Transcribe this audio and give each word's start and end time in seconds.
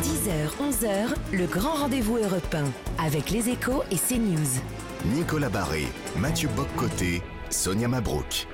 10h, 0.00 0.56
11h, 0.62 1.14
le 1.30 1.44
grand 1.44 1.74
rendez-vous 1.74 2.16
européen 2.16 2.64
avec 2.98 3.28
les 3.28 3.50
échos 3.50 3.82
et 3.90 3.96
CNews. 3.96 4.62
Nicolas 5.14 5.50
Barré, 5.50 5.84
Mathieu 6.16 6.48
Boccoté, 6.56 7.20
Sonia 7.50 7.86
Mabrouk. 7.86 8.46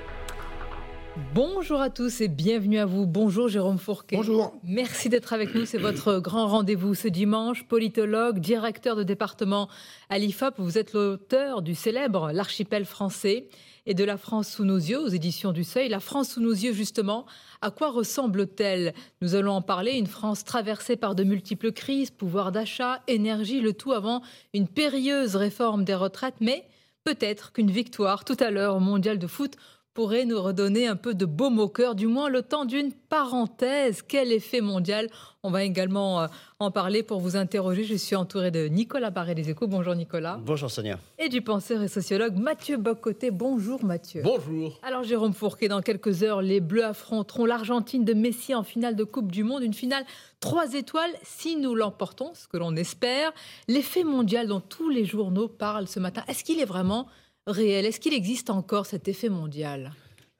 Bonjour 1.33 1.79
à 1.79 1.89
tous 1.89 2.19
et 2.19 2.27
bienvenue 2.27 2.79
à 2.79 2.85
vous. 2.85 3.07
Bonjour 3.07 3.47
Jérôme 3.47 3.77
Fourquet. 3.77 4.17
Bonjour. 4.17 4.55
Merci 4.65 5.07
d'être 5.07 5.31
avec 5.31 5.55
nous. 5.55 5.65
C'est 5.65 5.77
votre 5.77 6.19
grand 6.19 6.47
rendez-vous 6.47 6.93
ce 6.95 7.07
dimanche. 7.07 7.63
Politologue, 7.65 8.39
directeur 8.39 8.97
de 8.97 9.03
département 9.03 9.69
à 10.09 10.19
l'IFOP. 10.19 10.55
Vous 10.57 10.77
êtes 10.77 10.91
l'auteur 10.91 11.61
du 11.61 11.75
célèbre 11.75 12.31
L'archipel 12.33 12.83
français 12.83 13.47
et 13.87 13.93
de 13.93 14.03
La 14.03 14.17
France 14.17 14.49
sous 14.49 14.65
nos 14.65 14.77
yeux 14.77 14.99
aux 14.99 15.07
éditions 15.07 15.53
du 15.53 15.63
Seuil. 15.63 15.87
La 15.87 16.01
France 16.01 16.31
sous 16.31 16.41
nos 16.41 16.51
yeux, 16.51 16.73
justement, 16.73 17.25
à 17.61 17.71
quoi 17.71 17.89
ressemble-t-elle? 17.89 18.93
Nous 19.21 19.33
allons 19.33 19.53
en 19.53 19.61
parler. 19.61 19.93
Une 19.93 20.07
France 20.07 20.43
traversée 20.43 20.97
par 20.97 21.15
de 21.15 21.23
multiples 21.23 21.71
crises, 21.71 22.11
pouvoir 22.11 22.51
d'achat, 22.51 23.01
énergie, 23.07 23.61
le 23.61 23.73
tout 23.73 23.93
avant 23.93 24.21
une 24.53 24.67
périlleuse 24.67 25.37
réforme 25.37 25.85
des 25.85 25.95
retraites. 25.95 26.35
Mais 26.41 26.67
peut-être 27.05 27.53
qu'une 27.53 27.71
victoire 27.71 28.25
tout 28.25 28.37
à 28.41 28.51
l'heure 28.51 28.75
au 28.75 28.81
mondial 28.81 29.17
de 29.17 29.27
foot 29.27 29.55
pourrait 29.97 30.25
nous 30.25 30.39
redonner 30.39 30.85
un 30.85 30.95
peu 30.95 31.15
de 31.15 31.25
baume 31.25 31.57
au 31.57 31.69
cœur, 31.69 31.95
du 31.95 32.05
moins 32.05 32.29
le 32.29 32.43
temps 32.43 32.65
d'une 32.65 32.91
parenthèse. 32.91 34.03
Quel 34.03 34.31
effet 34.31 34.61
mondial 34.61 35.09
On 35.41 35.49
va 35.49 35.63
également 35.63 36.21
euh, 36.21 36.27
en 36.59 36.69
parler 36.69 37.01
pour 37.01 37.19
vous 37.19 37.35
interroger. 37.35 37.83
Je 37.83 37.95
suis 37.95 38.15
entouré 38.15 38.51
de 38.51 38.67
Nicolas 38.67 39.09
Barré 39.09 39.33
des 39.33 39.49
Échos. 39.49 39.65
Bonjour 39.65 39.95
Nicolas. 39.95 40.39
Bonjour 40.45 40.69
Sonia. 40.69 40.99
Et 41.17 41.29
du 41.29 41.41
penseur 41.41 41.81
et 41.81 41.87
sociologue 41.87 42.35
Mathieu 42.35 42.77
Bocoté. 42.77 43.31
Bonjour 43.31 43.83
Mathieu. 43.83 44.21
Bonjour. 44.23 44.79
Alors 44.83 45.01
Jérôme 45.01 45.33
Fourquet, 45.33 45.67
dans 45.67 45.81
quelques 45.81 46.21
heures, 46.21 46.43
les 46.43 46.59
Bleus 46.59 46.85
affronteront 46.85 47.45
l'Argentine 47.45 48.05
de 48.05 48.13
Messi 48.13 48.53
en 48.53 48.61
finale 48.61 48.95
de 48.95 49.03
Coupe 49.03 49.31
du 49.31 49.43
Monde. 49.43 49.63
Une 49.63 49.73
finale 49.73 50.05
trois 50.39 50.75
étoiles 50.75 51.09
si 51.23 51.55
nous 51.55 51.73
l'emportons, 51.73 52.35
ce 52.35 52.47
que 52.47 52.57
l'on 52.57 52.75
espère. 52.75 53.31
L'effet 53.67 54.03
mondial 54.03 54.45
dont 54.45 54.61
tous 54.61 54.89
les 54.89 55.05
journaux 55.05 55.47
parlent 55.47 55.87
ce 55.87 55.99
matin, 55.99 56.23
est-ce 56.27 56.43
qu'il 56.43 56.59
est 56.59 56.65
vraiment 56.65 57.07
Est-ce 57.47 57.99
qu'il 57.99 58.13
existe 58.13 58.49
encore 58.49 58.85
cet 58.85 59.07
effet 59.07 59.29
mondial? 59.29 59.93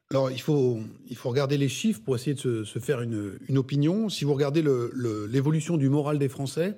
Alors, 0.10 0.32
il 0.32 0.40
faut, 0.40 0.80
il 1.10 1.16
faut 1.16 1.30
regarder 1.30 1.58
les 1.58 1.70
chiffres 1.70 2.02
pour 2.04 2.16
essayer 2.16 2.34
de 2.34 2.64
se, 2.64 2.80
faire 2.80 3.02
une, 3.02 3.58
opinion. 3.58 4.10
Si 4.10 4.26
vous 4.26 4.34
regardez 4.34 4.64
l'évolution 5.30 5.78
du 5.78 5.90
moral 5.90 6.18
des 6.18 6.30
Français, 6.30 6.76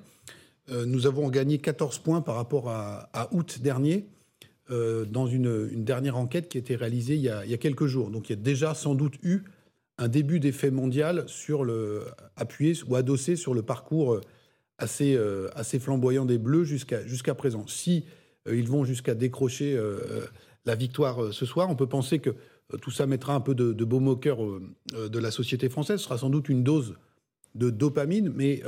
euh, 0.71 0.85
nous 0.85 1.07
avons 1.07 1.29
gagné 1.29 1.57
14 1.59 1.99
points 1.99 2.21
par 2.21 2.35
rapport 2.35 2.69
à, 2.69 3.29
août 3.31 3.59
dernier 3.61 4.07
euh, 4.71 5.05
dans 5.05 5.27
une, 5.27 5.83
dernière 5.83 6.17
enquête 6.17 6.49
qui 6.49 6.57
a 6.57 6.59
été 6.59 6.75
réalisée 6.75 7.15
il 7.15 7.21
y 7.21 7.29
a, 7.29 7.57
quelques 7.57 7.85
jours. 7.85 8.09
Donc, 8.09 8.29
il 8.29 8.35
y 8.35 8.39
a 8.39 8.41
déjà 8.41 8.73
sans 8.73 8.95
doute 8.95 9.15
eu 9.23 9.43
un 9.99 10.07
début 10.07 10.39
d'effet 10.39 10.71
mondial 10.71 11.23
sur 11.27 11.63
le, 11.63 12.05
appuyé 12.35 12.73
ou 12.87 12.95
adossé 12.95 13.35
sur 13.35 13.53
le 13.53 13.61
parcours 13.61 14.21
assez, 14.79 15.15
euh, 15.15 15.49
assez 15.55 15.77
flamboyant 15.77 16.25
des 16.25 16.37
Bleus 16.37 16.63
jusqu'à 16.63 17.05
jusqu'à 17.05 17.35
présent. 17.35 17.67
Si 17.67 18.05
ils 18.53 18.67
vont 18.67 18.85
jusqu'à 18.85 19.15
décrocher 19.15 19.79
la 20.65 20.75
victoire 20.75 21.33
ce 21.33 21.45
soir, 21.45 21.69
on 21.69 21.75
peut 21.75 21.87
penser 21.87 22.19
que 22.19 22.35
euh, 22.73 22.77
tout 22.77 22.91
ça 22.91 23.05
mettra 23.07 23.33
un 23.33 23.41
peu 23.41 23.55
de, 23.55 23.73
de 23.73 23.85
baume 23.85 24.07
au 24.07 24.15
cœur 24.15 24.43
euh, 24.43 24.61
euh, 24.95 25.09
de 25.09 25.19
la 25.19 25.31
société 25.31 25.69
française. 25.69 25.99
Ce 25.99 26.05
sera 26.05 26.17
sans 26.17 26.29
doute 26.29 26.49
une 26.49 26.63
dose 26.63 26.95
de 27.55 27.69
dopamine, 27.69 28.31
mais 28.35 28.61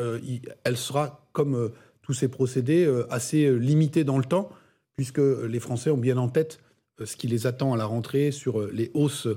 elle 0.64 0.76
sera, 0.76 1.28
comme 1.34 1.72
tous 2.02 2.14
ces 2.14 2.28
procédés, 2.28 2.92
assez 3.12 3.60
limitée 3.60 4.04
dans 4.04 4.18
le 4.18 4.24
temps, 4.24 4.50
puisque 4.96 5.20
les 5.20 5.60
Français 5.60 5.92
ont 5.92 6.00
bien 6.00 6.18
en 6.18 6.30
tête 6.30 6.60
ce 7.06 7.16
qui 7.16 7.28
les 7.28 7.46
attend 7.46 7.74
à 7.76 7.78
la 7.78 7.86
rentrée 7.86 8.32
sur 8.32 8.68
les 8.72 8.90
hausses 8.96 9.28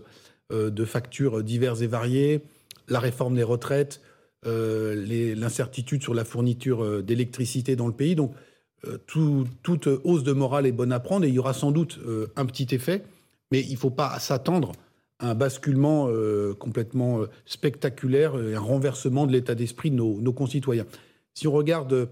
de 0.51 0.85
factures 0.87 1.43
diverses 1.43 1.83
et 1.83 1.87
variées, 1.87 2.41
la 2.89 3.01
réforme 3.01 3.35
des 3.35 3.43
retraites, 3.43 4.01
l'incertitude 4.47 6.03
sur 6.03 6.15
la 6.15 6.25
fourniture 6.25 7.03
d'électricité 7.03 7.77
dans 7.77 7.87
le 7.87 7.93
pays. 7.95 8.15
Donc, 8.15 8.33
toute 9.07 9.89
hausse 10.05 10.23
de 10.25 10.33
morale 10.33 10.67
est 10.67 10.73
bonne 10.73 10.93
à 10.93 11.01
prendre 11.01 11.25
et 11.25 11.29
il 11.29 11.35
y 11.35 11.39
aura 11.39 11.55
sans 11.55 11.71
doute 11.71 11.99
un 12.37 12.47
petit 12.47 12.75
effet. 12.75 13.03
Mais 13.51 13.61
il 13.61 13.73
ne 13.73 13.79
faut 13.79 13.91
pas 13.91 14.19
s'attendre 14.19 14.73
à 15.19 15.31
un 15.31 15.35
basculement 15.35 16.09
euh, 16.09 16.55
complètement 16.55 17.21
euh, 17.21 17.31
spectaculaire 17.47 18.41
et 18.41 18.55
un 18.55 18.61
renversement 18.61 19.27
de 19.27 19.33
l'état 19.33 19.55
d'esprit 19.55 19.91
de 19.91 19.97
nos, 19.97 20.33
concitoyens. 20.33 20.87
Si 21.35 21.47
on 21.47 21.53
regarde 21.53 22.09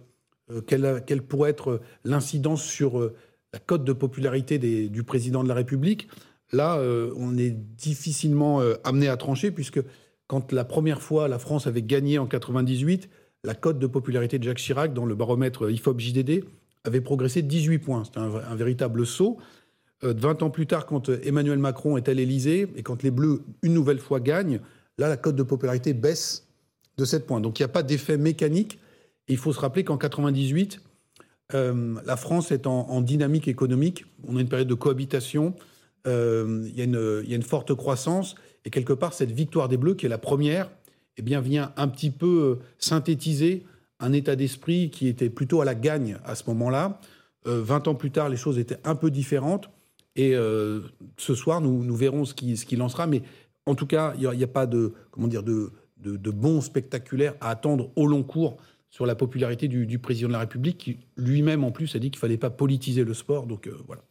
euh, 0.50 0.60
quelle, 0.60 1.22
pourrait 1.22 1.50
être 1.50 1.80
l'incidence 2.04 2.62
sur 2.62 3.10
la 3.52 3.58
cote 3.58 3.84
de 3.84 3.92
popularité 3.92 4.58
du 4.58 5.02
président 5.02 5.42
de 5.42 5.48
la 5.48 5.54
République, 5.54 6.08
là, 6.52 6.80
on 7.16 7.36
est 7.36 7.50
difficilement 7.50 8.60
amené 8.84 9.08
à 9.08 9.16
trancher, 9.16 9.50
puisque 9.50 9.80
quand 10.26 10.52
la 10.52 10.64
première 10.64 11.00
fois 11.00 11.28
la 11.28 11.38
France 11.38 11.66
avait 11.66 11.82
gagné 11.82 12.18
en 12.18 12.26
98, 12.26 13.08
la 13.44 13.54
cote 13.54 13.78
de 13.78 13.86
popularité 13.86 14.38
de 14.38 14.44
Jacques 14.44 14.58
Chirac 14.58 14.94
dans 14.94 15.04
le 15.04 15.14
baromètre 15.14 15.70
IFOP-JDD 15.70 16.44
avait 16.84 17.00
progressé 17.00 17.42
de 17.42 17.48
18 17.48 17.78
points. 17.78 18.04
C'était 18.04 18.18
un, 18.18 18.54
véritable 18.54 19.06
saut. 19.06 19.38
20 20.02 20.42
euh, 20.42 20.44
ans 20.44 20.50
plus 20.50 20.66
tard, 20.66 20.86
quand 20.86 21.08
euh, 21.08 21.20
Emmanuel 21.22 21.58
Macron 21.58 21.96
est 21.96 22.08
à 22.08 22.14
l'Élysée 22.14 22.68
et 22.76 22.82
quand 22.82 23.02
les 23.02 23.10
Bleus, 23.10 23.42
une 23.62 23.72
nouvelle 23.72 24.00
fois, 24.00 24.20
gagnent, 24.20 24.60
là, 24.98 25.08
la 25.08 25.16
cote 25.16 25.36
de 25.36 25.42
popularité 25.42 25.94
baisse 25.94 26.48
de 26.98 27.04
7 27.04 27.26
points. 27.26 27.40
Donc 27.40 27.58
il 27.58 27.62
n'y 27.62 27.66
a 27.66 27.68
pas 27.68 27.82
d'effet 27.82 28.16
mécanique. 28.16 28.78
il 29.28 29.36
faut 29.36 29.52
se 29.52 29.60
rappeler 29.60 29.84
qu'en 29.84 29.96
98, 29.96 30.80
euh, 31.54 31.94
la 32.04 32.16
France 32.16 32.50
est 32.50 32.66
en, 32.66 33.00
dynamique 33.00 33.46
économique. 33.46 34.04
On 34.26 34.36
a 34.36 34.40
une 34.40 34.48
période 34.48 34.68
de 34.68 34.74
cohabitation. 34.74 35.54
il, 36.04 36.72
y 36.74 36.80
a 36.80 36.84
une, 36.84 37.42
forte 37.42 37.74
croissance. 37.74 38.34
Et 38.64 38.70
quelque 38.70 38.92
part, 38.92 39.12
cette 39.12 39.30
victoire 39.30 39.68
des 39.68 39.76
Bleus, 39.76 39.94
qui 39.94 40.06
est 40.06 40.08
la 40.08 40.18
première, 40.18 40.70
eh 41.16 41.22
bien, 41.22 41.40
vient 41.40 41.72
un 41.76 41.88
petit 41.88 42.10
peu 42.10 42.58
synthétiser 42.78 43.64
un 44.02 44.12
état 44.12 44.36
d'esprit 44.36 44.90
qui 44.90 45.08
était 45.08 45.30
plutôt 45.30 45.62
à 45.62 45.64
la 45.64 45.74
gagne 45.74 46.18
à 46.24 46.34
ce 46.34 46.44
moment-là. 46.48 47.00
20 47.44 47.88
ans 47.88 47.94
plus 47.94 48.10
tard, 48.10 48.28
les 48.28 48.36
choses 48.36 48.58
étaient 48.58 48.78
un 48.84 48.94
peu 48.94 49.10
différentes. 49.10 49.70
Et 50.16 50.34
euh, 50.34 50.80
ce 51.16 51.34
soir, 51.34 51.60
nous, 51.60 51.84
nous 51.84 51.96
verrons 51.96 52.24
ce 52.24 52.34
qui, 52.34 52.56
ce 52.56 52.66
qui 52.66 52.76
lancera. 52.76 53.06
Mais 53.06 53.22
en 53.66 53.74
tout 53.74 53.86
cas, 53.86 54.14
il 54.18 54.28
n'y 54.28 54.44
a, 54.44 54.48
pas 54.48 54.66
de, 54.66 54.92
comment 55.10 55.28
dire, 55.28 55.42
de, 55.42 55.70
bons 56.30 56.60
spectaculaires 56.60 57.34
à 57.40 57.50
attendre 57.50 57.90
au 57.96 58.06
long 58.06 58.22
cours 58.22 58.56
sur 58.90 59.06
la 59.06 59.14
popularité 59.14 59.68
du, 59.68 59.86
du 59.86 59.98
président 59.98 60.28
de 60.28 60.34
la 60.34 60.40
République, 60.40 60.78
qui 60.78 60.98
lui-même 61.16 61.64
en 61.64 61.70
plus 61.70 61.94
a 61.96 61.98
dit 61.98 62.10
qu'il 62.10 62.18
ne 62.18 62.20
fallait 62.20 62.36
pas 62.36 62.50
politiser 62.50 63.04
le 63.04 63.14
sport. 63.14 63.46
Donc 63.46 63.66
euh, 63.66 63.76
voilà. 63.86 64.02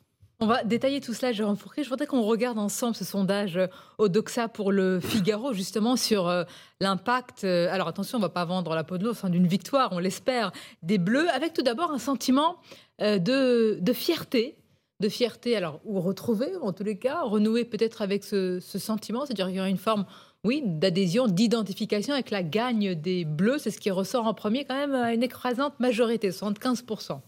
On 0.43 0.47
va 0.47 0.63
détailler 0.63 1.01
tout 1.01 1.13
cela, 1.13 1.31
Jérôme 1.31 1.55
Fourquet. 1.55 1.83
Je 1.83 1.89
voudrais 1.89 2.07
qu'on 2.07 2.23
regarde 2.23 2.57
ensemble 2.57 2.95
ce 2.95 3.05
sondage 3.05 3.59
au 3.99 4.09
Doxa 4.09 4.47
pour 4.47 4.71
le 4.71 4.99
Figaro, 4.99 5.53
justement 5.53 5.95
sur 5.95 6.27
euh, 6.27 6.45
l'impact. 6.79 7.43
alors 7.43 7.87
attention, 7.87 8.17
on 8.17 8.21
ne 8.21 8.25
va 8.25 8.29
pas 8.29 8.45
vendre 8.45 8.73
la 8.73 8.83
peau 8.83 8.97
de 8.97 9.03
l'ours, 9.03 9.23
d'une 9.25 9.45
victoire, 9.45 9.89
on 9.91 9.99
l'espère, 9.99 10.51
des 10.81 10.97
Bleus, 10.97 11.29
avec 11.29 11.53
tout 11.53 11.61
d'abord 11.61 11.91
un 11.91 11.99
sentiment 11.99 12.57
de, 12.99 13.79
fierté 13.93 14.57
de 14.99 15.09
fierté, 15.09 15.55
alors, 15.55 15.79
ou 15.83 15.99
retrouver, 15.99 16.55
en 16.61 16.73
tous 16.73 16.83
les 16.83 16.97
cas, 16.97 17.21
renouer 17.21 17.65
peut-être 17.65 18.01
avec 18.01 18.23
ce, 18.23 18.59
sentiment, 18.59 19.25
c'est-à-dire 19.25 19.47
qu'il 19.47 19.55
y 19.55 19.59
aura 19.59 19.69
une 19.69 19.77
forme, 19.77 20.05
oui, 20.43 20.63
d'adhésion, 20.65 21.27
d'identification 21.27 22.13
avec 22.13 22.31
la 22.31 22.43
gagne 22.43 22.95
des 22.95 23.25
Bleus, 23.25 23.59
c'est 23.59 23.71
ce 23.71 23.79
qui 23.79 23.91
ressort 23.91 24.25
en 24.25 24.33
premier 24.33 24.63
quand 24.65 24.75
même 24.75 24.95
à 24.95 25.13
une 25.13 25.23
écrasante 25.23 25.79
majorité, 25.79 26.29
75%. 26.29 27.19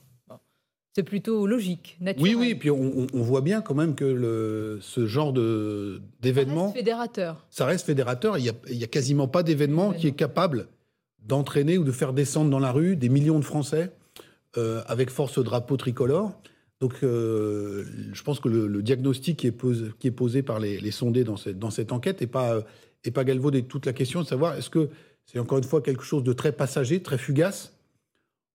C'est 0.96 1.04
plutôt 1.04 1.48
logique, 1.48 1.98
naturel. 2.02 2.36
Oui, 2.36 2.40
oui, 2.40 2.56
puis 2.56 2.70
on, 2.70 3.08
voit 3.14 3.42
bien 3.42 3.62
quand 3.62 3.74
même 3.74 3.96
que 3.96 4.06
le, 4.06 4.78
ce 4.80 5.08
genre 5.08 5.34
d'événement... 5.34 6.68
Ça 6.68 6.74
reste 6.74 6.78
fédérateur. 6.78 7.46
Ça 7.50 7.66
reste 7.66 7.86
fédérateur, 7.88 8.38
il 8.38 8.44
n'y 8.44 8.50
a, 8.50 8.84
a, 8.84 8.88
quasiment 8.88 9.28
pas 9.28 9.42
d'événement 9.42 9.92
qui 9.92 10.06
est 10.06 10.12
capable 10.12 10.68
d'entraîner 11.26 11.80
ou 11.80 11.84
de 11.84 11.92
faire 11.92 12.14
descendre 12.14 12.52
dans 12.52 12.60
la 12.60 12.72
rue 12.72 12.96
des 12.96 13.10
millions 13.10 13.40
de 13.40 13.46
Français 13.46 13.92
euh, 14.58 14.84
avec 14.86 15.10
force 15.10 15.40
drapeau 15.40 15.78
tricolore. 15.78 16.40
Donc, 16.80 16.96
euh, 17.02 17.86
je 18.12 18.22
pense 18.22 18.40
que 18.40 18.50
le, 18.50 18.84
diagnostic 18.84 19.38
qui 19.38 19.48
est, 19.48 19.52
posé, 19.52 19.86
qui 19.98 20.08
est 20.08 20.12
posé 20.12 20.44
par 20.44 20.60
les, 20.60 20.92
sondés 20.92 21.24
dans 21.24 21.38
cette, 21.38 21.58
dans 21.58 21.72
cette 21.72 21.92
enquête 21.92 22.22
n'est 22.22 22.28
pas, 22.28 22.60
est 23.04 23.12
pas 23.12 23.24
galvaudé. 23.24 23.64
Toute 23.64 23.88
la 23.88 23.94
question 23.94 24.22
de 24.22 24.28
savoir 24.28 24.56
est-ce 24.58 24.70
que 24.70 24.90
c'est 25.26 25.40
encore 25.40 25.58
une 25.58 25.64
fois 25.64 25.82
quelque 25.82 26.04
chose 26.04 26.24
de 26.24 26.34
très 26.34 26.52
passager, 26.52 27.02
très 27.02 27.18
fugace, 27.18 27.74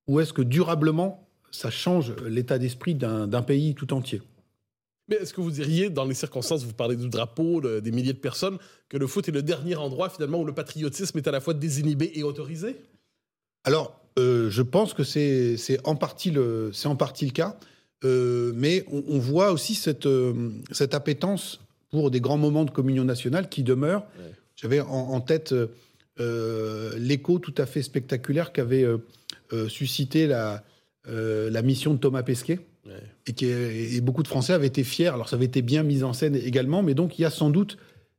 ou 0.06 0.20
est-ce 0.20 0.32
que 0.32 0.42
durablement 0.42 1.27
ça 1.50 1.70
change 1.70 2.14
l'état 2.26 2.58
d'esprit 2.58 2.94
d'un 2.94 3.42
pays 3.42 3.74
tout 3.74 3.92
entier 3.92 4.22
mais 5.08 5.16
est-ce 5.16 5.32
que 5.32 5.40
vous 5.40 5.50
diriez, 5.50 5.88
dans 5.88 6.04
les 6.04 6.14
circonstances, 6.14 6.64
vous 6.64 6.74
parlez 6.74 6.94
du 6.94 7.08
drapeau, 7.08 7.62
des 7.62 7.90
milliers 7.90 8.12
de 8.12 8.18
personnes, 8.18 8.58
que 8.88 8.98
le 8.98 9.06
foot 9.06 9.26
est 9.28 9.32
le 9.32 9.42
dernier 9.42 9.74
endroit 9.74 10.10
finalement 10.10 10.40
où 10.40 10.44
le 10.44 10.52
patriotisme 10.52 11.16
est 11.16 11.26
à 11.26 11.30
la 11.30 11.40
fois 11.40 11.54
désinhibé 11.54 12.12
et 12.14 12.22
autorisé? 12.22 12.76
Alors, 13.64 13.98
euh, 14.18 14.50
je 14.50 14.62
pense 14.62 14.92
que 14.94 15.04
c'est 15.04 15.56
en, 15.84 15.96
partie 15.96 16.30
le, 16.30 16.72
en 16.84 16.96
partie 16.96 17.24
le 17.24 17.32
cas. 17.32 17.58
Euh, 18.04 18.52
mais 18.54 18.84
on, 18.92 19.18
voit 19.18 19.50
aussi 19.50 19.74
cette, 19.74 20.06
euh, 20.06 20.50
cette 20.70 20.94
appétence 20.94 21.60
pour 21.90 22.12
des 22.12 22.20
grands 22.20 22.38
moments 22.38 22.64
de 22.64 22.70
communion 22.70 23.04
nationale 23.04 23.48
qui 23.48 23.64
demeurent. 23.64 24.04
J'avais 24.54 24.80
en, 24.80 25.20
tête 25.20 25.54
l'écho 26.18 27.38
tout 27.38 27.54
à 27.56 27.66
fait 27.66 27.82
spectaculaire 27.82 28.52
qu'avait 28.52 28.86
suscité 29.68 30.26
la, 30.26 30.62
la 31.08 31.62
mission 31.62 31.94
de 31.94 31.98
Thomas 31.98 32.22
Pesquet. 32.22 32.60
Et, 33.26 33.34
qui, 33.34 33.44
et 33.46 34.00
beaucoup 34.00 34.22
de 34.22 34.28
Français 34.28 34.54
avaient 34.54 34.66
été 34.66 34.82
fiers. 34.82 35.08
Alors 35.08 35.28
ça 35.28 35.36
avait 35.36 35.44
été 35.44 35.60
bien 35.60 35.82
mis 35.82 36.02
en 36.04 36.14
scène 36.14 36.34
également, 36.34 36.82
mais 36.82 36.94
donc 36.94 37.18
il 37.18 37.22
y 37.22 37.24
a 37.26 37.30
sans 37.30 37.50
doute 37.50 37.76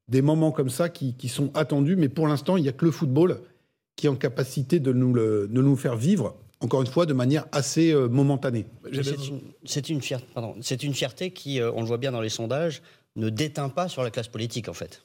des 0.08 0.22
moments 0.22 0.52
comme 0.52 0.70
ça 0.70 0.90
qui, 0.90 1.16
qui 1.16 1.28
sont 1.28 1.52
attendus. 1.56 1.96
Mais 1.96 2.10
pour 2.10 2.28
l'instant, 2.28 2.58
il 2.58 2.64
n'y 2.64 2.70
a 2.70 2.74
que 2.74 2.86
le 2.86 2.92
football 2.92 3.42
qui 3.96 4.06
est 4.06 4.10
en 4.10 4.16
capacité 4.16 4.80
de 4.80 4.94
nous, 4.94 5.14
le, 5.14 5.48
de 5.50 5.62
nous 5.62 5.76
faire 5.76 5.98
vivre, 5.98 6.38
encore 6.62 6.82
une 6.82 6.88
fois, 6.88 7.06
de 7.06 7.14
manière 7.14 7.48
assez 7.52 7.92
euh, 7.92 8.08
momentanée. 8.08 8.66
C'est 9.66 9.90
une, 9.90 9.98
une, 9.98 10.02
fierté, 10.02 10.26
une 10.84 10.94
fierté 10.94 11.32
qui, 11.32 11.60
euh, 11.60 11.72
on 11.74 11.82
le 11.82 11.88
voit 11.88 11.98
bien 11.98 12.12
dans 12.12 12.22
les 12.22 12.30
sondages, 12.30 12.82
ne 13.18 13.30
déteint 13.30 13.70
pas 13.70 13.90
sur 13.90 14.04
la 14.04 14.10
classe 14.10 14.30
politique, 14.30 14.70
en 14.70 14.74
fait. 14.74 15.04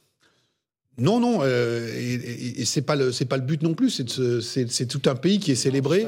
Non, 0.96 1.18
non, 1.18 1.40
euh, 1.42 1.92
et, 1.92 2.60
et 2.60 2.64
c'est 2.64 2.82
pas 2.82 2.94
le 2.94 3.10
c'est 3.10 3.24
pas 3.24 3.36
le 3.36 3.42
but 3.42 3.62
non 3.62 3.74
plus. 3.74 3.90
C'est 3.90 4.86
tout 4.86 5.02
un 5.10 5.14
pays 5.16 5.40
qui 5.40 5.50
est 5.50 5.56
célébré. 5.56 6.06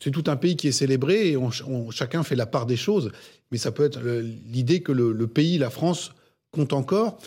C'est 0.00 0.10
tout 0.10 0.24
un 0.26 0.36
pays 0.36 0.56
qui 0.56 0.68
est 0.68 0.72
célébré 0.72 1.30
et 1.30 1.36
on, 1.36 1.50
chacun 1.90 2.22
fait 2.22 2.36
la 2.36 2.46
part 2.46 2.66
des 2.66 2.76
choses. 2.76 3.10
Mais 3.50 3.58
ça 3.58 3.72
peut 3.72 3.84
être 3.84 4.00
l'idée 4.50 4.80
que 4.80 4.92
le, 4.92 5.12
le, 5.12 5.26
pays, 5.26 5.58
la 5.58 5.70
France, 5.70 6.12
compte 6.52 6.72
encore. 6.72 7.18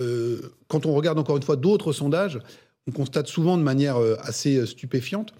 Euh, 0.00 0.54
quand 0.68 0.86
on 0.86 0.94
regarde 0.94 1.18
encore 1.18 1.36
une 1.36 1.42
fois 1.42 1.56
d'autres 1.56 1.92
sondages, 1.92 2.38
on 2.86 2.92
constate 2.92 3.26
souvent 3.26 3.56
de 3.56 3.62
manière 3.62 3.96
euh, 3.96 4.16
assez 4.22 4.64
stupéfiante 4.66 5.32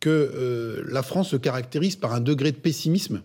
que 0.00 0.08
euh, 0.10 0.82
la 0.88 1.02
France 1.02 1.30
se 1.30 1.36
caractérise 1.36 1.96
par 1.96 2.12
un 2.12 2.20
degré 2.20 2.52
de 2.52 2.56
pessimisme 2.56 3.22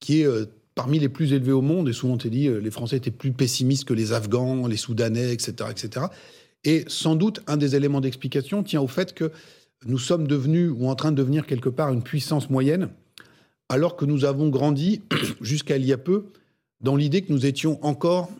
qui 0.00 0.22
est 0.22 0.28
parmi 0.74 0.98
les 0.98 1.08
plus 1.08 1.32
élevés 1.32 1.52
au 1.52 1.60
monde. 1.60 1.88
Et 1.88 1.92
souvent, 1.92 2.14
on 2.14 2.16
dit 2.16 2.48
les 2.48 2.70
Français 2.72 2.96
étaient 2.96 3.12
plus 3.12 3.30
pessimistes 3.30 3.84
que 3.84 3.94
les 3.94 4.12
Afghans, 4.12 4.66
les 4.66 4.76
Soudanais, 4.76 5.32
etc., 5.32 5.70
etc. 5.70 6.06
Et 6.64 6.84
sans 6.86 7.16
doute, 7.16 7.40
un 7.46 7.56
des 7.56 7.74
éléments 7.74 8.00
d'explication 8.00 8.62
tient 8.62 8.80
au 8.80 8.86
fait 8.86 9.14
que 9.14 9.32
nous 9.84 9.98
sommes 9.98 10.26
devenus 10.26 10.70
ou 10.74 10.88
en 10.88 10.94
train 10.94 11.10
de 11.10 11.16
devenir 11.16 11.46
quelque 11.46 11.68
part 11.68 11.92
une 11.92 12.02
puissance 12.02 12.50
moyenne, 12.50 12.90
alors 13.68 13.96
que 13.96 14.04
nous 14.04 14.24
avons 14.24 14.48
grandi 14.48 15.02
jusqu'à 15.40 15.76
il 15.76 15.84
y 15.84 15.92
a 15.92 15.98
peu 15.98 16.26
dans 16.80 16.96
l'idée 16.96 17.22
que 17.22 17.32
nous 17.32 17.46
étions 17.46 17.78
encore 17.84 18.30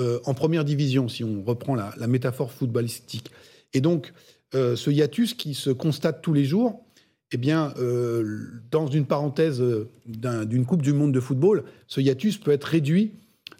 euh, 0.00 0.20
en 0.24 0.34
première 0.34 0.64
division, 0.64 1.08
si 1.08 1.24
on 1.24 1.42
reprend 1.42 1.74
la, 1.74 2.06
métaphore 2.06 2.50
footballistique. 2.50 3.30
Et 3.74 3.80
donc, 3.80 4.12
euh, 4.54 4.76
ce 4.76 4.90
hiatus 4.90 5.34
qui 5.34 5.54
se 5.54 5.70
constate 5.70 6.22
tous 6.22 6.32
les 6.32 6.44
jours, 6.44 6.84
eh 7.32 7.36
bien, 7.36 7.72
euh, 7.78 8.46
dans 8.70 8.86
une 8.86 9.06
parenthèse 9.06 9.62
d'une 10.06 10.66
Coupe 10.66 10.82
du 10.82 10.92
Monde 10.92 11.12
de 11.12 11.20
football, 11.20 11.64
ce 11.86 12.00
hiatus 12.00 12.38
peut 12.38 12.52
être 12.52 12.64
réduit 12.64 13.12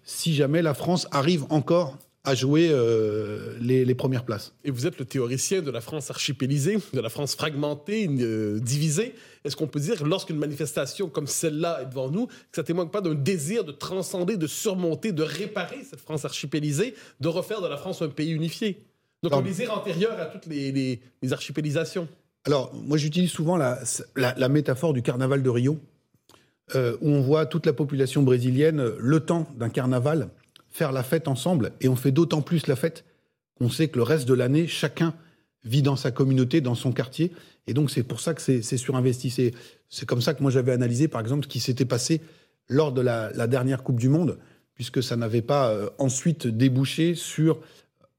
si 0.05 0.35
jamais 0.35 0.63
la 0.63 0.75
France 0.75 1.07
arrive 1.11 1.45
encore 1.51 1.99
à 2.25 2.35
jouer 2.37 2.69
euh, 2.71 3.57
les, 3.61 3.85
les, 3.85 3.95
premières 3.95 4.25
places. 4.25 4.55
Et 4.65 4.71
vous 4.71 4.87
êtes 4.87 4.99
le 4.99 5.05
théoricien 5.05 5.61
de 5.61 5.71
la 5.71 5.81
France 5.81 6.09
archipélisée, 6.11 6.79
de 6.93 7.01
la 7.01 7.09
France 7.09 7.35
fragmentée, 7.35 8.09
euh, 8.09 8.61
divisée. 8.61 9.15
Est-ce 9.45 9.57
qu'on 9.57 9.67
peut 9.67 9.81
dire, 9.81 10.07
lorsqu'une 10.07 10.39
manifestation 10.39 11.09
comme 11.09 11.27
celle-là 11.27 11.81
est 11.83 11.87
devant 11.87 12.11
nous, 12.11 12.27
que 12.27 12.33
ça 12.53 12.63
témoigne 12.63 12.91
pas 12.91 13.01
d'un 13.01 13.15
désir 13.15 13.65
de 13.65 13.73
transcender, 13.73 14.37
de 14.37 14.47
surmonter, 14.47 15.11
de 15.11 15.25
réparer 15.25 15.83
cette 15.83 16.01
France 16.01 16.25
archipélisée, 16.25 16.95
de 17.21 17.29
refaire 17.29 17.61
de 17.61 17.67
la 17.67 17.77
France 17.77 18.03
un 18.03 18.09
pays 18.09 18.31
unifié? 18.31 18.79
Donc 19.25 19.33
un 19.33 19.43
désir 19.43 19.77
antérieur 19.77 20.19
à 20.21 20.27
toutes 20.27 20.47
les, 20.47 20.71
les, 20.71 21.01
les 21.23 21.33
archipélisations 21.33 22.09
alors, 22.45 22.75
moi, 22.75 22.99
j'utilise 22.99 23.31
souvent 23.31 23.57
la, 23.57 23.79
la, 24.17 24.35
la, 24.37 24.49
métaphore 24.49 24.93
du 24.93 25.01
carnaval 25.01 25.45
de 25.45 25.49
Rio, 25.49 25.79
euh, 26.75 26.97
où 27.01 27.09
on 27.09 27.21
voit 27.21 27.47
toute 27.47 27.67
la 27.67 27.73
population 27.73 28.23
brésilienne, 28.23 28.83
le 28.99 29.21
temps 29.21 29.47
d'un 29.57 29.69
carnaval, 29.69 30.29
faire 30.73 30.93
la 30.93 31.03
fête 31.03 31.29
ensemble. 31.29 31.73
Et 31.81 31.89
on 31.89 31.97
fait 31.97 32.11
d'autant 32.11 32.43
plus 32.43 32.67
la 32.67 32.77
fête 32.77 33.05
qu'on 33.59 33.71
sait 33.71 33.89
que 33.89 33.97
le 33.97 34.03
reste 34.03 34.27
de 34.27 34.35
l'année, 34.35 34.67
chacun 34.67 35.15
vit 35.65 35.83
dans 35.83 35.97
sa 35.97 36.11
communauté, 36.11 36.61
dans 36.61 36.75
son 36.75 36.93
quartier. 36.93 37.33
Et 37.67 37.75
donc, 37.75 37.91
c'est 37.91 38.03
pour 38.03 38.21
ça 38.21 38.35
que 38.35 38.43
c'est 38.43 38.77
surinvesti. 38.77 39.53
C'est 39.89 40.07
comme 40.07 40.21
ça 40.21 40.35
que 40.35 40.43
moi, 40.43 40.51
j'avais 40.51 40.73
analysé, 40.73 41.07
par 41.07 41.21
exemple, 41.21 41.45
ce 41.45 41.49
qui 41.49 41.61
s'était 41.61 41.85
passé 41.85 42.21
lors 42.69 42.93
de 42.93 43.01
la, 43.01 43.47
dernière 43.47 43.83
Coupe 43.83 44.01
du 44.01 44.09
Monde, 44.09 44.39
puisque 44.75 45.03
ça 45.03 45.17
n'avait 45.17 45.43
pas 45.43 45.71
euh, 45.71 45.91
ensuite 45.99 46.47
débouché 46.47 47.15
sur 47.15 47.61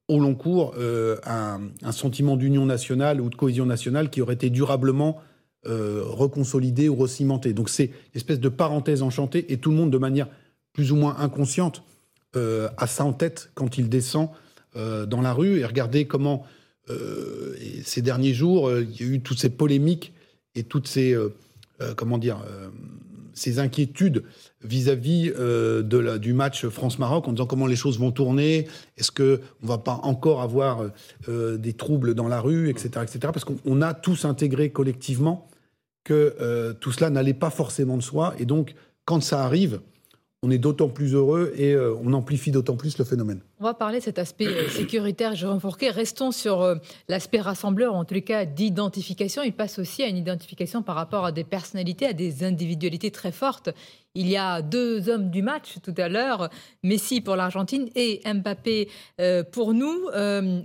au 0.08 0.20
long 0.20 0.36
cours 0.36 0.74
euh, 0.78 1.18
un, 1.26 1.62
un, 1.82 1.92
sentiment 1.92 2.38
d'union 2.38 2.66
nationale 2.66 3.20
ou 3.22 3.30
de 3.30 3.36
cohésion 3.36 3.66
nationale 3.66 4.10
qui 4.10 4.22
aurait 4.22 4.36
été 4.36 4.50
durablement 4.50 5.22
euh, 5.66 6.04
reconsolidé 6.06 6.90
ou 6.90 6.96
recimenté. 6.96 7.54
Donc 7.54 7.70
c'est 7.70 7.86
une 7.86 8.16
espèce 8.16 8.42
de 8.42 8.50
parenthèse 8.50 9.02
enchantée 9.02 9.52
et 9.54 9.58
tout 9.58 9.72
le 9.72 9.78
monde 9.78 9.92
de 9.92 9.98
manière 9.98 10.28
plus 10.74 10.92
ou 10.92 10.98
moins 10.98 11.16
inconsciente 11.20 11.84
euh, 12.36 12.70
a 12.78 12.88
ça 12.88 13.06
en 13.06 13.14
tête 13.14 13.52
quand 13.54 13.78
il 13.78 13.90
descend 13.90 14.30
euh, 14.76 15.06
dans 15.06 15.22
la 15.22 15.34
rue 15.34 15.60
et 15.60 15.66
regardez 15.66 16.06
comment 16.06 16.46
euh, 16.90 17.56
ces 17.84 18.02
derniers 18.02 18.34
jours 18.34 18.72
il 18.72 19.00
y 19.00 19.04
a 19.04 19.08
eu 19.08 19.22
toutes 19.22 19.40
ces 19.40 19.50
polémiques 19.50 20.14
et 20.56 20.64
toutes 20.64 20.88
ces 20.88 21.18
comment 21.96 22.18
dire 22.18 22.38
ces 23.34 23.60
inquiétudes 23.60 24.24
vis-à-vis 24.62 25.32
euh, 25.38 25.82
du 26.18 26.34
match 26.34 26.68
France-Maroc 26.68 27.28
en 27.28 27.34
disant 27.34 27.46
comment 27.46 27.68
les 27.68 27.76
choses 27.76 28.00
vont 28.00 28.12
tourner, 28.12 28.68
est-ce 28.98 29.12
qu'on 29.12 29.42
ne 29.64 29.68
va 29.68 29.78
pas 29.78 30.00
encore 30.04 30.42
avoir 30.42 30.86
euh, 31.28 31.58
des 31.58 31.74
troubles 31.74 32.14
dans 32.14 32.28
la 32.28 32.40
rue, 32.40 32.70
etc. 32.70 32.90
etc. 33.04 33.20
parce 33.22 33.46
qu'on 33.46 33.82
a 33.82 33.94
tous 33.94 34.26
intégré 34.26 34.70
collectivement 34.70 35.48
que 36.04 36.36
euh, 36.40 36.74
tout 36.74 36.92
cela 36.92 37.10
n'allait 37.10 37.34
pas 37.34 37.50
forcément 37.50 37.98
de 37.98 38.04
soi. 38.04 38.36
Et 38.40 38.46
donc, 38.46 38.76
quand 39.06 39.22
ça 39.22 39.44
arrive, 39.44 39.82
on 40.44 40.52
est 40.52 40.58
d'autant 40.58 40.90
plus 40.90 41.14
heureux 41.14 41.54
et 41.56 41.72
euh, 41.72 41.96
on 42.04 42.12
amplifie 42.12 42.52
d'autant 42.52 42.76
plus 42.76 42.98
le 42.98 43.06
phénomène. 43.06 43.40
On 43.62 43.64
va 43.64 43.74
parler 43.74 44.00
de 44.00 44.04
cet 44.04 44.20
aspect 44.20 44.46
euh, 44.46 44.68
sécuritaire, 44.68 45.36
Jérôme 45.36 45.62
Fourquet. 45.62 45.90
Restons 45.90 46.32
sur 46.32 46.62
euh, 46.62 46.76
l'aspect 47.08 47.40
rassembleur, 47.40 47.96
en 47.96 48.04
tous 48.04 48.14
les 48.14 48.24
cas 48.24 48.44
d'identification. 48.44 49.42
Il 49.42 49.54
passe 49.54 49.80
aussi 49.80 50.04
à 50.04 50.08
une 50.08 50.18
identification 50.18 50.84
par 50.84 50.96
rapport 50.96 51.24
à 51.24 51.32
des 51.32 51.46
personnalités, 51.46 52.08
à 52.08 52.14
des 52.14 52.44
individualités 52.44 53.10
très 53.10 53.32
fortes. 53.32 53.70
Il 54.16 54.28
y 54.28 54.36
a 54.36 54.62
deux 54.62 55.10
hommes 55.10 55.30
du 55.30 55.42
match 55.42 55.78
tout 55.82 55.96
à 55.98 56.10
l'heure, 56.10 56.50
Messi 56.84 57.22
pour 57.22 57.38
l'Argentine 57.38 57.90
et 57.96 58.22
Mbappé 58.32 58.90
pour 59.52 59.74
nous. 59.74 60.08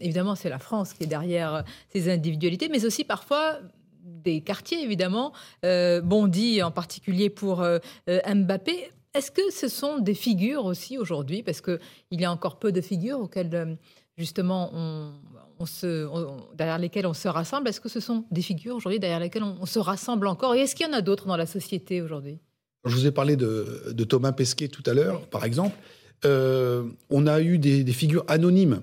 Évidemment, 0.02 0.34
c'est 0.34 0.50
la 0.50 0.58
France 0.58 0.92
qui 0.92 1.04
est 1.04 1.06
derrière 1.06 1.64
ces 1.90 2.10
individualités, 2.10 2.68
mais 2.68 2.84
aussi 2.84 3.04
parfois 3.04 3.58
des 4.02 4.42
quartiers, 4.42 4.82
évidemment. 4.82 5.32
Bondy 5.62 6.62
en 6.62 6.70
particulier 6.70 7.30
pour 7.30 7.66
Mbappé. 8.06 8.90
Est-ce 9.18 9.32
que 9.32 9.50
ce 9.50 9.66
sont 9.66 9.98
des 9.98 10.14
figures 10.14 10.64
aussi 10.64 10.96
aujourd'hui 10.96 11.42
Parce 11.42 11.60
qu'il 11.60 11.80
y 12.12 12.24
a 12.24 12.30
encore 12.30 12.60
peu 12.60 12.70
de 12.70 12.80
figures 12.80 13.18
auxquelles, 13.18 13.52
euh, 13.52 13.74
justement, 14.16 14.70
on, 14.72 15.12
on 15.58 15.66
se, 15.66 16.06
on, 16.06 16.46
derrière 16.54 16.78
lesquelles 16.78 17.06
on 17.06 17.14
se 17.14 17.26
rassemble. 17.26 17.66
Est-ce 17.68 17.80
que 17.80 17.88
ce 17.88 17.98
sont 17.98 18.24
des 18.30 18.42
figures 18.42 18.76
aujourd'hui 18.76 19.00
derrière 19.00 19.18
lesquelles 19.18 19.42
on, 19.42 19.56
on, 19.60 19.66
se 19.66 19.80
rassemble 19.80 20.28
encore 20.28 20.54
Et 20.54 20.60
est-ce 20.60 20.76
qu'il 20.76 20.86
y 20.86 20.88
en 20.88 20.92
a 20.92 21.00
d'autres 21.00 21.26
dans 21.26 21.36
la 21.36 21.46
société 21.46 22.00
aujourd'hui? 22.00 22.38
Je 22.84 22.94
vous 22.94 23.06
ai 23.06 23.10
parlé 23.10 23.34
de, 23.34 23.90
de 23.90 24.04
Thomas 24.04 24.30
Pesquet 24.30 24.68
tout 24.68 24.84
à 24.86 24.94
l'heure, 24.94 25.20
oui. 25.20 25.26
par 25.32 25.44
exemple. 25.44 25.76
Euh, 26.24 26.84
on 27.10 27.26
a 27.26 27.40
eu 27.40 27.58
des, 27.58 27.82
des 27.82 27.92
figures 27.92 28.24
anonymes 28.28 28.82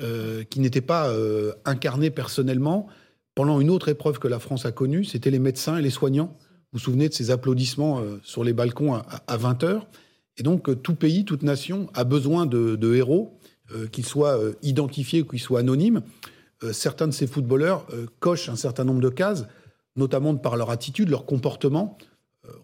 euh, 0.00 0.44
qui 0.44 0.60
n'étaient 0.60 0.82
pas 0.82 1.08
euh, 1.08 1.52
incarnées 1.64 2.10
personnellement 2.10 2.86
pendant 3.34 3.60
une 3.60 3.70
autre 3.70 3.88
épreuve 3.88 4.20
que 4.20 4.28
la 4.28 4.38
France 4.38 4.66
a 4.66 4.72
connue. 4.72 5.04
C'était 5.04 5.30
les 5.30 5.40
médecins 5.40 5.78
et 5.78 5.82
les 5.82 5.90
soignants 5.90 6.36
vous 6.74 6.80
souvenez 6.80 7.08
de 7.08 7.14
ces 7.14 7.30
applaudissements 7.30 8.00
euh, 8.00 8.18
sur 8.24 8.42
les 8.42 8.52
balcons 8.52 8.94
à, 8.94 9.06
à 9.28 9.36
20 9.36 9.62
heures? 9.62 9.86
Et 10.36 10.42
donc, 10.42 10.68
euh, 10.68 10.74
tout 10.74 10.96
pays, 10.96 11.24
toute 11.24 11.44
nation 11.44 11.88
a 11.94 12.02
besoin 12.02 12.46
de, 12.46 12.94
héros, 12.94 13.38
euh, 13.72 13.86
qu'ils 13.86 14.04
soient 14.04 14.38
identifiés 14.62 15.22
ou 15.22 15.24
qu'ils 15.24 15.40
soient 15.40 15.60
anonymes. 15.60 16.02
Certains 16.72 17.06
de 17.06 17.12
ces 17.12 17.26
footballeurs 17.26 17.86
cochent 18.20 18.48
un 18.48 18.56
certain 18.56 18.84
nombre 18.84 19.02
de 19.02 19.10
cases, 19.10 19.44
notamment 19.96 20.34
par 20.34 20.56
leur 20.56 20.70
attitude, 20.70 21.10
leur 21.10 21.26
comportement. 21.26 21.98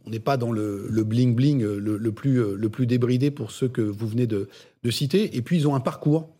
On 0.06 0.10
n'est 0.10 0.20
pas 0.20 0.38
dans 0.38 0.52
le, 0.52 0.88
bling-bling 1.04 1.62
le, 1.62 2.12
plus, 2.12 2.86
débridé 2.86 3.30
pour 3.30 3.50
ceux 3.50 3.68
que 3.68 3.82
vous 3.82 4.08
venez 4.08 4.26
de, 4.26 4.48
citer. 4.88 5.36
Et 5.36 5.42
puis, 5.42 5.58
ils 5.58 5.68
ont 5.68 5.74
un 5.74 5.80
parcours. 5.80 6.30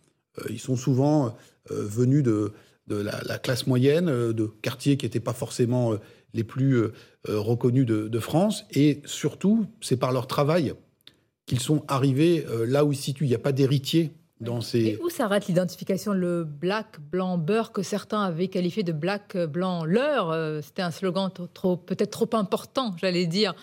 ils 0.49 0.59
sont 0.59 0.75
souvent 0.75 1.35
venus 1.69 2.23
de, 2.23 2.51
la, 2.87 3.37
classe 3.37 3.67
moyenne, 3.67 4.07
de 4.07 4.45
quartiers 4.63 4.97
qui 4.97 5.05
n'étaient 5.05 5.19
pas 5.19 5.33
forcément 5.33 5.99
les 6.33 6.43
plus 6.43 6.75
euh, 6.75 6.91
reconnus 7.27 7.85
de, 7.85 8.07
de, 8.07 8.19
France. 8.19 8.65
Et 8.71 9.01
surtout, 9.05 9.65
c'est 9.81 9.97
par 9.97 10.11
leur 10.11 10.27
travail 10.27 10.73
qu'ils 11.45 11.59
sont 11.59 11.83
arrivés 11.87 12.45
euh, 12.49 12.65
là 12.65 12.85
où 12.85 12.91
ils 12.91 12.95
se 12.95 13.03
situent. 13.03 13.25
Il 13.25 13.29
n'y 13.29 13.35
a 13.35 13.39
pas 13.39 13.51
d'héritier 13.51 14.11
dans 14.39 14.61
ces... 14.61 14.79
Et 14.79 14.99
où 15.01 15.09
s'arrête 15.09 15.47
l'identification 15.47 16.13
Le 16.13 16.43
black, 16.43 16.99
blanc, 16.99 17.37
beurre, 17.37 17.71
que 17.71 17.83
certains 17.83 18.21
avaient 18.21 18.47
qualifié 18.47 18.83
de 18.83 18.91
black, 18.93 19.37
blanc, 19.37 19.85
leur 19.85 20.31
euh, 20.31 20.61
C'était 20.61 20.81
un 20.81 20.91
slogan 20.91 21.29
trop, 21.53 21.77
peut-être 21.77 22.11
trop 22.11 22.29
important, 22.35 22.95
j'allais 22.97 23.27
dire. 23.27 23.53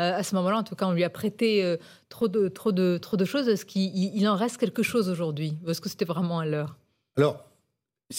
Euh, 0.00 0.14
à 0.14 0.22
ce 0.22 0.34
moment-là, 0.36 0.58
en 0.58 0.62
tout 0.62 0.76
cas, 0.76 0.86
on 0.86 0.92
lui 0.92 1.02
a 1.02 1.10
prêté 1.10 1.64
euh, 1.64 1.76
trop, 2.08 2.28
de, 2.28 2.48
trop, 2.48 2.70
de, 2.70 2.98
trop 2.98 3.16
de 3.16 3.24
choses. 3.24 3.48
Est-ce 3.48 3.66
qu'il 3.66 3.92
il 3.96 4.28
en 4.28 4.36
reste 4.36 4.56
quelque 4.56 4.82
chose 4.82 5.08
aujourd'hui? 5.08 5.54
Est-ce 5.66 5.80
que 5.80 5.88
c'était 5.88 6.04
vraiment 6.04 6.38
un 6.38 6.44
leurre? 6.44 6.76
Alors, 7.16 7.44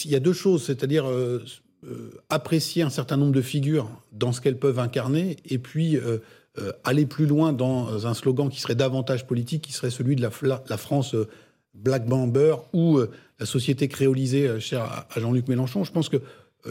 il 0.04 0.10
y 0.10 0.14
a 0.14 0.20
deux 0.20 0.34
choses, 0.34 0.64
c'est-à-dire 0.64 1.08
euh, 1.08 1.42
euh, 1.86 2.10
apprécier 2.28 2.82
un 2.82 2.90
certain 2.90 3.16
nombre 3.16 3.32
de 3.32 3.40
figures 3.40 3.90
dans 4.12 4.32
ce 4.32 4.42
qu'elles 4.42 4.58
peuvent 4.58 4.78
incarner, 4.78 5.38
et 5.46 5.58
puis 5.58 5.96
euh, 5.96 6.18
euh, 6.58 6.72
aller 6.84 7.06
plus 7.06 7.24
loin 7.24 7.54
dans 7.54 8.06
un 8.06 8.12
slogan 8.12 8.50
qui 8.50 8.60
serait 8.60 8.74
davantage 8.74 9.26
politique, 9.26 9.62
qui 9.62 9.72
serait 9.72 9.90
celui 9.90 10.14
de 10.14 10.20
la, 10.20 10.30
France 10.76 11.16
Black 11.72 12.06
Bamber 12.06 12.56
ou 12.74 13.00
la 13.38 13.46
société 13.46 13.88
créolisée 13.88 14.60
chère 14.60 14.82
à, 14.82 15.06
à 15.10 15.20
Jean-Luc 15.20 15.48
Mélenchon. 15.48 15.84
Je 15.84 15.92
pense 15.92 16.10
qu'il 16.10 16.20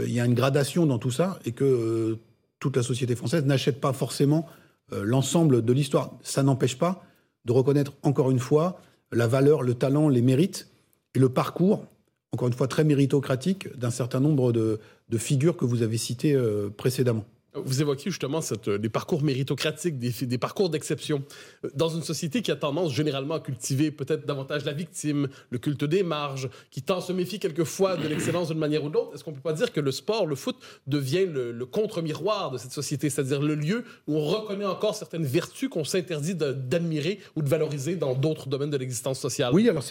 y 0.06 0.20
a 0.20 0.26
une 0.26 0.36
gradation 0.36 0.86
dans 0.86 1.00
tout 1.00 1.10
ça 1.10 1.40
et 1.44 1.54
que 1.54 2.18
toute 2.60 2.76
la 2.76 2.84
société 2.84 3.16
française 3.16 3.46
n'achète 3.46 3.82
pas 3.82 3.94
forcément 3.94 4.46
l'ensemble 4.92 5.64
de 5.64 5.74
l'histoire. 5.74 6.12
Ça 6.22 6.44
n'empêche 6.44 6.78
pas 6.78 7.04
de 7.46 7.52
reconnaître 7.52 7.94
encore 8.04 8.30
une 8.30 8.40
fois 8.40 8.80
la 9.12 9.26
valeur, 9.26 9.64
le 9.64 9.74
talent, 9.74 10.08
les 10.08 10.22
mérites 10.22 10.70
et 11.16 11.20
le 11.20 11.30
parcours 11.30 11.88
encore 12.32 12.48
une 12.48 12.54
fois, 12.54 12.68
très 12.68 12.84
méritocratique 12.84 13.76
d'un 13.78 13.90
certain 13.90 14.20
nombre 14.20 14.52
de, 14.52 14.80
figures 15.18 15.58
que 15.58 15.66
vous 15.66 15.82
avez 15.82 15.98
citées 15.98 16.36
euh, 16.36 16.70
précédemment. 16.70 17.26
Vous 17.56 17.82
évoquiez 17.82 18.12
justement 18.12 18.42
euh, 18.68 18.78
des 18.78 18.90
parcours 18.90 19.24
méritocratiques, 19.24 19.98
des, 19.98 20.38
parcours 20.38 20.70
d'exception. 20.70 21.24
Euh, 21.66 21.70
dans 21.74 21.90
une 21.90 22.04
société 22.04 22.44
qui 22.44 22.52
a 22.52 22.56
tendance 22.56 22.94
généralement 22.94 23.36
à 23.36 23.40
cultiver 23.40 23.90
peut-être 23.90 24.28
davantage 24.28 24.66
la 24.66 24.74
victime, 24.74 25.28
le 25.50 25.58
culte 25.58 25.84
des 25.84 26.04
marges, 26.04 26.50
qui 26.70 26.84
tend 26.84 27.02
se 27.02 27.12
méfier 27.12 27.40
quelquefois 27.40 27.98
de 27.98 28.08
l'excellence 28.08 28.50
d'une 28.50 28.60
manière 28.60 28.84
ou 28.84 28.90
d'autre, 28.90 29.16
est-ce 29.16 29.24
qu'on 29.24 29.32
ne 29.32 29.36
peut 29.36 29.42
pas 29.42 29.54
dire 29.54 29.74
que 29.74 29.80
le 29.80 29.92
sport, 29.92 30.28
le 30.28 30.36
foot, 30.36 30.58
devient 30.86 31.26
le, 31.26 31.66
contre-miroir 31.66 32.52
de 32.52 32.58
cette 32.58 32.72
société, 32.72 33.10
c'est-à-dire 33.10 33.42
le 33.42 33.56
lieu 33.56 33.84
où 34.08 34.18
on 34.18 34.26
reconnaît 34.26 34.66
encore 34.66 34.96
certaines 34.96 35.26
vertus 35.26 35.70
qu'on 35.70 35.84
s'interdit 35.84 36.36
d'admirer 36.36 37.20
ou 37.36 37.42
de 37.42 37.50
valoriser 37.50 37.96
dans 37.96 38.14
d'autres 38.14 38.48
domaines 38.48 38.70
de 38.70 38.78
l'existence 38.78 39.20
sociale? 39.20 39.52
Oui, 39.54 39.68
alors 39.68 39.84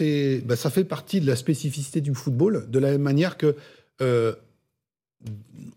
bah, 0.45 0.55
ça 0.55 0.69
fait 0.69 0.83
partie 0.85 1.19
de 1.19 1.27
la 1.27 1.35
spécificité 1.35 1.99
du 1.99 2.13
football, 2.13 2.69
de 2.69 2.79
la 2.79 2.91
même 2.91 3.01
manière 3.01 3.37
que... 3.37 3.55
Euh, 4.01 4.33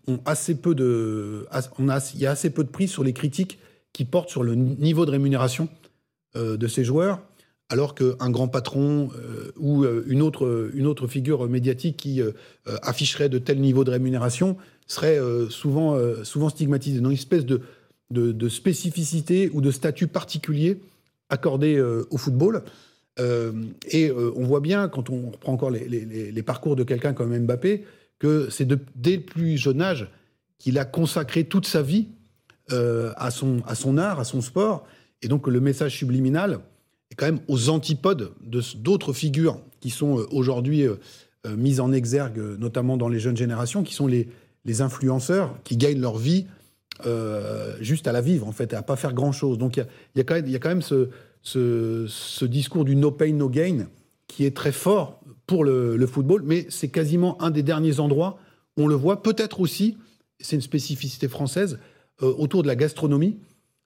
on 0.07 0.19
a, 0.25 2.11
il 2.13 2.19
y 2.19 2.25
a 2.25 2.31
assez 2.31 2.49
peu 2.49 2.63
de 2.63 2.69
prise 2.69 2.91
sur 2.91 3.03
les 3.03 3.13
critiques 3.13 3.59
qui 3.93 4.05
portent 4.05 4.29
sur 4.29 4.43
le 4.43 4.55
niveau 4.55 5.05
de 5.05 5.11
rémunération 5.11 5.69
euh, 6.35 6.57
de 6.57 6.67
ces 6.67 6.83
joueurs, 6.83 7.21
alors 7.69 7.95
qu'un 7.95 8.29
grand 8.29 8.47
patron 8.47 9.09
euh, 9.15 9.51
ou 9.57 9.83
euh, 9.83 10.03
une, 10.07 10.21
autre, 10.21 11.07
figure 11.07 11.47
médiatique 11.47 11.97
qui 11.97 12.21
afficherait 12.81 13.29
de 13.29 13.37
tels 13.37 13.59
niveaux 13.59 13.83
de 13.83 13.91
rémunération 13.91 14.57
serait 14.87 15.19
souvent, 15.49 15.97
stigmatisé. 16.49 16.99
dans 16.99 17.09
une 17.09 17.15
espèce 17.15 17.45
de, 17.45 18.49
spécificité 18.49 19.49
ou 19.53 19.61
de 19.61 19.71
statut 19.71 20.07
particulier 20.07 20.79
accordé 21.29 21.81
au 22.09 22.17
football. 22.17 22.63
et 23.19 24.11
on 24.11 24.43
voit 24.43 24.59
bien, 24.59 24.87
quand 24.89 25.09
on 25.09 25.31
reprend 25.31 25.53
encore 25.53 25.71
les, 25.71 25.87
les 25.87 26.43
parcours 26.43 26.75
de 26.75 26.83
quelqu'un 26.83 27.13
comme 27.13 27.37
Mbappé, 27.37 27.85
c'est 28.49 28.67
dès 28.95 29.17
le 29.17 29.21
plus 29.21 29.57
jeune 29.57 29.81
âge 29.81 30.07
qu'il 30.59 30.79
a 30.79 30.85
consacré 30.85 31.43
toute 31.43 31.67
sa 31.67 31.81
vie 31.81 32.07
euh, 32.71 33.11
à, 33.17 33.29
son, 33.29 33.61
art, 33.97 34.19
à 34.21 34.23
son 34.23 34.39
sport. 34.39 34.87
Et 35.21 35.27
donc 35.27 35.47
le 35.47 35.59
message 35.59 35.97
subliminal 35.97 36.59
est 37.11 37.15
quand 37.15 37.25
même 37.25 37.41
aux 37.49 37.69
antipodes 37.69 38.31
d'autres 38.77 39.11
figures 39.11 39.59
qui 39.81 39.89
sont 39.89 40.19
euh, 40.19 40.27
aujourd'hui 40.31 40.83
euh, 40.83 40.95
mises 41.57 41.81
en 41.81 41.91
exergue, 41.91 42.39
notamment 42.57 42.95
dans 42.95 43.09
les 43.09 43.19
jeunes 43.19 43.35
générations, 43.35 43.83
qui 43.83 43.93
sont 43.93 44.07
les, 44.07 44.29
influenceurs 44.79 45.57
qui 45.65 45.75
gagnent 45.75 45.99
leur 45.99 46.17
vie 46.17 46.45
juste 47.81 48.07
à 48.07 48.13
la 48.13 48.21
vivre, 48.21 48.47
en 48.47 48.53
fait, 48.53 48.71
et 48.71 48.77
à 48.77 48.81
pas 48.81 48.95
faire 48.95 49.11
grand-chose. 49.11 49.57
Donc 49.57 49.75
il 49.75 49.85
y, 50.15 50.21
a, 50.21 50.23
quand 50.23 50.69
même, 50.69 50.81
ce 50.81 52.45
discours 52.45 52.85
du 52.85 52.95
no 52.95 53.11
pain, 53.11 53.33
no 53.33 53.49
gain 53.49 53.87
qui 54.27 54.45
est 54.45 54.55
très 54.55 54.71
fort 54.71 55.19
pour 55.47 55.63
le, 55.63 56.05
football, 56.07 56.43
mais 56.45 56.65
c'est 56.69 56.89
quasiment 56.89 57.41
un 57.41 57.51
des 57.51 57.63
derniers 57.63 57.99
endroits 57.99 58.37
où 58.77 58.83
on 58.83 58.87
le 58.87 58.95
voit, 58.95 59.21
peut-être 59.21 59.59
aussi, 59.59 59.97
c'est 60.39 60.55
une 60.55 60.61
spécificité 60.61 61.27
française, 61.27 61.79
euh, 62.21 62.33
autour 62.37 62.63
de 62.63 62.67
la 62.67 62.75
gastronomie, 62.75 63.37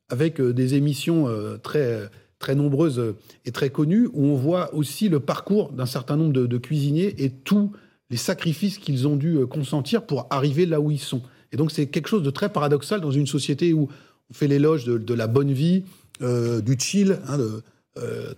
avec 0.09 0.39
euh, 0.39 0.53
des 0.53 0.75
émissions 0.75 1.27
euh, 1.27 1.57
très, 1.57 2.09
très 2.39 2.55
nombreuses 2.55 3.15
et 3.45 3.51
très 3.51 3.69
connues, 3.69 4.07
où 4.13 4.25
on 4.25 4.35
voit 4.35 4.73
aussi 4.73 5.09
le 5.09 5.19
parcours 5.19 5.71
d'un 5.71 5.85
certain 5.85 6.15
nombre 6.15 6.33
de, 6.33 6.57
cuisiniers 6.57 7.23
et 7.23 7.29
tous 7.29 7.71
les 8.09 8.17
sacrifices 8.17 8.77
qu'ils 8.77 9.07
ont 9.07 9.15
dû 9.15 9.45
consentir 9.47 10.05
pour 10.05 10.27
arriver 10.29 10.65
là 10.65 10.79
où 10.79 10.91
ils 10.91 10.99
sont. 10.99 11.21
Et 11.51 11.57
donc 11.57 11.71
c'est 11.71 11.87
quelque 11.87 12.07
chose 12.07 12.23
de 12.23 12.29
très 12.29 12.49
paradoxal 12.49 13.01
dans 13.01 13.11
une 13.11 13.27
société 13.27 13.73
où 13.73 13.89
on 14.29 14.33
fait 14.33 14.47
l'éloge 14.47 14.85
de, 14.85 15.13
la 15.13 15.27
bonne 15.27 15.51
vie, 15.51 15.83
du 16.21 16.77
chill, 16.79 17.19
hein, 17.27 17.37
de 17.37 17.63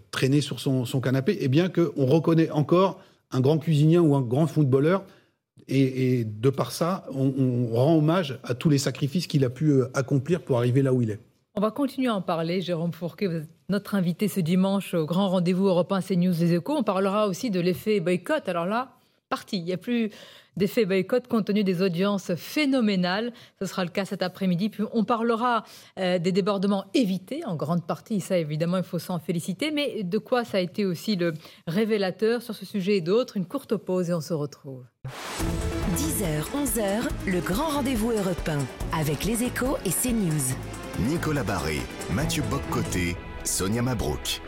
traîner 0.09 0.41
sur 0.41 0.59
son, 0.59 0.85
son 0.85 1.01
canapé, 1.01 1.37
et 1.41 1.47
bien 1.49 1.69
qu'on 1.69 2.05
reconnaît 2.05 2.49
encore 2.49 2.99
un 3.31 3.39
grand 3.39 3.57
cuisinier 3.57 3.99
ou 3.99 4.15
un 4.15 4.21
grand 4.21 4.47
footballeur. 4.47 5.03
Et, 5.67 6.23
de 6.25 6.49
par 6.49 6.71
ça, 6.71 7.05
on, 7.13 7.67
rend 7.71 7.95
hommage 7.95 8.39
à 8.43 8.55
tous 8.55 8.69
les 8.69 8.79
sacrifices 8.79 9.27
qu'il 9.27 9.45
a 9.45 9.51
pu 9.51 9.69
euh, 9.69 9.87
accomplir 9.93 10.41
pour 10.41 10.57
arriver 10.57 10.81
là 10.81 10.93
où 10.93 11.03
il 11.03 11.11
est. 11.11 11.19
On 11.53 11.61
va 11.61 11.69
continuer 11.69 12.07
à 12.07 12.15
en 12.15 12.21
parler. 12.21 12.61
Jérôme 12.61 12.91
Fourquet, 12.91 13.43
notre 13.69 13.93
invité 13.93 14.27
ce 14.27 14.39
dimanche 14.39 14.95
au 14.95 15.05
grand 15.05 15.29
rendez-vous 15.29 15.67
européen 15.67 16.01
CNews 16.01 16.33
des 16.33 16.55
Échos. 16.55 16.75
On 16.75 16.83
parlera 16.83 17.27
aussi 17.27 17.51
de 17.51 17.59
l'effet 17.59 17.99
boycott. 17.99 18.49
Alors 18.49 18.65
là, 18.65 18.93
parti. 19.29 19.57
Il 19.57 19.63
n'y 19.63 19.73
a 19.73 19.77
plus 19.77 20.09
d'effet 20.57 20.85
boycott 20.85 21.27
compte 21.27 21.45
tenu 21.45 21.63
des 21.63 21.81
audiences 21.81 22.33
phénoménales. 22.35 23.31
Ce 23.59 23.65
sera 23.65 23.85
le 23.85 23.89
cas 23.89 24.05
cet 24.05 24.21
après-midi. 24.21 24.69
Puis 24.69 24.83
on 24.91 25.03
parlera 25.03 25.63
euh, 25.97 26.19
des 26.19 26.31
débordements 26.31 26.85
évités 26.93 27.45
en 27.45 27.55
grande 27.55 27.85
partie. 27.85 28.19
Ça, 28.19 28.37
évidemment, 28.37 28.77
il 28.77 28.83
faut 28.83 28.99
s'en 28.99 29.19
féliciter. 29.19 29.71
Mais 29.71 30.03
de 30.03 30.17
quoi 30.17 30.43
ça 30.43 30.57
a 30.57 30.61
été 30.61 30.85
aussi 30.85 31.15
le 31.15 31.33
révélateur 31.67 32.41
sur 32.41 32.55
ce 32.55 32.65
sujet 32.65 32.97
et 32.97 33.01
d'autres? 33.01 33.37
Une 33.37 33.45
courte 33.45 33.77
pause 33.77 34.09
et 34.09 34.13
on 34.13 34.21
se 34.21 34.33
retrouve. 34.33 34.83
10h, 35.95 36.43
11h, 36.53 37.09
le 37.27 37.39
grand 37.39 37.69
rendez-vous 37.69 38.11
européen 38.11 38.59
avec 38.93 39.23
les 39.23 39.43
échos 39.43 39.77
et 39.85 39.89
CNews. 39.89 40.55
Nicolas 41.07 41.43
Barré, 41.43 41.79
Mathieu 42.11 42.43
Boccoté, 42.49 43.15
Sonia 43.43 43.81
Mabrouk. 43.81 44.41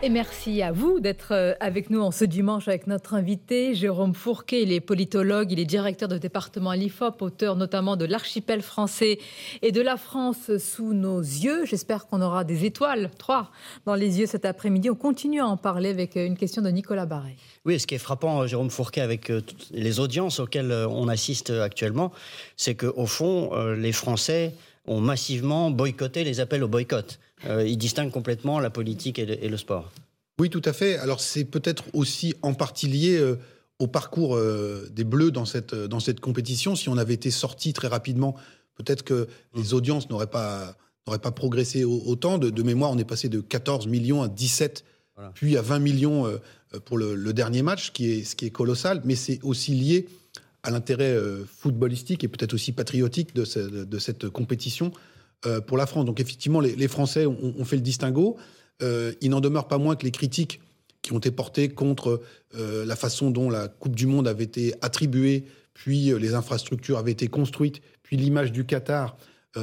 Et 0.00 0.10
merci 0.10 0.62
à 0.62 0.70
vous 0.70 1.00
d'être 1.00 1.32
euh, 1.32 1.54
avec 1.58 1.90
nous 1.90 2.00
en 2.00 2.12
ce 2.12 2.24
dimanche 2.24 2.68
avec 2.68 2.86
notre 2.86 3.14
invité 3.14 3.74
Jérôme 3.74 4.14
Fourquet. 4.14 4.62
Il 4.62 4.72
est 4.72 4.78
politologue, 4.78 5.50
il 5.50 5.58
est 5.58 5.64
directeur 5.64 6.08
de 6.08 6.18
département 6.18 6.70
à 6.70 6.76
l'IFOP, 6.76 7.20
auteur 7.20 7.56
notamment 7.56 7.96
de 7.96 8.04
L'archipel 8.04 8.62
français 8.62 9.18
et 9.60 9.72
de 9.72 9.80
la 9.80 9.96
France 9.96 10.56
sous 10.58 10.94
nos 10.94 11.18
yeux. 11.18 11.66
J'espère 11.66 12.06
qu'on 12.06 12.22
aura 12.22 12.44
des 12.44 12.64
étoiles, 12.64 13.10
trois, 13.18 13.50
dans 13.86 13.96
les 13.96 14.20
yeux 14.20 14.26
cet 14.26 14.44
après-midi. 14.44 14.88
On 14.88 14.94
continue 14.94 15.40
à 15.40 15.48
en 15.48 15.56
parler 15.56 15.88
avec 15.88 16.16
euh, 16.16 16.24
une 16.24 16.36
question 16.36 16.62
de 16.62 16.70
Nicolas 16.70 17.06
Barret. 17.06 17.34
Oui, 17.64 17.80
ce 17.80 17.88
qui 17.88 17.96
est 17.96 17.98
frappant, 17.98 18.42
euh, 18.42 18.46
Jérôme 18.46 18.70
Fourquet, 18.70 19.00
avec 19.00 19.32
les 19.72 19.98
audiences 19.98 20.38
auxquelles 20.38 20.70
on 20.88 21.08
assiste 21.08 21.50
actuellement, 21.50 22.12
c'est 22.56 22.76
qu'au 22.76 23.06
fond, 23.06 23.50
les 23.74 23.92
Français 23.92 24.54
ont 24.86 25.00
massivement 25.00 25.72
boycotté 25.72 26.22
les 26.22 26.38
appels 26.38 26.62
au 26.62 26.68
boycott. 26.68 27.18
Euh, 27.46 27.66
il 27.66 27.78
distingue 27.78 28.10
complètement 28.10 28.60
la 28.60 28.70
politique 28.70 29.18
et 29.18 29.48
le, 29.48 29.56
sport. 29.56 29.92
Oui, 30.38 30.50
tout 30.50 30.62
à 30.64 30.72
fait. 30.72 30.98
Alors 30.98 31.20
c'est 31.20 31.44
peut-être 31.44 31.84
aussi 31.92 32.34
en 32.42 32.54
partie 32.54 32.88
lié 32.88 33.16
euh, 33.16 33.36
au 33.78 33.86
parcours 33.86 34.36
euh, 34.36 34.88
des 34.92 35.04
Bleus 35.04 35.30
dans 35.30 35.44
cette, 35.44 35.74
dans 35.74 36.00
cette 36.00 36.20
compétition. 36.20 36.74
Si 36.74 36.88
on 36.88 36.96
avait 36.96 37.14
été 37.14 37.30
sorti 37.30 37.72
très 37.72 37.88
rapidement, 37.88 38.34
peut-être 38.74 39.02
que 39.02 39.28
les 39.54 39.74
audiences 39.74 40.10
n'auraient 40.10 40.28
pas, 40.28 40.76
n'auraient 41.06 41.18
pas 41.18 41.32
progressé 41.32 41.84
autant. 41.84 42.38
De, 42.38 42.62
mémoire, 42.62 42.90
on 42.90 42.98
est 42.98 43.04
passé 43.04 43.28
de 43.28 43.40
14 43.40 43.86
millions 43.86 44.22
à 44.22 44.28
17, 44.28 44.84
puis 45.34 45.56
à 45.56 45.62
20 45.62 45.80
millions 45.80 46.38
pour 46.84 46.96
le, 46.98 47.32
dernier 47.32 47.62
match, 47.62 47.92
qui 47.92 48.12
est, 48.12 48.24
ce 48.24 48.36
qui 48.36 48.46
est 48.46 48.50
colossal. 48.50 49.00
Mais 49.04 49.16
c'est 49.16 49.40
aussi 49.42 49.72
lié 49.72 50.06
à 50.62 50.70
l'intérêt 50.70 51.16
footballistique 51.46 52.22
et 52.22 52.28
peut-être 52.28 52.54
aussi 52.54 52.70
patriotique 52.70 53.34
de, 53.34 53.84
de 53.84 53.98
cette 53.98 54.28
compétition. 54.28 54.92
Euh, 55.46 55.60
pour 55.60 55.76
la 55.76 55.86
France. 55.86 56.04
Donc 56.04 56.18
effectivement, 56.18 56.58
les, 56.58 56.88
Français 56.88 57.24
ont, 57.24 57.64
fait 57.64 57.76
le 57.76 57.82
distinguo. 57.82 58.36
Euh, 58.82 59.12
il 59.20 59.30
n'en 59.30 59.40
demeure 59.40 59.68
pas 59.68 59.78
moins 59.78 59.94
que 59.94 60.04
les 60.04 60.10
critiques 60.10 60.60
qui 61.00 61.12
ont 61.12 61.18
été 61.18 61.30
portées 61.30 61.68
contre 61.68 62.20
euh, 62.56 62.84
la 62.84 62.96
façon 62.96 63.30
dont 63.30 63.48
la 63.48 63.68
Coupe 63.68 63.94
du 63.94 64.06
Monde 64.06 64.26
avait 64.26 64.42
été 64.42 64.74
attribuée, 64.82 65.44
puis 65.74 66.12
les 66.18 66.34
infrastructures 66.34 66.98
avaient 66.98 67.12
été 67.12 67.28
construites, 67.28 67.80
puis 68.02 68.16
l'image 68.16 68.50
du 68.50 68.66
Qatar, 68.66 69.16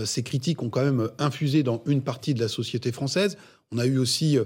ces 0.05 0.23
critiques 0.23 0.61
ont 0.61 0.69
quand 0.69 0.83
même 0.83 1.09
infusé 1.19 1.61
dans 1.61 1.83
une 1.85 2.01
partie 2.01 2.33
de 2.33 2.39
la 2.39 2.47
société 2.47 2.93
française. 2.93 3.37
On 3.73 3.77
a 3.77 3.85
eu 3.85 3.97
aussi 3.97 4.37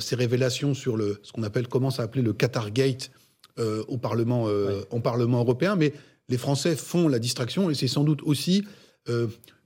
ces 0.00 0.16
révélations 0.16 0.72
sur 0.72 0.96
le, 0.96 1.20
ce 1.22 1.32
qu'on 1.32 1.42
appelle, 1.42 1.68
commence 1.68 2.00
à 2.00 2.04
appeler 2.04 2.22
le 2.22 2.32
Qatar 2.32 2.70
Gate 2.70 3.10
au 3.58 3.98
Parlement, 3.98 4.48
au 4.90 5.00
Parlement 5.00 5.40
européen. 5.40 5.76
Mais 5.76 5.92
les 6.30 6.38
Français 6.38 6.76
font 6.76 7.08
la 7.08 7.18
distraction 7.18 7.68
et 7.68 7.74
c'est 7.74 7.88
sans 7.88 8.04
doute 8.04 8.22
aussi 8.22 8.64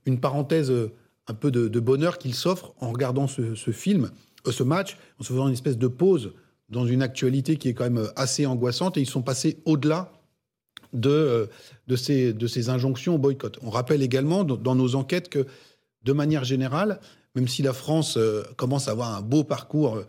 une 0.07 0.19
parenthèse 0.19 0.71
euh, 0.71 0.91
un 1.27 1.33
peu 1.33 1.51
de, 1.51 1.79
bonheur 1.79 2.17
qu'il 2.17 2.33
s'offre 2.33 2.73
en 2.79 2.91
regardant 2.91 3.27
ce, 3.27 3.53
film, 3.71 4.09
euh, 4.47 4.51
ce 4.51 4.63
match, 4.63 4.97
en 5.19 5.23
se 5.23 5.33
faisant 5.33 5.47
une 5.47 5.53
espèce 5.53 5.77
de 5.77 5.87
pause 5.87 6.33
dans 6.69 6.85
une 6.85 7.01
actualité 7.01 7.57
qui 7.57 7.69
est 7.69 7.73
quand 7.73 7.83
même 7.83 7.97
euh, 7.97 8.11
assez 8.15 8.45
angoissante 8.45 8.97
et 8.97 9.01
ils 9.01 9.09
sont 9.09 9.21
passés 9.21 9.57
au-delà 9.65 10.11
de, 10.93 11.49
de, 11.87 11.95
ces, 11.97 12.33
de 12.33 12.47
ces 12.47 12.69
injonctions 12.69 13.15
au 13.15 13.17
boycott. 13.17 13.59
On 13.61 13.69
rappelle 13.69 14.01
également 14.01 14.45
dans, 14.45 14.75
nos 14.75 14.95
enquêtes 14.95 15.27
que, 15.27 15.45
de 16.03 16.13
manière 16.13 16.45
générale, 16.45 17.01
même 17.35 17.49
si 17.49 17.61
la 17.61 17.73
France 17.73 18.17
commence 18.55 18.87
à 18.87 18.91
avoir 18.91 19.13
un 19.13 19.21
beau 19.21 19.43
parcours 19.43 20.01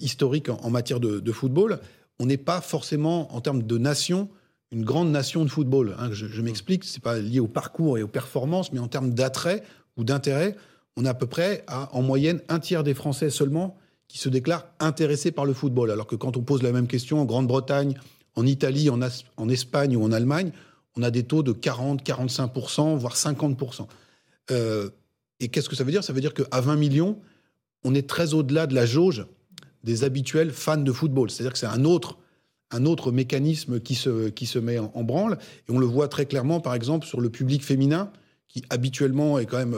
historique 0.00 0.48
en, 0.48 0.68
matière 0.68 0.98
de, 0.98 1.20
de 1.20 1.32
football, 1.32 1.78
on 2.18 2.26
n'est 2.26 2.38
pas 2.38 2.60
forcément, 2.60 3.32
en 3.34 3.40
termes 3.40 3.62
de 3.62 3.78
nation, 3.78 4.28
une 4.72 4.84
grande 4.84 5.10
nation 5.10 5.44
de 5.44 5.50
football. 5.50 5.96
Hein, 5.98 6.10
je, 6.12 6.26
je 6.26 6.42
m'explique, 6.42 6.84
c'est 6.84 7.02
pas 7.02 7.18
lié 7.18 7.40
au 7.40 7.48
parcours 7.48 7.98
et 7.98 8.02
aux 8.02 8.08
performances, 8.08 8.72
mais 8.72 8.78
en 8.78 8.88
termes 8.88 9.12
d'attrait 9.12 9.62
ou 9.96 10.04
d'intérêt, 10.04 10.56
on 10.96 11.04
a 11.04 11.10
à 11.10 11.14
peu 11.14 11.26
près, 11.26 11.64
à, 11.66 11.94
en 11.94 12.02
moyenne, 12.02 12.40
un 12.48 12.58
tiers 12.58 12.84
des 12.84 12.94
Français 12.94 13.30
seulement 13.30 13.76
qui 14.08 14.18
se 14.18 14.28
déclarent 14.28 14.66
intéressés 14.80 15.30
par 15.30 15.44
le 15.44 15.54
football. 15.54 15.90
Alors 15.90 16.06
que 16.06 16.16
quand 16.16 16.36
on 16.36 16.42
pose 16.42 16.62
la 16.62 16.72
même 16.72 16.86
question 16.86 17.20
en 17.20 17.24
Grande-Bretagne, 17.24 17.94
en 18.34 18.46
Italie, 18.46 18.90
en, 18.90 19.00
en, 19.36 19.48
Espagne 19.48 19.96
ou 19.96 20.04
en 20.04 20.12
Allemagne, 20.12 20.52
on 20.96 21.02
a 21.02 21.10
des 21.10 21.22
taux 21.22 21.42
de 21.42 21.52
40, 21.52 22.04
45%, 22.04 22.96
voire 22.96 23.14
50%. 23.14 23.86
Euh, 24.50 24.90
et 25.38 25.48
qu'est-ce 25.48 25.68
que 25.68 25.76
ça 25.76 25.84
veut 25.84 25.92
dire? 25.92 26.04
Ça 26.04 26.12
veut 26.12 26.20
dire 26.20 26.34
qu'à 26.34 26.60
20 26.60 26.76
millions, 26.76 27.18
on 27.84 27.94
est 27.94 28.08
très 28.08 28.34
au-delà 28.34 28.66
de 28.66 28.74
la 28.74 28.86
jauge 28.86 29.26
des 29.84 30.04
habituels 30.04 30.50
fans 30.50 30.76
de 30.76 30.92
football. 30.92 31.30
C'est-à-dire 31.30 31.52
que 31.52 31.58
c'est 31.58 31.66
un 31.66 31.84
autre 31.84 32.18
un 32.70 32.86
autre 32.86 33.12
mécanisme 33.12 33.80
qui 33.80 33.94
se, 33.94 34.28
qui 34.28 34.46
se 34.46 34.58
met 34.58 34.78
en, 34.78 35.02
branle. 35.02 35.38
Et 35.68 35.72
on 35.72 35.78
le 35.78 35.86
voit 35.86 36.08
très 36.08 36.26
clairement, 36.26 36.60
par 36.60 36.74
exemple, 36.74 37.06
sur 37.06 37.20
le 37.20 37.30
public 37.30 37.64
féminin, 37.64 38.10
qui 38.48 38.62
habituellement 38.70 39.38
est 39.38 39.46
quand 39.46 39.58
même 39.58 39.76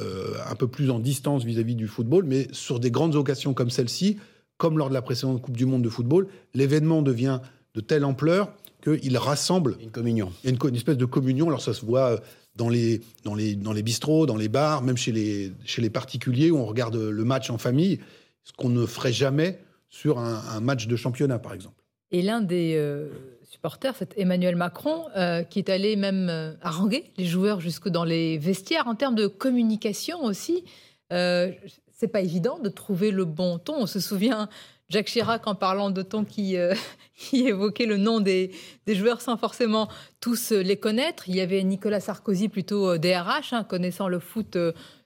euh, 0.00 0.34
un 0.48 0.54
peu 0.54 0.68
plus 0.68 0.90
en 0.90 0.98
distance 0.98 1.44
vis-à-vis 1.44 1.74
du 1.74 1.86
football, 1.86 2.24
mais 2.24 2.48
sur 2.52 2.80
des 2.80 2.90
grandes 2.90 3.14
occasions 3.14 3.54
comme 3.54 3.70
celle-ci, 3.70 4.18
comme 4.56 4.78
lors 4.78 4.88
de 4.88 4.94
la 4.94 5.02
précédente 5.02 5.40
Coupe 5.40 5.56
du 5.56 5.66
Monde 5.66 5.82
de 5.82 5.88
football, 5.88 6.26
l'événement 6.54 7.02
devient 7.02 7.40
de 7.74 7.80
telle 7.80 8.04
ampleur 8.04 8.52
qu'il 8.82 9.16
rassemble. 9.16 9.76
Une 9.80 9.90
communion. 9.90 10.30
Il 10.42 10.50
y 10.50 10.52
a 10.52 10.68
une, 10.68 10.76
espèce 10.76 10.98
de 10.98 11.04
communion. 11.06 11.48
Alors 11.48 11.62
ça 11.62 11.72
se 11.72 11.84
voit 11.84 12.12
euh, 12.12 12.18
dans 12.54 12.68
les, 12.68 13.00
dans 13.24 13.34
les, 13.34 13.56
dans 13.56 13.72
les 13.72 13.82
bistrots, 13.82 14.26
dans 14.26 14.36
les 14.36 14.48
bars, 14.48 14.82
même 14.82 14.96
chez 14.96 15.12
les, 15.12 15.52
chez 15.64 15.80
les 15.80 15.90
particuliers 15.90 16.50
où 16.50 16.58
on 16.58 16.66
regarde 16.66 16.96
le 16.96 17.24
match 17.24 17.50
en 17.50 17.58
famille, 17.58 18.00
ce 18.44 18.52
qu'on 18.52 18.68
ne 18.68 18.84
ferait 18.86 19.12
jamais 19.12 19.60
sur 19.88 20.18
un 20.18 20.60
match 20.60 20.88
de 20.88 20.96
championnat, 20.96 21.38
par 21.38 21.54
exemple. 21.54 21.83
Et 22.14 22.22
l'un 22.22 22.40
des 22.40 22.76
euh, 22.76 23.08
supporters, 23.42 23.96
c'est 23.98 24.16
Emmanuel 24.16 24.54
Macron, 24.54 25.06
euh, 25.16 25.42
qui 25.42 25.58
est 25.58 25.68
allé 25.68 25.96
même 25.96 26.28
euh, 26.30 26.52
haranguer 26.62 27.10
les 27.16 27.24
joueurs 27.24 27.60
jusque 27.60 27.88
dans 27.88 28.04
les 28.04 28.38
vestiaires. 28.38 28.86
En 28.86 28.94
termes 28.94 29.16
de 29.16 29.26
communication 29.26 30.22
aussi, 30.22 30.62
c'est 31.10 32.08
pas 32.12 32.20
évident 32.20 32.60
de 32.60 32.68
trouver 32.68 33.10
le 33.10 33.24
bon 33.24 33.58
ton. 33.58 33.74
On 33.80 33.86
se 33.86 33.98
souvient 33.98 34.48
Jacques 34.90 35.08
Chirac 35.08 35.44
en 35.48 35.56
parlant 35.56 35.90
de 35.90 36.02
ton 36.02 36.24
qui, 36.24 36.56
qui 37.16 37.48
évoquait 37.48 37.86
le 37.86 37.96
nom 37.96 38.20
des, 38.20 38.52
des, 38.86 38.94
joueurs 38.94 39.20
sans 39.20 39.36
forcément 39.36 39.88
tous 40.20 40.52
les 40.52 40.76
connaître. 40.76 41.28
Il 41.28 41.34
y 41.34 41.40
avait 41.40 41.64
Nicolas 41.64 41.98
Sarkozy 41.98 42.48
plutôt 42.48 42.96
DRH, 42.96 43.54
hein, 43.54 43.64
connaissant 43.64 44.06
le 44.06 44.20
foot 44.20 44.56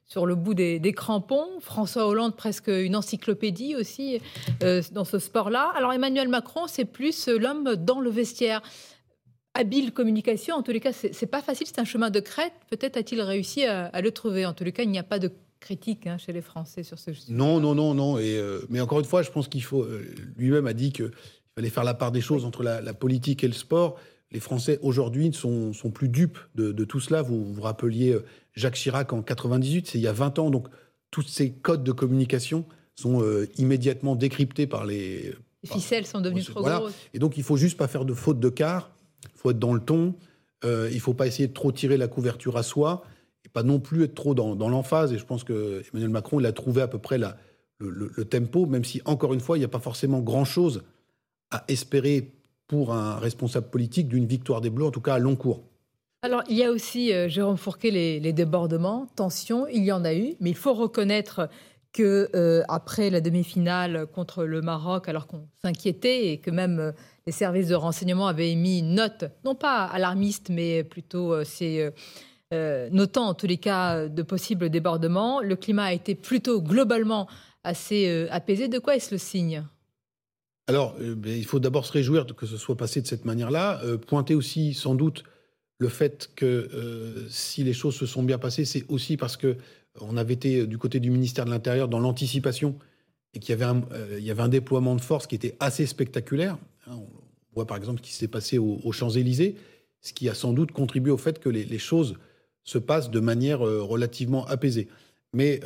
sur 0.09 0.25
le 0.25 0.35
bout 0.35 0.55
des, 0.55 0.93
crampons. 0.93 1.61
François 1.61 2.07
Hollande, 2.07 2.35
presque 2.35 2.69
une 2.69 2.97
encyclopédie 2.97 3.77
aussi 3.77 4.21
euh, 4.63 4.83
dans 4.93 5.05
ce 5.05 5.19
sport-là. 5.19 5.71
Alors 5.77 5.93
Emmanuel 5.93 6.29
Macron, 6.29 6.67
c'est 6.67 6.87
plus 6.87 7.29
euh, 7.29 7.39
l'homme 7.39 7.77
dans 7.77 8.01
le 8.01 8.11
vestiaire. 8.11 8.63
Habile 9.55 9.93
communication, 9.93 10.55
en 10.55 10.63
tous 10.63 10.71
les 10.71 10.81
cas, 10.81 10.93
c'est 10.93 11.27
pas 11.27 11.43
facile, 11.43 11.67
c'est 11.67 11.81
un 11.81 11.85
chemin 11.85 12.11
de 12.11 12.21
crête. 12.21 12.53
Peut-être 12.71 12.97
a-t-il 12.97 13.21
réussi 13.21 13.65
à, 13.65 14.01
le 14.01 14.11
trouver. 14.13 14.47
En 14.47 14.53
tous 14.53 14.63
les 14.63 14.73
cas, 14.73 14.85
il 14.85 14.91
n'y 14.91 15.01
a 15.01 15.05
pas 15.05 15.19
de 15.19 15.33
critique 15.59 16.07
hein, 16.07 16.17
chez 16.17 16.33
les 16.33 16.43
Français 16.43 16.85
sur 16.85 16.97
ce 16.97 17.13
sujet. 17.13 17.33
Non, 17.33 17.59
non, 17.59 17.75
non, 17.75 17.93
non. 17.93 18.19
Et, 18.19 18.37
euh, 18.37 18.61
mais 18.69 18.81
encore 18.81 19.01
une 19.01 19.05
fois, 19.05 19.23
je 19.23 19.31
pense 19.33 19.49
qu'il 19.49 19.65
faut. 19.65 19.85
Lui-même 20.37 20.69
a 20.69 20.75
dit 20.75 20.93
qu'il 20.93 21.11
fallait 21.57 21.71
faire 21.71 21.83
la 21.83 21.95
part 21.95 22.13
des 22.13 22.21
choses 22.21 22.45
entre 22.45 22.63
la, 22.63 22.95
politique 22.95 23.43
et 23.43 23.49
le 23.49 23.55
sport. 23.55 23.99
Les 24.31 24.41
Français 24.41 24.79
aujourd'hui 24.83 25.33
sont, 25.33 25.73
sont 25.73 25.91
plus 25.91 26.09
dupes 26.09 26.39
de, 26.55 26.73
de, 26.73 26.85
tout 26.85 27.01
cela. 27.01 27.23
Vous 27.23 27.53
vous 27.53 27.63
rappeliez 27.63 28.17
Jacques 28.55 28.75
Chirac 28.75 29.13
en 29.13 29.23
98, 29.23 29.87
c'est 29.87 29.99
il 29.99 30.03
y 30.03 30.07
a 30.07 30.13
20 30.13 30.39
ans. 30.39 30.51
Donc, 30.51 30.69
tous 31.11 31.23
ces 31.23 31.53
codes 31.53 31.85
de 31.85 31.93
communication 31.93 32.67
sont 32.95 33.23
euh, 33.23 33.49
immédiatement 33.57 34.17
décryptés 34.17 34.67
par 34.67 34.85
les. 34.85 35.35
Les 35.63 35.71
ficelles 35.71 36.07
sont 36.07 36.21
devenues 36.21 36.45
trop 36.45 36.63
grosses. 36.63 36.93
Et 37.15 37.19
donc, 37.19 37.37
il 37.37 37.43
faut 37.43 37.57
juste 37.57 37.77
pas 37.77 37.89
faire 37.89 38.05
de 38.05 38.15
faute 38.15 38.41
de 38.41 38.49
quart. 38.49 38.91
Il 39.25 39.39
faut 39.41 39.51
être 39.51 39.59
dans 39.59 39.75
le 39.75 39.81
ton. 39.81 40.15
Euh, 40.65 40.89
il 40.93 41.01
faut 41.01 41.15
pas 41.15 41.27
essayer 41.27 41.49
de 41.49 41.53
trop 41.53 41.73
tirer 41.73 41.97
la 41.97 42.09
couverture 42.09 42.57
à 42.57 42.63
soi 42.63 43.05
et 43.45 43.49
pas 43.49 43.63
non 43.63 43.79
plus 43.79 44.05
être 44.05 44.15
trop 44.15 44.35
dans, 44.35 44.69
l'emphase. 44.69 45.13
Et 45.13 45.19
je 45.19 45.25
pense 45.25 45.45
que 45.45 45.83
Emmanuel 45.93 46.11
Macron, 46.11 46.41
il 46.41 46.47
a 46.47 46.53
trouvé 46.53 46.83
à 46.83 46.89
peu 46.89 46.99
près 46.99 47.19
la, 47.19 47.37
le, 47.79 48.11
le, 48.15 48.25
tempo, 48.25 48.67
même 48.67 48.85
si, 48.85 49.01
encore 49.05 49.35
une 49.35 49.41
fois, 49.41 49.57
il 49.57 49.61
n'y 49.61 49.65
a 49.65 49.69
pas 49.69 49.81
forcément 49.81 50.21
grand-chose 50.21 50.83
à 51.51 51.65
espérer 51.69 52.33
pour 52.69 52.93
un 52.93 53.17
responsable 53.17 53.69
politique 53.69 54.09
d'une 54.09 54.27
victoire 54.27 54.61
des 54.61 54.71
Bleus, 54.71 54.85
en 54.85 54.91
tout 54.91 55.01
cas 55.01 55.15
à 55.15 55.19
long 55.19 55.35
cours. 55.35 55.63
Alors, 56.23 56.43
il 56.49 56.57
y 56.57 56.65
a 56.65 56.71
aussi, 56.71 57.13
euh, 57.13 57.29
Jérôme 57.29 57.57
Fourquet, 57.57 57.91
les, 57.91 58.33
débordements, 58.33 59.07
tensions, 59.17 59.67
il 59.69 59.85
y 59.85 59.93
en 59.93 60.05
a 60.05 60.15
eu, 60.15 60.35
mais 60.41 60.51
il 60.51 60.57
faut 60.57 60.75
reconnaître 60.75 61.49
que 61.93 62.29
euh, 62.35 62.63
après 62.69 63.09
la 63.09 63.21
demi-finale 63.21 64.07
contre 64.07 64.45
le 64.45 64.61
Maroc, 64.61 65.09
alors 65.09 65.27
qu'on 65.27 65.49
s'inquiétait 65.63 66.33
et 66.33 66.39
que 66.39 66.51
même 66.51 66.81
euh, 66.81 66.93
les 67.27 67.33
services 67.33 67.69
de 67.69 67.77
renseignement 67.77 68.27
avaient 68.27 68.51
émis 68.51 68.81
une 68.81 68.95
note, 68.95 69.25
non 69.45 69.55
pas 69.55 69.85
alarmiste, 69.85 70.51
mais 70.51 70.85
plutôt 70.85 71.45
c'est 71.45 71.93
notant 72.91 73.29
en 73.29 73.35
tous 73.35 73.47
les 73.47 73.59
cas 73.59 74.09
de 74.09 74.23
possibles 74.23 74.71
débordements, 74.71 75.41
le 75.41 75.55
climat 75.55 75.85
a 75.85 75.93
été 75.93 76.15
plutôt 76.15 76.63
globalement 76.63 77.29
assez 77.63 78.27
apaisé. 78.31 78.69
De 78.69 78.79
quoi 78.79 78.97
est-ce 78.97 79.15
le 79.15 79.19
signe? 79.19 79.63
Alors, 80.69 80.95
ben, 81.01 81.37
il 81.37 81.45
faut 81.45 81.59
d'abord 81.59 81.87
se 81.87 81.93
réjouir 81.93 82.27
que 82.27 82.47
ce 82.47 82.57
soit 82.57 82.77
passé 82.77 83.01
de 83.01 83.07
cette 83.07 83.25
manière-là. 83.25 83.81
pointer 84.07 84.35
aussi, 84.35 84.75
sans 84.75 84.95
doute, 84.95 85.25
le 85.79 85.89
fait 85.89 86.31
que 86.35 86.47
euh, 86.47 87.29
si 87.31 87.63
les 87.63 87.73
choses 87.73 87.95
se 87.95 88.07
sont 88.07 88.23
bien 88.23 88.39
passées, 88.39 88.65
c'est 88.65 88.85
aussi 88.89 89.17
parce 89.17 89.37
que 89.37 89.57
on 90.01 90.17
avait 90.17 90.35
été 90.35 90.67
du 90.67 90.79
côté 90.79 91.01
du 91.01 91.11
ministère 91.11 91.45
de 91.45 91.51
l'Intérieur 91.51 91.89
dans 91.89 91.99
l'anticipation 91.99 92.77
et 93.35 93.41
qu'il 93.41 93.51
y, 93.51 93.53
avait 93.53 93.65
un, 93.65 93.83
euh, 93.93 94.49
déploiement 94.49 94.95
de 94.95 95.01
force 95.01 95.27
qui 95.27 95.35
était 95.35 95.57
assez 95.61 95.87
spectaculaire. 95.87 96.59
Hein, 96.87 96.97
on 96.97 97.09
voit 97.55 97.67
par 97.67 97.77
exemple 97.77 98.01
ce 98.01 98.09
qui 98.09 98.13
s'est 98.13 98.29
passé 98.29 98.59
aux, 98.59 98.93
Champs-Élysées, 98.93 99.57
ce 100.01 100.13
qui 100.13 100.29
a 100.29 100.35
sans 100.35 100.53
doute 100.53 100.73
contribué 100.73 101.11
au 101.11 101.17
fait 101.17 101.39
que 101.39 101.49
les, 101.49 101.79
choses 101.79 102.15
se 102.65 102.79
passent 102.79 103.11
de 103.11 103.21
manière 103.21 103.67
euh, 103.67 103.83
relativement 103.83 104.47
apaisée. 104.47 104.89
Mais 105.35 105.61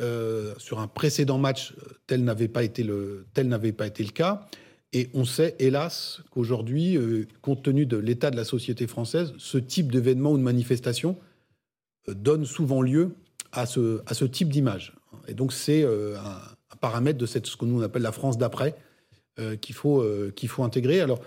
sur 0.57 0.79
un 0.79 0.87
précédent 0.87 1.37
match, 1.37 1.73
tel 2.05 2.25
n'avait 2.25 2.49
pas 2.49 2.59
pas 2.59 2.65
été 2.65 2.83
le 2.83 4.11
cas. 4.13 4.49
Et 4.93 5.09
on 5.15 5.25
sait, 5.25 5.55
hélas, 5.57 6.21
qu'aujourd'hui, 6.29 6.97
euh, 6.97 7.27
compte 7.41 7.63
tenu 7.63 7.87
de 7.87 7.97
l'état 7.97 8.29
de 8.29 8.37
la 8.37 8.45
société 8.45 8.85
française, 8.85 9.33
ce 9.39 9.57
type 9.57 9.91
d'événement 9.91 10.31
ou 10.31 10.37
de 10.37 10.43
manifestation 10.43 11.17
euh, 12.07 12.13
donne 12.13 12.45
souvent 12.45 12.83
lieu 12.83 13.15
à 13.51 13.65
ce, 13.65 14.01
à 14.05 14.13
ce 14.13 14.23
type 14.25 14.49
d'image. 14.49 14.95
Et 15.27 15.33
donc, 15.33 15.51
c'est 15.51 15.83
euh, 15.83 16.15
un, 16.17 16.75
paramètre 16.79 17.17
de 17.17 17.25
ce 17.25 17.39
que 17.39 17.65
nous 17.65 17.81
appelle 17.81 18.01
la 18.01 18.11
France 18.11 18.37
d'après 18.37 18.75
qu'il 19.61 19.73
faut, 19.73 20.05
qu'il 20.35 20.49
faut 20.49 20.65
intégrer. 20.65 20.99
Alors, 20.99 21.21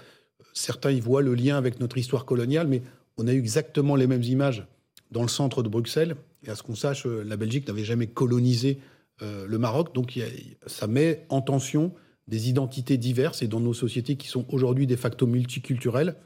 certains 0.52 0.90
y 0.90 1.00
voient 1.00 1.22
le 1.22 1.34
lien 1.34 1.56
avec 1.56 1.80
notre 1.80 1.96
histoire 1.96 2.26
coloniale, 2.26 2.66
mais 2.68 2.82
on 3.16 3.26
a 3.26 3.32
eu 3.32 3.38
exactement 3.38 3.96
les 3.96 4.06
mêmes 4.06 4.22
images 4.22 4.66
dans 5.12 5.22
le 5.22 5.28
centre 5.28 5.62
de 5.62 5.70
Bruxelles. 5.70 6.16
Et 6.44 6.50
à 6.50 6.56
ce 6.56 6.62
qu'on 6.62 6.74
sache, 6.74 7.06
la 7.06 7.38
Belgique 7.38 7.66
n'avait 7.68 7.84
jamais 7.84 8.06
colonisé 8.06 8.80
le 9.22 9.56
Maroc. 9.56 9.94
Donc, 9.94 10.20
ça 10.66 10.86
met 10.86 11.24
en 11.30 11.40
tension 11.40 11.94
des 12.28 12.48
identités 12.48 12.98
diverses 12.98 13.42
et 13.42 13.48
dans 13.48 13.60
nos 13.60 13.74
sociétés 13.74 14.16
qui 14.16 14.28
sont 14.28 14.44
aujourd'hui 14.48 14.86
de 14.86 14.96
facto 14.96 15.26
multiculturelles, 15.26 16.16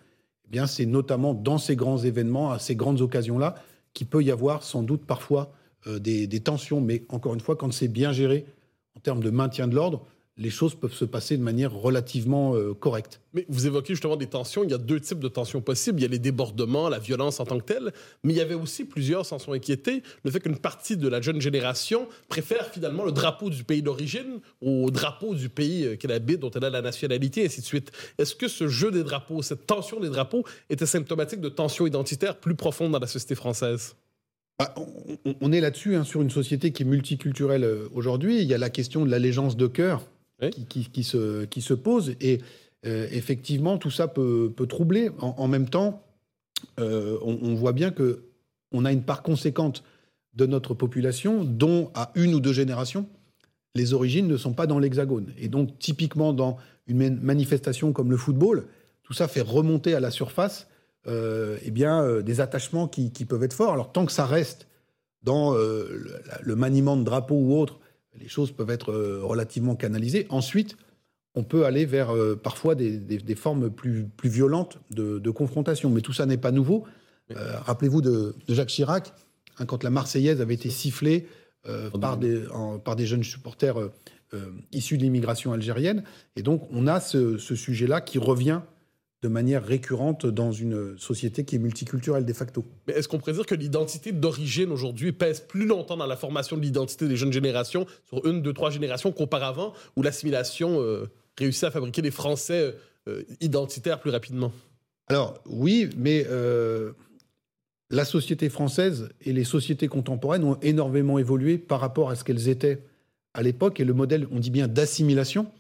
eh 0.47 0.51
bien 0.51 0.67
c'est 0.67 0.87
notamment 0.87 1.35
dans 1.35 1.59
ces 1.59 1.77
grands 1.77 1.99
événements, 1.99 2.51
à 2.51 2.59
ces 2.59 2.75
grandes 2.75 3.01
occasions-là, 3.01 3.55
qu'il 3.93 4.07
peut 4.07 4.23
y 4.23 4.31
avoir 4.31 4.63
sans 4.63 4.83
doute 4.83 5.05
parfois 5.05 5.53
euh, 5.87 5.99
des, 5.99 6.27
des, 6.27 6.41
tensions. 6.41 6.81
Mais 6.81 7.05
encore 7.09 7.35
une 7.35 7.41
fois, 7.41 7.57
quand 7.57 7.73
c'est 7.73 7.89
bien 7.89 8.13
géré 8.13 8.47
en 8.97 9.01
termes 9.01 9.23
de 9.23 9.31
maintien 9.31 9.69
de 9.69 9.75
l'ordre, 9.75 10.07
les 10.41 10.51
choses 10.51 10.75
peuvent 10.75 10.95
se 10.95 11.05
passer 11.05 11.37
de 11.37 11.43
manière 11.43 11.73
relativement 11.73 12.57
euh, 12.57 12.73
correcte. 12.73 13.21
Mais 13.35 13.45
vous 13.49 13.67
évoquez 13.67 13.93
justement 13.93 14.17
des 14.17 14.27
tensions. 14.27 14.65
Il 14.65 14.71
y 14.71 14.75
a 14.75 14.79
deux 14.79 14.99
types 14.99 15.21
de 15.21 15.29
tensions 15.29 15.61
possibles. 15.61 16.01
Il 16.01 16.03
y 16.03 16.07
a 16.07 16.09
les 16.09 16.19
débordements, 16.19 16.89
la 16.89 16.99
violence 16.99 17.41
en 17.41 17.45
tant 17.45 17.59
que 17.59 17.65
telle, 17.65 17.93
mais 18.25 18.33
il 18.33 18.37
y 18.37 18.41
avait 18.41 18.55
aussi 18.55 18.87
plusieurs 18.87 19.27
s'en 19.27 19.39
sont 19.39 19.53
inquiétés. 19.53 20.03
Le 20.25 20.31
fait 20.31 20.41
qu'une 20.41 20.57
partie 20.57 20.97
de 20.97 21.07
la 21.09 21.21
jeune 21.21 21.43
génération 21.43 22.09
préfère 22.29 22.67
finalement 22.69 23.05
le 23.05 23.13
drapeau 23.13 23.51
du 23.51 23.65
pays 23.65 23.83
d'origine 23.83 24.41
au 24.63 24.91
drapeau 24.91 25.35
du 25.35 25.51
pays 25.51 25.85
euh, 25.85 25.97
qu'elle 25.97 26.13
habite, 26.13 26.41
dont 26.41 26.51
elle 26.51 26.65
a 26.65 26.71
la 26.71 26.83
nationalité, 26.83 27.43
et 27.43 27.47
ainsi 27.47 27.61
de 27.61 27.67
suite. 27.67 27.93
Est-ce 28.17 28.35
que 28.35 28.49
ce 28.49 28.67
jeu 28.67 28.91
des 28.91 29.05
drapeaux, 29.05 29.43
cette 29.43 29.67
tension 29.67 30.01
des 30.01 30.09
drapeaux, 30.09 30.45
était 30.71 30.87
symptomatique 30.87 31.43
de 31.43 31.51
tensions 31.51 31.87
identitaires 31.87 32.41
plus 32.41 32.55
profondes 32.55 32.93
dans 32.93 32.99
la 32.99 33.07
société 33.07 33.35
française? 33.35 33.95
Bah, 34.59 34.75
on, 35.41 35.53
est 35.53 35.61
là-dessus, 35.61 35.97
hein, 35.97 36.05
sur 36.05 36.23
une 36.23 36.31
société 36.31 36.73
qui 36.73 36.83
est 36.83 36.87
multiculturelle 36.87 37.65
euh, 37.65 37.89
aujourd'hui. 37.95 38.41
Il 38.41 38.47
y 38.47 38.55
a 38.55 38.59
la 38.59 38.71
question 38.71 39.05
de 39.05 39.11
l'allégeance 39.11 39.57
de 39.57 39.67
cœur 39.67 40.07
qui, 40.49 41.05
se, 41.05 41.45
qui 41.45 41.61
se 41.61 41.75
pose. 41.75 42.15
Et 42.21 42.41
euh, 42.87 43.07
effectivement, 43.11 43.79
tout 43.79 43.91
ça 43.91 44.09
peut, 44.09 44.53
troubler. 44.69 45.11
En, 45.19 45.49
même 45.49 45.69
temps, 45.69 46.03
euh, 46.79 47.19
on, 47.23 47.55
voit 47.55 47.73
bien 47.73 47.91
que 47.91 48.25
on 48.73 48.85
a 48.85 48.93
une 48.93 49.03
part 49.03 49.23
conséquente 49.23 49.83
de 50.35 50.47
notre 50.47 50.75
population 50.75 51.45
dont, 51.45 51.91
à 51.95 52.13
une 52.15 52.35
ou 52.35 52.41
deux 52.41 52.53
générations, 52.53 53.07
les 53.75 53.93
origines 53.93 54.27
ne 54.27 54.37
sont 54.37 54.53
pas 54.53 54.67
dans 54.67 54.79
l'hexagone. 54.79 55.33
Et 55.39 55.49
donc, 55.49 55.79
typiquement, 55.79 56.33
dans 56.33 56.57
une 56.87 57.21
manifestation 57.21 57.93
comme 57.93 58.11
le 58.11 58.17
football, 58.17 58.67
tout 59.03 59.13
ça 59.13 59.29
fait 59.29 59.41
remonter 59.41 59.95
à 59.95 60.01
la 60.01 60.11
surface 60.11 60.69
euh, 61.07 61.59
eh 61.63 61.71
bien, 61.71 62.03
euh, 62.03 62.23
des 62.23 62.41
attachements 62.41 62.89
qui, 62.89 63.11
peuvent 63.25 63.43
être 63.43 63.53
forts. 63.53 63.73
Alors, 63.73 63.93
tant 63.93 64.07
que 64.07 64.13
ça 64.13 64.27
reste 64.27 64.67
dans 65.23 65.53
le, 65.53 66.57
maniement 66.57 66.97
de 66.97 67.05
drapeau 67.05 67.35
ou 67.35 67.59
autre, 67.59 67.79
les 68.19 68.29
choses 68.29 68.53
peuvent 68.53 68.71
être 68.71 68.93
euh, 68.93 69.21
relativement 69.23 69.77
canalisées. 69.77 70.27
Ensuite, 70.31 70.77
on 71.35 71.45
peut 71.45 71.65
aller 71.65 71.85
vers 71.85 72.15
euh, 72.15 72.37
parfois 72.37 72.75
des, 72.75 73.35
formes 73.37 73.71
plus, 73.71 74.05
plus 74.05 74.29
violentes 74.29 74.79
de, 74.91 75.31
confrontation. 75.31 75.91
Mais 75.91 76.01
tout 76.01 76.13
ça 76.13 76.27
n'est 76.27 76.37
pas 76.37 76.51
nouveau. 76.51 76.85
Euh, 77.37 77.59
rappelez-vous 77.61 78.01
de, 78.01 78.35
Jacques 78.49 78.69
Chirac, 78.69 79.13
hein, 79.59 79.67
quand 79.67 79.85
la 79.85 79.91
Marseillaise 79.91 80.41
avait 80.41 80.55
été 80.55 80.71
sifflée 80.71 81.27
par, 82.01 82.17
des, 82.17 82.43
par 82.85 82.97
des 82.97 83.05
jeunes 83.05 83.23
supporters 83.23 83.77
issus 84.73 84.97
de 84.97 85.03
l'immigration 85.03 85.53
algérienne. 85.53 86.05
Et 86.35 86.43
donc, 86.43 86.67
on 86.71 86.87
a 86.87 87.01
ce 87.01 87.37
sujet-là 87.37 88.01
qui 88.01 88.19
revient 88.19 88.63
de 89.23 89.29
manière 89.29 89.65
récurrente 89.65 90.27
dans 90.27 90.51
une 90.51 90.97
société 90.99 91.45
qui 91.45 91.57
est 91.57 91.59
multiculturelle 91.59 92.25
de 92.25 92.33
facto. 92.33 92.65
Mais 92.87 92.95
est-ce 92.95 93.07
qu'on 93.07 93.19
pourrait 93.19 93.35
dire 93.35 93.47
que 93.47 93.55
l'identité 93.55 94.13
d'origine 94.13 94.73
aujourd'hui 94.73 95.13
pèse 95.13 95.41
plus 95.41 95.67
longtemps 95.67 95.97
dans 95.97 96.07
la 96.07 96.17
formation 96.17 96.57
de 96.57 96.63
l'identité 96.63 97.07
des 97.07 97.17
jeunes 97.17 97.33
générations, 97.33 97.87
sur 98.09 98.25
une, 98.27 98.41
deux, 98.41 98.55
trois 98.55 98.71
générations 98.71 99.13
qu'auparavant, 99.13 99.75
où 99.97 100.03
l'assimilation 100.03 100.81
euh, 100.81 101.11
réussit 101.39 101.65
à 101.65 101.71
fabriquer 101.71 102.03
des 102.03 102.11
Français 102.11 102.75
identitaire 103.41 103.99
plus 103.99 104.11
rapidement? 104.11 104.53
Alors 105.09 105.43
oui, 105.47 105.91
mais 105.97 106.25
la 107.91 108.05
société 108.05 108.49
française 108.49 109.09
et 109.21 109.33
les 109.33 109.45
sociétés 109.45 109.89
contemporaines 109.89 110.45
ont 110.45 110.59
énormément 110.61 111.19
évolué 111.19 111.59
par 111.59 111.81
rapport 111.81 112.11
à 112.11 112.15
ce 112.15 112.23
qu'elles 112.25 112.49
étaient 112.49 112.85
à 113.35 113.43
l'époque. 113.43 113.81
Et 113.81 113.85
le 113.85 113.95
modèle, 113.95 114.29
on 114.31 114.39
dit 114.39 114.51
bien 114.51 114.69
d'assimilation, 114.69 115.51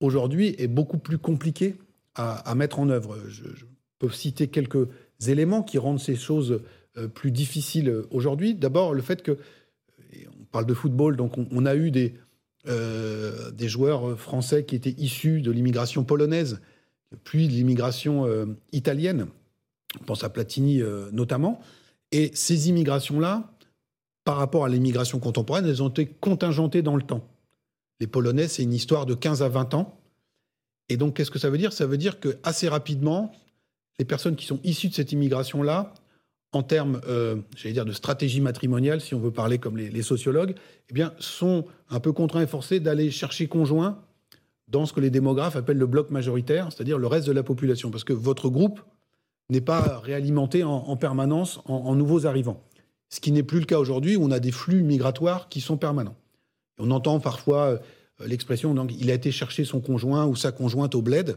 aujourd'hui 0.00 0.54
est 0.58 0.68
beaucoup 0.68 0.98
plus 0.98 1.18
compliqué 1.18 1.74
à, 2.18 2.54
mettre 2.54 2.80
en 2.80 2.88
œuvre. 2.88 3.16
Je, 3.28 3.64
peux 3.98 4.10
citer 4.10 4.46
quelques 4.46 4.86
éléments 5.26 5.64
qui 5.64 5.76
rendent 5.76 5.98
ces 5.98 6.14
choses 6.14 6.60
euh, 6.96 7.08
plus 7.08 7.32
difficiles 7.32 8.02
aujourd'hui. 8.10 8.54
D'abord, 8.54 8.94
le 8.94 9.02
fait 9.02 9.22
que, 9.22 9.38
on 10.28 10.44
parle 10.52 10.66
de 10.66 10.74
football, 10.74 11.16
donc 11.16 11.36
on, 11.36 11.66
a 11.66 11.74
eu 11.74 11.90
des, 11.90 12.14
euh, 12.68 13.50
des 13.50 13.68
joueurs 13.68 14.18
français 14.18 14.64
qui 14.64 14.76
étaient 14.76 14.94
issus 14.98 15.42
de 15.42 15.50
l'immigration 15.50 16.04
polonaise, 16.04 16.60
puis 17.24 17.48
de 17.48 17.52
l'immigration 17.52 18.26
euh, 18.26 18.46
italienne. 18.72 19.26
On 20.00 20.04
pense 20.04 20.22
à 20.22 20.28
Platini 20.28 20.80
notamment. 21.12 21.60
Et 22.12 22.30
ces 22.34 22.68
immigrations-là, 22.68 23.50
par 24.24 24.36
rapport 24.36 24.64
à 24.64 24.68
l'immigration 24.68 25.18
contemporaine, 25.18 25.66
elles 25.66 25.82
ont 25.82 25.88
été 25.88 26.06
contingentées 26.06 26.82
dans 26.82 26.94
le 26.94 27.02
temps. 27.02 27.26
Les 28.00 28.06
Polonais, 28.06 28.48
c'est 28.48 28.62
une 28.62 28.74
histoire 28.74 29.06
de 29.06 29.14
15 29.14 29.42
à 29.42 29.48
20 29.48 29.74
ans. 29.74 29.97
Et 30.88 30.96
donc, 30.96 31.14
qu'est-ce 31.14 31.30
que 31.30 31.38
ça 31.38 31.50
veut 31.50 31.58
dire? 31.58 31.72
Ça 31.72 31.86
veut 31.86 31.98
dire 31.98 32.20
que 32.20 32.38
assez 32.42 32.68
rapidement, 32.68 33.32
les 33.98 34.04
personnes 34.04 34.36
qui 34.36 34.46
sont 34.46 34.60
issues 34.64 34.88
de 34.88 34.94
cette 34.94 35.12
immigration-là, 35.12 35.92
en 36.52 36.62
termes, 36.62 37.00
euh, 37.08 37.36
j'allais 37.56 37.74
dire, 37.74 37.84
de 37.84 37.92
stratégie 37.92 38.40
matrimoniale, 38.40 39.00
si 39.00 39.14
on 39.14 39.20
veut 39.20 39.30
parler 39.30 39.58
comme 39.58 39.76
les, 39.76 40.02
sociologues, 40.02 40.54
eh 40.88 40.94
bien, 40.94 41.12
sont 41.18 41.64
un 41.90 42.00
peu 42.00 42.12
contraints 42.12 42.42
et 42.42 42.46
forcés 42.46 42.80
d'aller 42.80 43.10
chercher 43.10 43.48
conjoint 43.48 43.98
dans 44.68 44.86
ce 44.86 44.92
que 44.92 45.00
les 45.00 45.10
démographes 45.10 45.56
appellent 45.56 45.78
le 45.78 45.86
bloc 45.86 46.10
majoritaire, 46.10 46.68
c'est-à-dire 46.72 46.98
le 46.98 47.06
reste 47.06 47.26
de 47.26 47.32
la 47.32 47.42
population, 47.42 47.90
parce 47.90 48.04
que 48.04 48.12
votre 48.12 48.48
groupe 48.48 48.80
n'est 49.50 49.62
pas 49.62 49.98
réalimenté 49.98 50.62
en, 50.62 50.96
permanence 50.96 51.60
en, 51.64 51.94
nouveaux 51.94 52.26
arrivants. 52.26 52.62
Ce 53.08 53.20
qui 53.20 53.32
n'est 53.32 53.42
plus 53.42 53.60
le 53.60 53.64
cas 53.64 53.78
aujourd'hui, 53.78 54.16
où 54.16 54.24
on 54.24 54.30
a 54.30 54.40
des 54.40 54.52
flux 54.52 54.82
migratoires 54.82 55.48
qui 55.48 55.62
sont 55.62 55.78
permanents. 55.78 56.16
on 56.78 56.90
entend 56.90 57.18
parfois 57.18 57.62
euh, 57.64 57.78
l'expression, 58.26 58.74
donc, 58.74 58.92
il 58.98 59.10
a 59.10 59.14
été 59.14 59.30
chercher 59.30 59.64
son 59.64 59.80
conjoint 59.80 60.26
ou 60.26 60.36
sa 60.36 60.52
conjointe 60.52 60.94
au 60.94 61.02
bled. 61.02 61.36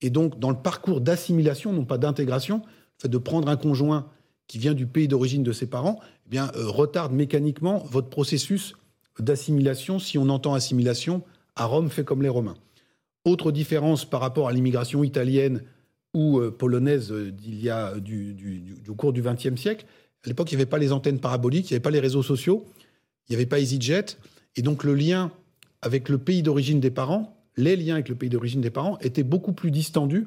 Et 0.00 0.10
donc, 0.10 0.38
dans 0.38 0.50
le 0.50 0.56
parcours 0.56 1.00
d'assimilation, 1.00 1.72
non 1.72 1.84
pas 1.84 1.98
d'intégration, 1.98 2.58
le 2.58 3.02
fait 3.02 3.08
de 3.08 3.18
prendre 3.18 3.48
un 3.48 3.56
conjoint 3.56 4.08
qui 4.46 4.58
vient 4.58 4.74
du 4.74 4.86
pays 4.86 5.08
d'origine 5.08 5.42
de 5.42 5.52
ses 5.52 5.66
parents, 5.66 6.00
eh 6.26 6.30
bien, 6.30 6.50
euh, 6.56 6.68
retarde 6.68 7.12
mécaniquement 7.12 7.84
votre 7.90 8.08
processus 8.08 8.74
d'assimilation, 9.18 9.98
si 9.98 10.16
on 10.18 10.28
entend 10.28 10.54
assimilation, 10.54 11.22
à 11.56 11.64
Rome 11.64 11.90
fait 11.90 12.04
comme 12.04 12.22
les 12.22 12.28
Romains. 12.28 12.56
Autre 13.24 13.52
différence 13.52 14.04
par 14.04 14.20
rapport 14.20 14.48
à 14.48 14.52
l'immigration 14.52 15.04
italienne 15.04 15.62
ou 16.14 16.38
euh, 16.38 16.50
polonaise 16.50 17.12
d'il 17.12 17.60
y 17.60 17.68
a 17.68 17.98
du, 17.98 18.32
du, 18.32 18.92
cours 18.96 19.12
du 19.12 19.22
XXe 19.22 19.60
siècle, 19.60 19.84
à 20.24 20.28
l'époque, 20.28 20.50
il 20.50 20.56
n'y 20.56 20.62
avait 20.62 20.70
pas 20.70 20.78
les 20.78 20.92
antennes 20.92 21.20
paraboliques, 21.20 21.70
il 21.70 21.74
n'y 21.74 21.76
avait 21.76 21.82
pas 21.82 21.90
les 21.90 22.00
réseaux 22.00 22.22
sociaux, 22.22 22.64
il 23.28 23.32
n'y 23.32 23.36
avait 23.36 23.46
pas 23.46 23.60
EasyJet, 23.60 24.18
et 24.56 24.62
donc 24.62 24.82
le 24.82 24.94
lien 24.94 25.30
avec 25.82 26.08
le 26.08 26.18
pays 26.18 26.42
d'origine 26.42 26.80
des 26.80 26.90
parents, 26.90 27.38
les 27.56 27.76
liens 27.76 27.94
avec 27.94 28.08
le 28.08 28.14
pays 28.14 28.30
d'origine 28.30 28.60
des 28.60 28.70
parents 28.70 28.98
étaient 29.00 29.22
beaucoup 29.22 29.52
plus 29.52 29.70
distendus. 29.70 30.26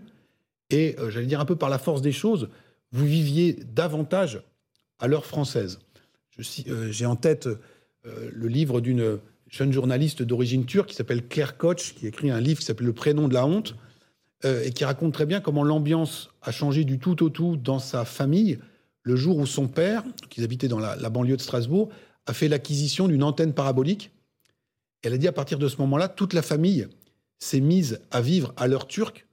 Et 0.70 0.96
euh, 1.00 1.10
j'allais 1.10 1.26
dire 1.26 1.40
un 1.40 1.46
peu 1.46 1.56
par 1.56 1.70
la 1.70 1.80
force 1.80 2.02
des 2.02 2.12
choses, 2.12 2.50
vous 2.92 3.06
viviez 3.06 3.54
davantage 3.54 4.44
à 5.00 5.08
l'heure 5.08 5.26
française. 5.26 5.80
Euh, 6.68 6.92
j'ai 6.92 7.06
en 7.06 7.16
tête 7.16 7.48
euh, 7.48 8.30
le 8.34 8.48
livre 8.48 8.82
d'une 8.82 9.20
jeune 9.50 9.72
journaliste 9.72 10.24
d'origine 10.24 10.66
turque 10.66 10.90
qui 10.90 10.96
s'appelle 10.96 11.28
Claire 11.28 11.58
Koch, 11.58 11.96
qui 11.96 12.08
écrit 12.08 12.32
un 12.32 12.40
livre 12.40 12.60
qui 12.60 12.66
s'appelle 12.66 12.88
Le 12.88 12.94
prénom 12.94 13.28
de 13.28 13.34
la 13.34 13.46
honte, 13.46 13.76
et 14.44 14.72
qui 14.72 14.84
raconte 14.86 15.14
très 15.14 15.28
bien 15.28 15.40
comment 15.40 15.64
l'ambiance 15.64 16.32
a 16.42 16.52
changé 16.52 16.84
du 16.84 16.98
tout 16.98 17.22
au 17.22 17.30
tout 17.30 17.58
dans 17.58 17.78
sa 17.78 18.06
famille 18.06 18.58
le 19.04 19.16
jour 19.16 19.38
où 19.38 19.46
son 19.46 19.68
père, 19.68 20.04
qui 20.32 20.44
habitait 20.44 20.68
dans 20.68 20.80
la 20.80 21.10
banlieue 21.12 21.38
de 21.38 21.42
Strasbourg, 21.42 21.90
a 22.26 22.34
fait 22.34 22.48
l'acquisition 22.48 23.08
d'une 23.08 23.22
antenne 23.22 23.54
parabolique 23.54 24.10
elle 25.02 25.14
a 25.14 25.18
dit 25.18 25.28
à 25.28 25.32
partir 25.32 25.58
de 25.58 25.68
ce 25.68 25.78
moment-là, 25.78 26.08
toute 26.08 26.34
la 26.34 26.42
famille 26.42 26.88
s'est 27.40 27.60
mise 27.60 28.00
à 28.12 28.22
vivre 28.22 28.54
à 28.58 28.68
l'heure 28.68 28.88
turque, 28.88 29.26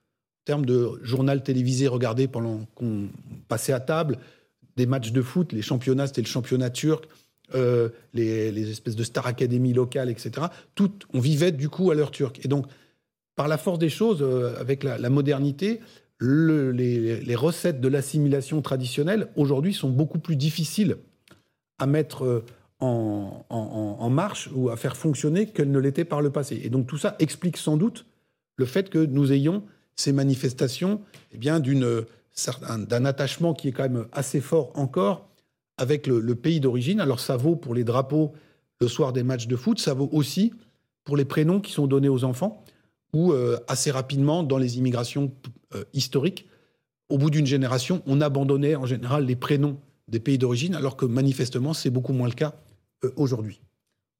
en 0.42 0.44
termes 0.44 0.66
de 0.66 0.98
journal 1.02 1.42
télévisé 1.42 1.88
regardé 1.88 2.26
pendant 2.26 2.66
qu'on 2.74 3.08
passait 3.48 3.74
à 3.74 3.80
table, 3.80 4.18
des 4.76 4.86
matchs 4.86 5.12
de 5.12 5.20
foot, 5.20 5.52
les 5.52 5.62
championnats, 5.62 6.06
c'était 6.06 6.22
le 6.22 6.26
championnat 6.26 6.70
turc, 6.70 7.06
euh, 7.54 7.90
les, 8.14 8.70
espèces 8.70 8.96
de 8.96 9.04
star 9.04 9.26
academy 9.26 9.72
locales, 9.72 10.08
etc. 10.08 10.46
On 11.12 11.20
vivait 11.20 11.52
du 11.52 11.68
coup 11.68 11.90
à 11.90 11.94
l'heure 11.94 12.10
turque. 12.10 12.44
Et 12.44 12.48
donc, 12.48 12.66
par 13.36 13.48
la 13.48 13.58
force 13.58 13.78
des 13.78 13.88
choses, 13.88 14.22
euh, 14.22 14.54
avec 14.58 14.84
la, 14.84 15.10
modernité, 15.10 15.80
les, 16.20 17.34
recettes 17.36 17.80
de 17.80 17.88
l'assimilation 17.88 18.62
traditionnelle, 18.62 19.28
aujourd'hui, 19.36 19.74
sont 19.74 19.90
beaucoup 19.90 20.18
plus 20.18 20.36
difficiles 20.36 20.96
à 21.78 21.86
mettre 21.86 22.44
euh, 22.80 23.24
en, 23.50 24.10
marche 24.10 24.48
ou 24.54 24.70
à 24.70 24.76
faire 24.76 24.96
fonctionner 24.96 25.46
qu'elle 25.46 25.70
ne 25.70 25.78
l'était 25.78 26.04
par 26.04 26.22
le 26.22 26.30
passé. 26.30 26.60
Et 26.62 26.70
donc 26.70 26.86
tout 26.86 26.98
ça 26.98 27.16
explique 27.18 27.56
sans 27.56 27.76
doute 27.76 28.06
le 28.56 28.66
fait 28.66 28.88
que 28.88 28.98
nous 28.98 29.32
ayons 29.32 29.64
ces 29.96 30.12
manifestations 30.12 31.00
eh 31.32 31.38
bien 31.38 31.60
d'une 31.60 32.04
d'un 32.88 33.04
attachement 33.04 33.52
qui 33.52 33.68
est 33.68 33.72
quand 33.72 33.82
même 33.82 34.06
assez 34.12 34.40
fort 34.40 34.70
encore 34.74 35.28
avec 35.76 36.06
le, 36.06 36.34
pays 36.34 36.60
d'origine. 36.60 37.00
Alors 37.00 37.20
ça 37.20 37.36
vaut 37.36 37.56
pour 37.56 37.74
les 37.74 37.84
drapeaux 37.84 38.32
le 38.80 38.88
soir 38.88 39.12
des 39.12 39.22
matchs 39.22 39.48
de 39.48 39.56
foot, 39.56 39.80
ça 39.80 39.94
vaut 39.94 40.08
aussi 40.12 40.52
pour 41.04 41.16
les 41.16 41.24
prénoms 41.24 41.60
qui 41.60 41.72
sont 41.72 41.86
donnés 41.86 42.08
aux 42.08 42.22
enfants, 42.22 42.62
ou 43.12 43.32
euh, 43.32 43.58
assez 43.66 43.90
rapidement 43.90 44.42
dans 44.42 44.58
les 44.58 44.78
immigrations 44.78 45.32
euh, 45.74 45.82
historiques, 45.94 46.46
au 47.08 47.18
bout 47.18 47.30
d'une 47.30 47.46
génération, 47.46 48.02
on 48.06 48.20
abandonnait 48.20 48.76
en 48.76 48.86
général 48.86 49.24
les 49.24 49.34
prénoms 49.34 49.78
des 50.06 50.20
pays 50.20 50.38
d'origine, 50.38 50.74
alors 50.74 50.96
que 50.96 51.06
manifestement 51.06 51.72
c'est 51.72 51.90
beaucoup 51.90 52.12
moins 52.12 52.28
le 52.28 52.34
cas 52.34 52.54
euh, 52.54 52.67
aujourd'hui. 53.16 53.60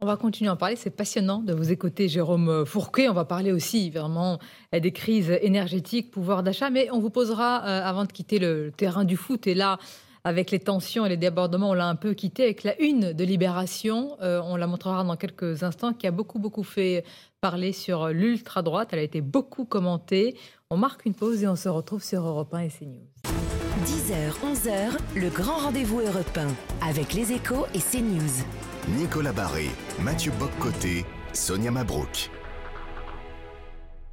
On 0.01 0.07
va 0.07 0.17
continuer 0.17 0.49
à 0.49 0.53
en 0.53 0.57
parler. 0.57 0.77
C'est 0.77 0.91
passionnant 0.91 1.41
de 1.41 1.53
vous 1.53 1.73
écouter, 1.73 2.07
Jérôme 2.07 2.65
Fourquet. 2.65 3.09
On 3.09 3.15
va 3.15 3.25
parler 3.25 3.51
aussi 3.51 3.91
vraiment 3.91 4.39
des 4.73 4.93
crises 4.93 5.37
énergétiques, 5.43 6.13
pouvoir 6.13 6.45
d'achat. 6.45 6.71
Mais 6.71 6.89
on 6.93 7.01
vous 7.01 7.11
posera, 7.11 7.65
euh, 7.65 7.83
avant 7.83 8.05
de 8.05 8.13
quitter 8.13 8.39
le 8.39 8.71
terrain 8.77 9.05
du 9.05 9.17
foot, 9.17 9.49
et 9.49 9.55
là, 9.55 9.79
avec 10.23 10.53
les 10.53 10.61
tensions 10.61 11.05
et 11.05 11.09
les 11.09 11.17
débordements, 11.17 11.71
on 11.71 11.75
l'a 11.75 11.89
un 11.89 11.97
peu 11.97 12.15
quitté 12.15 12.45
avec 12.45 12.63
la 12.63 12.81
une 12.81 13.13
de 13.13 13.25
Libération. 13.25 14.17
Euh, 14.23 14.41
on 14.45 14.55
la 14.55 14.69
montrera 14.69 15.03
dans 15.03 15.17
quelques 15.17 15.65
instants, 15.65 15.93
qui 15.93 16.07
a 16.07 16.13
beaucoup, 16.13 16.39
beaucoup 16.39 16.63
fait 16.63 17.05
parler 17.41 17.73
sur 17.73 18.09
l'ultra-droite. 18.11 18.91
Elle 18.93 19.01
a 19.01 19.03
été 19.03 19.21
beaucoup 19.21 19.65
commentée. 19.65 20.37
On 20.71 20.77
marque 20.77 21.07
une 21.07 21.15
pause 21.15 21.43
et 21.43 21.49
on 21.49 21.57
se 21.57 21.69
retrouve 21.69 22.05
sur 22.05 22.25
Europe 22.25 22.55
1 22.55 22.61
et 22.61 22.69
CNews. 22.69 23.58
10h, 23.89 24.33
11h, 24.45 24.99
le 25.17 25.31
grand 25.31 25.57
rendez-vous 25.57 26.01
européen 26.01 26.49
avec 26.87 27.15
les 27.15 27.33
échos 27.33 27.65
et 27.73 27.79
CNews. 27.79 28.45
Nicolas 28.99 29.33
Barré, 29.33 29.69
Mathieu 30.03 30.31
Boccoté, 30.39 31.07
Sonia 31.33 31.71
Mabrouk. 31.71 32.31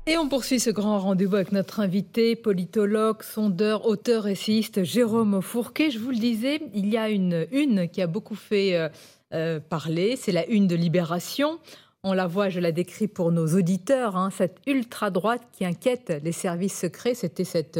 Et 0.07 0.17
on 0.17 0.29
poursuit 0.29 0.61
ce 0.61 0.69
grand 0.69 0.99
rendez-vous 0.99 1.35
avec 1.35 1.51
notre 1.51 1.81
invité, 1.81 2.37
politologue, 2.37 3.21
sondeur, 3.21 3.85
auteur, 3.85 4.29
essayiste 4.29 4.85
Jérôme 4.85 5.41
Fourquet. 5.41 5.91
Je 5.91 5.99
vous 5.99 6.11
le 6.11 6.19
disais, 6.19 6.61
il 6.73 6.87
y 6.87 6.95
a 6.95 7.09
une 7.09 7.45
une 7.51 7.89
qui 7.89 8.01
a 8.01 8.07
beaucoup 8.07 8.35
fait 8.35 8.77
euh, 8.77 8.87
euh, 9.33 9.59
parler, 9.59 10.15
c'est 10.15 10.31
la 10.31 10.45
une 10.45 10.67
de 10.67 10.75
Libération. 10.77 11.59
On 12.01 12.13
la 12.13 12.27
voit, 12.27 12.47
je 12.47 12.61
la 12.61 12.71
décris 12.71 13.09
pour 13.09 13.33
nos 13.33 13.47
auditeurs, 13.47 14.15
hein, 14.15 14.29
cette 14.29 14.59
ultra-droite 14.67 15.41
qui 15.51 15.65
inquiète 15.65 16.13
les 16.23 16.31
services 16.31 16.79
secrets. 16.79 17.13
C'était 17.13 17.43
cette 17.43 17.77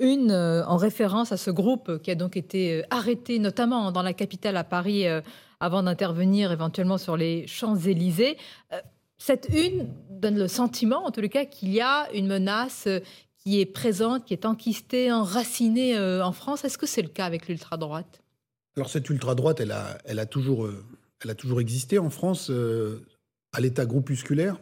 euh, 0.00 0.04
une 0.04 0.32
en 0.32 0.76
référence 0.76 1.32
à 1.32 1.36
ce 1.36 1.50
groupe 1.50 2.02
qui 2.02 2.10
a 2.10 2.14
donc 2.14 2.36
été 2.36 2.84
arrêté, 2.90 3.38
notamment 3.38 3.92
dans 3.92 4.02
la 4.02 4.12
capitale 4.12 4.56
à 4.56 4.64
Paris 4.64 5.06
avant 5.60 5.82
d'intervenir 5.82 6.50
éventuellement 6.50 6.98
sur 6.98 7.16
les 7.16 7.46
Champs-Élysées. 7.46 8.36
Euh, 8.72 8.80
cette 9.18 9.48
une 9.52 9.88
donne 10.08 10.38
le 10.38 10.48
sentiment, 10.48 11.06
en 11.06 11.10
les 11.20 11.28
cas, 11.28 11.44
qu'il 11.44 11.68
y 11.68 11.80
a 11.80 12.10
une 12.14 12.26
menace 12.26 12.84
euh, 12.86 13.00
qui 13.38 13.60
est 13.60 13.66
présente, 13.66 14.24
qui 14.24 14.32
est 14.32 14.46
enquistée, 14.46 15.12
enracinée 15.12 15.96
euh, 15.96 16.24
en 16.24 16.32
France. 16.32 16.64
Est-ce 16.64 16.78
que 16.78 16.86
c'est 16.86 17.02
le 17.02 17.08
cas 17.08 17.26
avec 17.26 17.46
l'ultra-droite? 17.48 18.22
Alors 18.76 18.88
cette 18.88 19.08
ultra-droite, 19.10 19.60
elle 19.60 20.18
a 20.18 20.26
toujours 20.26 21.60
existé 21.60 21.98
en 21.98 22.08
France 22.08 22.50
à 23.52 23.60
l'état 23.60 23.84
groupusculaire. 23.84 24.56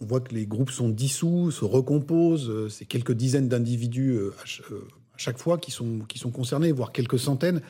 On 0.00 0.06
voit 0.06 0.20
que 0.20 0.34
les 0.34 0.46
groupes 0.46 0.70
sont 0.70 0.88
dissous, 0.88 1.50
se 1.50 1.64
recomposent. 1.64 2.68
C'est 2.68 2.84
quelques 2.84 3.12
dizaines 3.12 3.48
d'individus 3.48 4.18
à 4.18 5.18
chaque 5.18 5.38
fois 5.38 5.58
qui 5.58 5.70
sont, 5.70 6.00
qui 6.00 6.18
sont 6.18 6.30
concernés, 6.30 6.72
voire 6.72 6.92
quelques 6.92 7.18
centaines. 7.18 7.62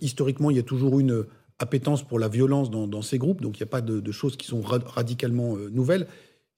historiquement, 0.00 0.50
il 0.50 0.56
y 0.56 0.60
a 0.60 0.64
toujours 0.64 1.00
une 1.00 1.24
appétence 1.62 2.02
pour 2.02 2.18
la 2.18 2.28
violence 2.28 2.70
dans, 2.70 3.02
ces 3.02 3.18
groupes, 3.18 3.40
donc 3.40 3.58
il 3.58 3.62
n'y 3.62 3.68
a 3.68 3.70
pas 3.70 3.80
de, 3.80 4.12
choses 4.12 4.36
qui 4.36 4.46
sont 4.46 4.60
radicalement 4.60 5.56
euh, 5.56 5.70
nouvelles. 5.70 6.06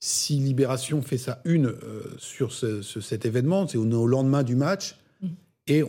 Si 0.01 0.37
Libération 0.37 1.03
fait 1.03 1.19
sa 1.19 1.41
une 1.45 1.67
euh, 1.67 2.03
sur 2.19 2.53
cet 2.53 3.25
événement, 3.25 3.69
c'est 3.69 3.79
au, 3.79 4.07
lendemain 4.07 4.43
du 4.43 4.57
match, 4.57 4.97
mmh. 5.21 5.29
et 5.69 5.83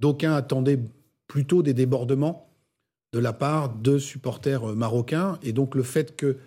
d'aucuns 0.00 0.34
attendaient 0.34 0.80
plutôt 1.28 1.62
des 1.62 1.74
débordements 1.74 2.48
de 3.12 3.18
la 3.18 3.32
part 3.32 3.74
de 3.74 3.98
supporters 3.98 4.70
euh, 4.70 4.74
marocains, 4.74 5.38
et 5.42 5.52
donc 5.52 5.74
le 5.74 5.82
fait 5.82 6.16
que 6.16 6.38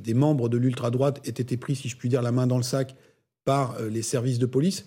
des 0.00 0.14
membres 0.14 0.48
de 0.48 0.56
l'ultra-droite 0.56 1.20
aient 1.24 1.30
été 1.30 1.56
pris, 1.56 1.76
si 1.76 1.88
je 1.88 1.96
puis 1.96 2.08
dire, 2.08 2.22
la 2.22 2.32
main 2.32 2.46
dans 2.46 2.56
le 2.56 2.62
sac 2.62 2.96
par 3.44 3.80
les 3.82 4.02
services 4.02 4.38
de 4.38 4.46
police 4.46 4.86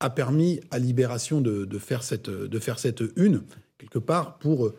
a 0.00 0.10
permis 0.10 0.60
à 0.70 0.78
Libération 0.78 1.40
de, 1.40 1.78
faire, 1.78 2.02
cette, 2.02 2.30
de 2.30 2.58
faire 2.58 2.78
cette 2.78 3.02
une, 3.16 3.42
quelque 3.78 3.98
part, 3.98 4.38
pour 4.38 4.72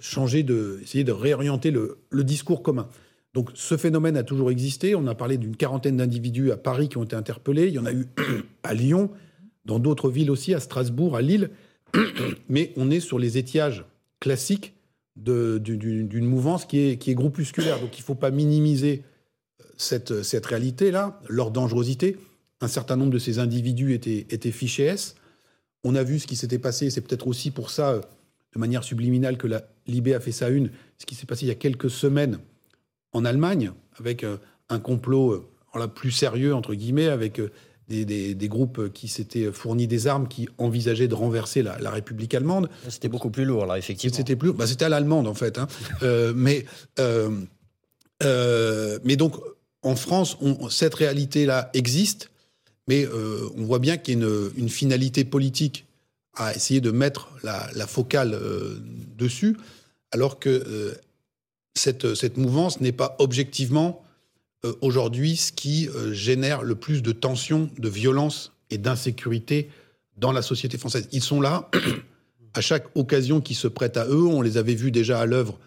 changer 0.00 0.42
de, 0.42 0.78
essayer 0.82 1.04
de 1.04 1.12
réorienter 1.12 1.70
le, 1.70 1.98
le 2.10 2.24
discours 2.24 2.62
commun. 2.62 2.88
Donc 3.36 3.50
ce 3.52 3.76
phénomène 3.76 4.16
a 4.16 4.22
toujours 4.22 4.50
existé. 4.50 4.94
On 4.94 5.06
a 5.06 5.14
parlé 5.14 5.36
d'une 5.36 5.56
quarantaine 5.56 5.98
d'individus 5.98 6.52
à 6.52 6.56
Paris 6.56 6.88
qui 6.88 6.96
ont 6.96 7.04
été 7.04 7.16
interpellés. 7.16 7.66
Il 7.66 7.74
y 7.74 7.78
en 7.78 7.84
a 7.84 7.92
eu 7.92 8.06
à 8.62 8.72
Lyon, 8.72 9.10
dans 9.66 9.78
d'autres 9.78 10.08
villes 10.08 10.30
aussi, 10.30 10.54
à 10.54 10.58
Strasbourg, 10.58 11.16
à 11.16 11.20
Lille. 11.20 11.50
Mais 12.48 12.72
on 12.78 12.90
est 12.90 12.98
sur 12.98 13.18
les 13.18 13.36
étiages 13.36 13.84
classiques 14.20 14.72
d'une 15.16 16.26
mouvance 16.26 16.64
qui 16.66 16.78
est, 16.78 16.96
qui 16.98 17.10
est 17.10 17.14
groupusculaire. 17.14 17.80
Donc 17.80 17.98
il 17.98 18.02
ne 18.02 18.04
faut 18.04 18.14
pas 18.14 18.30
minimiser 18.30 19.02
euh, 19.60 19.64
cette, 19.76 20.22
cette 20.22 20.46
réalité-là, 20.46 21.20
leur 21.28 21.50
dangerosité. 21.50 22.16
Un 22.60 22.68
certain 22.68 22.96
nombre 22.96 23.12
de 23.12 23.18
ces 23.18 23.38
individus 23.38 23.94
étaient, 23.94 24.26
étaient 24.30 24.50
fichés 24.50 24.84
S. 24.84 25.14
On 25.84 25.94
a 25.94 26.02
vu 26.02 26.18
ce 26.18 26.26
qui 26.26 26.36
s'était 26.36 26.58
passé. 26.58 26.90
C'est 26.90 27.00
peut-être 27.00 27.26
aussi 27.26 27.50
pour 27.50 27.70
ça, 27.70 27.90
euh, 27.90 28.00
de 28.54 28.58
manière 28.58 28.84
subliminale, 28.84 29.38
que 29.38 29.46
la 29.46 29.68
Libé 29.86 30.14
a 30.14 30.20
fait 30.20 30.32
ça 30.32 30.48
une. 30.48 30.70
Ce 30.98 31.06
qui 31.06 31.14
s'est 31.14 31.26
passé 31.26 31.44
il 31.44 31.48
y 31.48 31.52
a 31.52 31.56
quelques 31.56 31.90
semaines 31.90 32.38
en 33.12 33.24
Allemagne, 33.24 33.72
avec 33.98 34.24
euh, 34.24 34.36
un 34.68 34.80
complot 34.80 35.32
euh, 35.32 35.48
la 35.78 35.88
plus 35.88 36.10
sérieux, 36.10 36.54
entre 36.54 36.74
guillemets, 36.74 37.08
avec 37.08 37.40
euh, 37.92 38.34
des, 38.34 38.48
groupes 38.48 38.92
qui 38.92 39.08
s'étaient 39.08 39.50
fournis 39.52 39.86
des 39.86 40.06
armes, 40.06 40.28
qui 40.28 40.48
envisageaient 40.58 41.08
de 41.08 41.14
renverser 41.14 41.62
la, 41.62 41.90
République 41.90 42.34
allemande. 42.34 42.68
C'était 42.88 43.08
beaucoup 43.08 43.30
plus 43.30 43.44
lourd, 43.44 43.66
là, 43.66 43.78
effectivement. 43.78 44.16
C'était 44.16 44.36
plus, 44.36 44.52
bah, 44.52 44.66
c'était 44.66 44.84
à 44.84 44.88
l'allemande, 44.88 45.26
en 45.26 45.34
fait. 45.34 45.58
Hein. 45.58 45.68
mais, 46.34 46.64
mais 49.04 49.16
donc, 49.16 49.34
en 49.82 49.96
France, 49.96 50.36
cette 50.70 50.94
réalité-là 50.94 51.70
existe, 51.74 52.30
mais 52.88 53.06
on 53.56 53.64
voit 53.64 53.78
bien 53.78 53.96
qu'il 53.96 54.20
y 54.20 54.24
a 54.24 54.28
une, 54.56 54.68
finalité 54.68 55.24
politique 55.24 55.86
à 56.34 56.54
essayer 56.54 56.80
de 56.80 56.90
mettre 56.90 57.30
la, 57.42 57.68
la 57.74 57.86
focale 57.86 58.38
dessus, 59.16 59.56
alors 60.12 60.38
que 60.38 60.96
cette, 61.76 62.36
mouvance 62.36 62.80
n'est 62.80 62.92
pas 62.92 63.16
objectivement 63.18 64.02
euh, 64.64 64.72
aujourd'hui 64.80 65.36
ce 65.36 65.52
qui 65.52 65.88
euh, 65.88 66.12
génère 66.12 66.62
le 66.62 66.74
plus 66.74 67.02
de 67.02 67.12
tensions, 67.12 67.70
de 67.78 67.88
violence 67.88 68.52
et 68.70 68.78
d'insécurité 68.78 69.68
dans 70.16 70.32
la 70.32 70.42
société 70.42 70.78
française. 70.78 71.08
Ils 71.12 71.22
sont 71.22 71.40
là 71.40 71.70
à 72.54 72.60
chaque 72.60 72.86
occasion 72.96 73.40
qui 73.40 73.54
se 73.54 73.68
prête 73.68 73.96
à 73.96 74.06
eux. 74.06 74.26
On 74.26 74.40
les 74.40 74.56
avait 74.56 74.74
vus 74.74 74.90
déjà 74.90 75.20
à 75.20 75.26
l'œuvre 75.26 75.58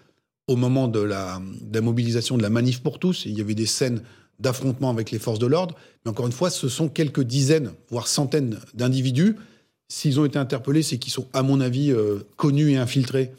au 0.48 0.56
moment 0.56 0.88
de 0.88 1.00
la, 1.00 1.40
mobilisation 1.82 2.36
de 2.36 2.42
la 2.42 2.50
manif 2.50 2.82
pour 2.82 2.98
tous. 2.98 3.26
Il 3.26 3.38
y 3.38 3.42
avait 3.42 3.54
des 3.54 3.68
scènes 3.68 4.02
d'affrontement 4.40 4.90
avec 4.90 5.12
les 5.12 5.20
forces 5.20 5.38
de 5.38 5.46
l'ordre. 5.46 5.76
Mais 6.04 6.12
encore 6.12 6.26
une 6.26 6.34
fois, 6.34 6.50
ce 6.50 6.68
sont 6.70 6.90
quelques 6.90 7.22
dizaines, 7.22 7.72
voire 7.90 8.08
centaines 8.08 8.58
d'individus. 8.74 9.36
S'ils 9.90 10.20
ont 10.20 10.26
été 10.26 10.40
interpellés, 10.40 10.82
c'est 10.82 10.98
qu'ils 10.98 11.14
sont, 11.14 11.28
à 11.34 11.44
mon 11.44 11.62
avis, 11.62 11.92
euh, 11.92 12.20
connus 12.36 12.72
et 12.72 12.78
infiltrés 12.78 13.32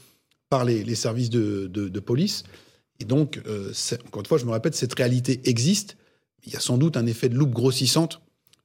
par 0.51 0.65
les, 0.65 0.95
services 0.95 1.31
de, 1.31 2.01
police. 2.01 2.45
Et 3.01 3.05
donc, 3.05 3.41
euh, 3.47 3.73
encore 4.07 4.21
une 4.21 4.27
fois, 4.27 4.39
je 4.39 4.45
me 4.45 4.53
répète, 4.53 4.75
cette 4.75 4.95
réalité 4.95 5.41
existe. 5.45 5.97
Il 6.45 6.53
y 6.53 6.57
a 6.57 6.61
sans 6.61 6.79
doute 6.79 6.97
un 6.97 7.07
effet 7.07 7.29
de 7.29 7.35
loupe 7.35 7.51
grossissante 7.51 8.21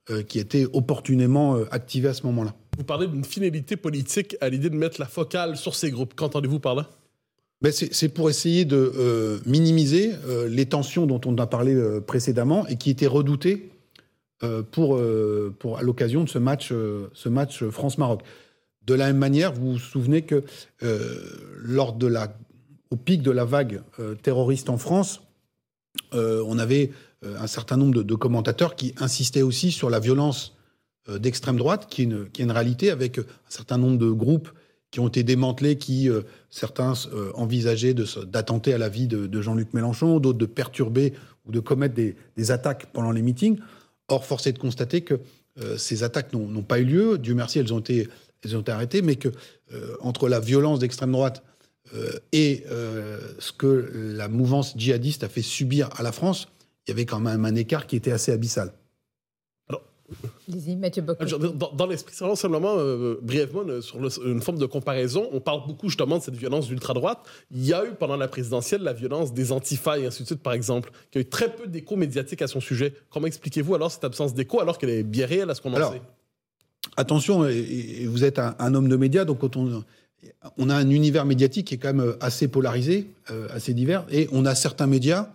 euh, 0.09 0.23
qui 0.23 0.37
a 0.37 0.41
été 0.41 0.67
opportunément 0.73 1.55
euh, 1.55 1.65
activé 1.71 2.09
à 2.09 2.13
ce 2.13 2.23
moment-là. 2.27 2.53
Vous 2.77 2.83
parlez 2.83 3.07
d'une 3.07 3.23
finalité 3.23 3.77
politique 3.77 4.35
à 4.41 4.49
l'idée 4.49 4.69
de 4.69 4.75
mettre 4.75 4.99
la 4.99 5.07
focale 5.07 5.55
sur 5.55 5.75
ces 5.75 5.89
groupes. 5.89 6.13
Qu'entendez-vous 6.15 6.59
par 6.59 6.75
là? 6.75 6.89
Ben 7.61 7.71
c'est 7.71 8.09
pour 8.09 8.29
essayer 8.29 8.65
de 8.65 9.41
minimiser 9.45 10.11
les 10.49 10.65
tensions 10.65 11.07
dont 11.07 11.21
on 11.25 11.35
a 11.37 11.47
parlé 11.47 12.01
précédemment 12.05 12.67
et 12.67 12.75
qui 12.75 12.89
étaient 12.89 13.07
redoutées 13.07 13.71
pour, 14.71 15.01
pour, 15.57 15.77
à 15.77 15.81
l'occasion 15.81 16.25
de 16.25 16.29
ce 16.29 16.37
match, 16.37 16.73
ce 17.13 17.29
match 17.29 17.63
France-Maroc. 17.63 18.23
De 18.85 18.93
la 18.93 19.07
même 19.07 19.17
manière, 19.17 19.51
vous 19.51 19.73
vous 19.73 19.79
souvenez 19.79 20.21
que 20.21 20.43
euh, 20.83 21.15
lors 21.57 21.93
de 21.93 22.05
la, 22.05 22.35
au 22.91 22.95
pic 22.95 23.21
de 23.21 23.31
la 23.31 23.45
vague 23.45 23.81
euh, 23.99 24.15
terroriste 24.15 24.69
en 24.69 24.77
France, 24.77 25.21
euh, 26.13 26.43
on 26.47 26.59
avait 26.59 26.91
un 27.39 27.47
certain 27.47 27.75
nombre 27.75 28.03
de, 28.03 28.15
commentateurs 28.15 28.75
qui 28.75 28.93
insistaient 28.99 29.41
aussi 29.41 29.71
sur 29.71 29.89
la 29.89 29.99
violence 29.99 30.55
d'extrême 31.09 31.57
droite, 31.57 31.87
qui 31.89 32.03
est, 32.03 32.39
une, 32.39 32.51
réalité 32.51 32.91
avec 32.91 33.17
un 33.17 33.23
certain 33.47 33.79
nombre 33.79 33.97
de 33.97 34.11
groupes 34.11 34.49
qui 34.91 34.99
ont 34.99 35.07
été 35.07 35.23
démantelés, 35.23 35.75
qui 35.79 36.07
certains 36.51 36.93
envisageaient 37.33 37.95
d'attenter 38.27 38.75
à 38.75 38.77
la 38.77 38.89
vie 38.89 39.07
de, 39.07 39.41
Jean-Luc 39.41 39.73
Mélenchon, 39.73 40.19
d'autres 40.19 40.37
de 40.37 40.45
perturber 40.45 41.13
ou 41.47 41.51
de 41.51 41.59
commettre 41.59 41.95
des, 41.95 42.51
attaques 42.51 42.91
pendant 42.93 43.11
les 43.11 43.23
meetings. 43.23 43.57
Or, 44.07 44.23
force 44.23 44.45
est 44.45 44.53
de 44.53 44.59
constater 44.59 45.01
que 45.01 45.19
ces 45.77 46.03
attaques 46.03 46.31
n'ont 46.31 46.61
pas 46.61 46.77
eu 46.77 46.85
lieu. 46.85 47.17
Dieu 47.17 47.33
merci, 47.33 47.57
elles 47.57 47.73
ont 47.73 47.79
été 47.79 48.07
elles 48.45 48.55
ont 48.55 48.61
été 48.61 48.71
arrêtées, 48.71 49.01
mais 49.01 49.15
que 49.15 49.29
euh, 49.73 49.95
entre 50.01 50.29
la 50.29 50.39
violence 50.39 50.79
d'extrême 50.79 51.11
droite 51.11 51.43
euh, 51.43 51.54
et 52.31 52.63
euh, 52.69 53.19
ce 53.39 53.51
que 53.51 53.91
la 54.15 54.27
mouvance 54.27 54.73
djihadiste 54.77 55.23
a 55.23 55.29
fait 55.29 55.41
subir 55.41 55.89
à 55.95 56.03
la 56.03 56.11
France, 56.11 56.47
il 56.85 56.91
y 56.91 56.93
avait 56.93 57.05
quand 57.05 57.19
même 57.19 57.45
un 57.45 57.55
écart 57.55 57.87
qui 57.87 57.95
était 57.95 58.11
assez 58.11 58.31
abyssal. 58.31 58.73
Dans, 61.55 61.71
dans 61.71 61.87
l'esprit, 61.87 62.13
simplement, 62.13 62.77
brièvement, 63.23 63.81
sur 63.81 63.97
une 64.23 64.41
forme 64.41 64.59
de 64.59 64.67
comparaison, 64.67 65.27
on 65.31 65.39
parle 65.39 65.65
beaucoup 65.65 65.89
justement 65.89 66.19
de 66.19 66.23
cette 66.23 66.35
violence 66.35 66.67
d'ultra-droite. 66.67 67.19
Il 67.49 67.65
y 67.65 67.73
a 67.73 67.83
eu 67.85 67.93
pendant 67.99 68.15
la 68.15 68.27
présidentielle 68.27 68.83
la 68.83 68.93
violence 68.93 69.33
des 69.33 69.51
antifas 69.51 69.97
et 69.97 70.05
ainsi 70.05 70.21
de 70.21 70.27
suite, 70.27 70.43
par 70.43 70.53
exemple, 70.53 70.91
qui 71.09 71.17
a 71.17 71.21
eu 71.21 71.25
très 71.25 71.55
peu 71.55 71.65
d'écho 71.65 71.95
médiatique 71.95 72.43
à 72.43 72.47
son 72.47 72.59
sujet. 72.59 72.93
Comment 73.09 73.25
expliquez-vous 73.25 73.73
alors 73.73 73.91
cette 73.91 74.03
absence 74.03 74.35
d'écho 74.35 74.59
alors 74.59 74.77
qu'elle 74.77 74.91
est 74.91 75.03
bien 75.03 75.25
réelle 75.25 75.49
à 75.49 75.55
ce 75.55 75.61
qu'on 75.61 75.73
en 75.73 75.91
sait? 75.91 76.01
attention, 76.97 77.39
vous 78.05 78.23
êtes 78.23 78.39
un, 78.39 78.73
homme 78.73 78.87
de 78.87 78.95
médias, 78.95 79.25
donc 79.25 79.43
on, 79.43 79.83
on, 80.57 80.69
a 80.69 80.75
un 80.75 80.89
univers 80.89 81.25
médiatique 81.25 81.67
qui 81.67 81.75
est 81.75 81.77
quand 81.77 81.93
même 81.93 82.15
assez 82.21 82.47
polarisé, 82.47 83.09
euh, 83.31 83.47
assez 83.51 83.73
divers, 83.73 84.05
et 84.09 84.27
on 84.31 84.45
a 84.45 84.55
certains 84.55 84.87
médias 84.87 85.29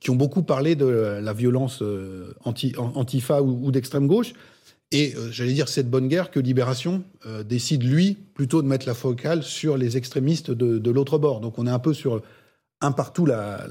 qui 0.00 0.10
ont 0.10 0.16
beaucoup 0.16 0.42
parlé 0.42 0.76
de 0.76 0.86
la 0.86 1.32
violence 1.32 1.80
euh, 1.82 2.34
anti, 2.44 2.74
antifa 2.76 3.42
ou, 3.42 3.70
d'extrême 3.70 4.06
gauche. 4.06 4.34
Et 4.92 5.14
euh, 5.16 5.30
j'allais 5.30 5.54
dire, 5.54 5.68
cette 5.68 5.88
bonne 5.88 6.08
guerre 6.08 6.30
que 6.30 6.40
Libération 6.40 7.02
décide, 7.46 7.82
lui, 7.82 8.18
plutôt 8.34 8.62
de 8.62 8.68
mettre 8.68 8.86
la 8.86 8.94
focale 8.94 9.42
sur 9.42 9.76
les 9.76 9.96
extrémistes 9.96 10.50
de, 10.50 10.90
l'autre 10.90 11.18
bord. 11.18 11.40
Donc 11.40 11.58
on 11.58 11.66
est 11.66 11.70
un 11.70 11.78
peu 11.78 11.94
sur 11.94 12.22
un 12.80 12.92
partout 12.92 13.24
la, 13.24 13.66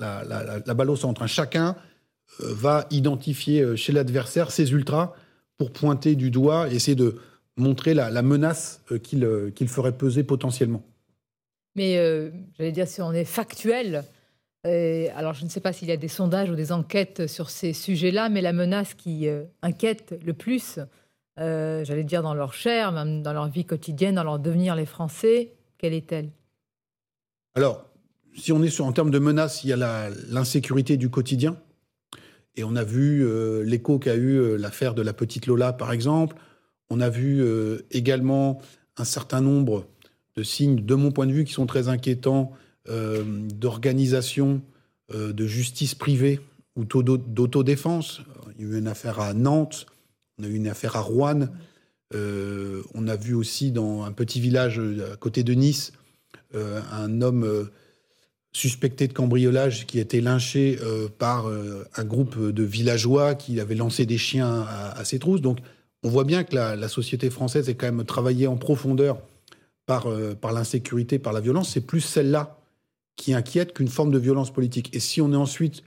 la 0.66 0.74
balle 0.74 0.90
au 0.90 0.96
centre. 0.96 1.28
Chacun 1.28 1.76
va 2.40 2.88
identifier 2.90 3.78
chez 3.78 3.94
l'adversaire 3.94 4.50
ses 4.50 4.72
ultras 4.72 5.14
pour 5.58 5.72
pointer 5.72 6.16
du 6.16 6.32
doigt 6.32 6.68
et 6.72 6.76
essayer 6.76 6.96
de 6.96 7.18
montrer 7.58 7.94
la, 7.94 8.22
menace 8.22 8.82
euh, 8.92 9.00
euh, 9.14 9.52
qu'il 9.52 9.68
ferait 9.68 9.96
peser 9.98 10.24
potentiellement. 10.24 10.84
Mais 11.76 11.98
euh, 11.98 12.30
j'allais 12.58 12.72
dire, 12.72 12.88
si 12.88 13.02
on 13.02 13.14
est 13.14 13.26
factuel, 13.26 14.04
alors 14.66 15.34
je 15.34 15.44
ne 15.44 15.50
sais 15.50 15.60
pas 15.60 15.74
s'il 15.74 15.90
y 15.90 15.92
a 15.92 15.98
des 15.98 16.08
sondages 16.08 16.50
ou 16.50 16.56
des 16.56 16.72
enquêtes 16.72 17.28
sur 17.28 17.50
ces 17.50 17.74
sujets-là, 17.74 18.30
mais 18.30 18.40
la 18.40 18.54
menace 18.54 18.94
qui 18.94 19.28
inquiète 19.62 20.18
le 20.24 20.34
plus, 20.34 20.80
j'allais 21.36 22.06
dire 22.06 22.24
dans 22.24 22.34
leur 22.34 22.54
chair, 22.54 22.94
même 22.94 23.22
dans 23.24 23.34
leur 23.34 23.50
vie 23.50 23.66
quotidienne, 23.66 24.16
dans 24.16 24.24
leur 24.24 24.40
devenir 24.40 24.78
les 24.78 24.86
Français, 24.86 25.52
quelle 25.78 25.92
est-elle? 25.92 26.30
Alors, 27.56 27.90
si 28.38 28.54
on 28.54 28.64
est 28.64 28.70
sur, 28.70 28.86
en 28.86 28.94
termes 28.94 29.12
de 29.12 29.20
menace, 29.20 29.66
il 29.66 29.68
y 29.68 29.74
a 29.74 30.10
l'insécurité 30.30 30.96
du 30.96 31.10
quotidien. 31.10 31.58
Et 32.56 32.64
on 32.64 32.78
a 32.78 32.86
vu 32.86 33.28
l'écho 33.66 34.00
qu'a 34.00 34.16
eu 34.16 34.56
l'affaire 34.56 34.94
de 34.94 35.02
la 35.02 35.12
petite 35.12 35.46
Lola, 35.46 35.74
par 35.74 35.92
exemple. 35.92 36.38
On 36.90 37.00
a 37.02 37.10
vu 37.10 37.42
euh, 37.42 37.80
également 37.92 38.62
un 38.98 39.06
certain 39.06 39.42
nombre 39.42 39.88
de 40.36 40.44
signes, 40.44 40.84
de 40.84 40.96
mon 40.96 41.12
point 41.12 41.28
de 41.28 41.32
vue, 41.32 41.44
qui 41.44 41.54
sont 41.54 41.66
très 41.66 41.88
inquiétants, 41.88 42.52
d'organisation 42.86 44.62
de 45.10 45.48
justice 45.48 45.96
privée 45.96 46.42
ou 46.76 46.84
d'autodéfense. 46.84 48.20
Il 48.58 48.66
y 48.66 48.68
a 48.68 48.74
eu 48.74 48.80
une 48.80 48.88
affaire 48.88 49.22
à 49.22 49.34
Nantes, 49.34 49.86
on 50.38 50.44
a 50.44 50.48
eu 50.48 50.56
une 50.56 50.68
affaire 50.68 50.98
à 50.98 51.00
Rouen. 51.00 51.48
on 52.14 53.08
a 53.08 53.16
vu 53.16 53.36
aussi 53.36 53.72
dans 53.72 54.04
un 54.04 54.12
petit 54.12 54.42
village 54.42 54.82
à 55.14 55.16
côté 55.16 55.44
de 55.44 55.54
Nice 55.54 55.94
un 56.54 57.22
homme 57.22 57.70
suspecté 58.54 59.08
de 59.08 59.14
cambriolage 59.14 59.86
qui 59.88 59.98
a 59.98 60.02
été 60.02 60.22
lynché 60.22 60.78
euh, 60.82 61.08
par 61.10 61.48
euh, 61.48 61.84
un 61.96 62.06
groupe 62.06 62.40
de 62.40 62.64
villageois 62.64 63.36
qui 63.36 63.60
avait 63.60 63.76
lancé 63.76 64.06
des 64.06 64.20
chiens 64.20 64.66
à, 64.70 65.04
ses 65.04 65.20
trousses. 65.20 65.42
On 66.04 66.10
voit 66.10 66.24
bien 66.24 66.44
que 66.44 66.56
la, 66.56 66.88
société 66.88 67.30
française 67.30 67.70
est 67.70 67.76
quand 67.76 67.92
même 67.92 68.06
travaillée 68.06 68.48
en 68.48 68.58
profondeur 68.58 69.22
par, 69.86 70.08
euh, 70.08 70.36
par 70.36 70.52
l'insécurité, 70.52 71.20
par 71.20 71.34
la 71.34 71.40
violence. 71.40 71.70
C'est 71.72 71.86
plus 71.86 72.02
celle-là 72.02 72.60
qui 73.16 73.34
inquiète 73.34 73.74
qu'une 73.74 73.88
forme 73.88 74.12
de 74.12 74.18
violence 74.18 74.52
politique. 74.52 74.94
Et 74.96 75.00
si 75.00 75.22
on 75.22 75.32
est 75.34 75.38
ensuite, 75.38 75.84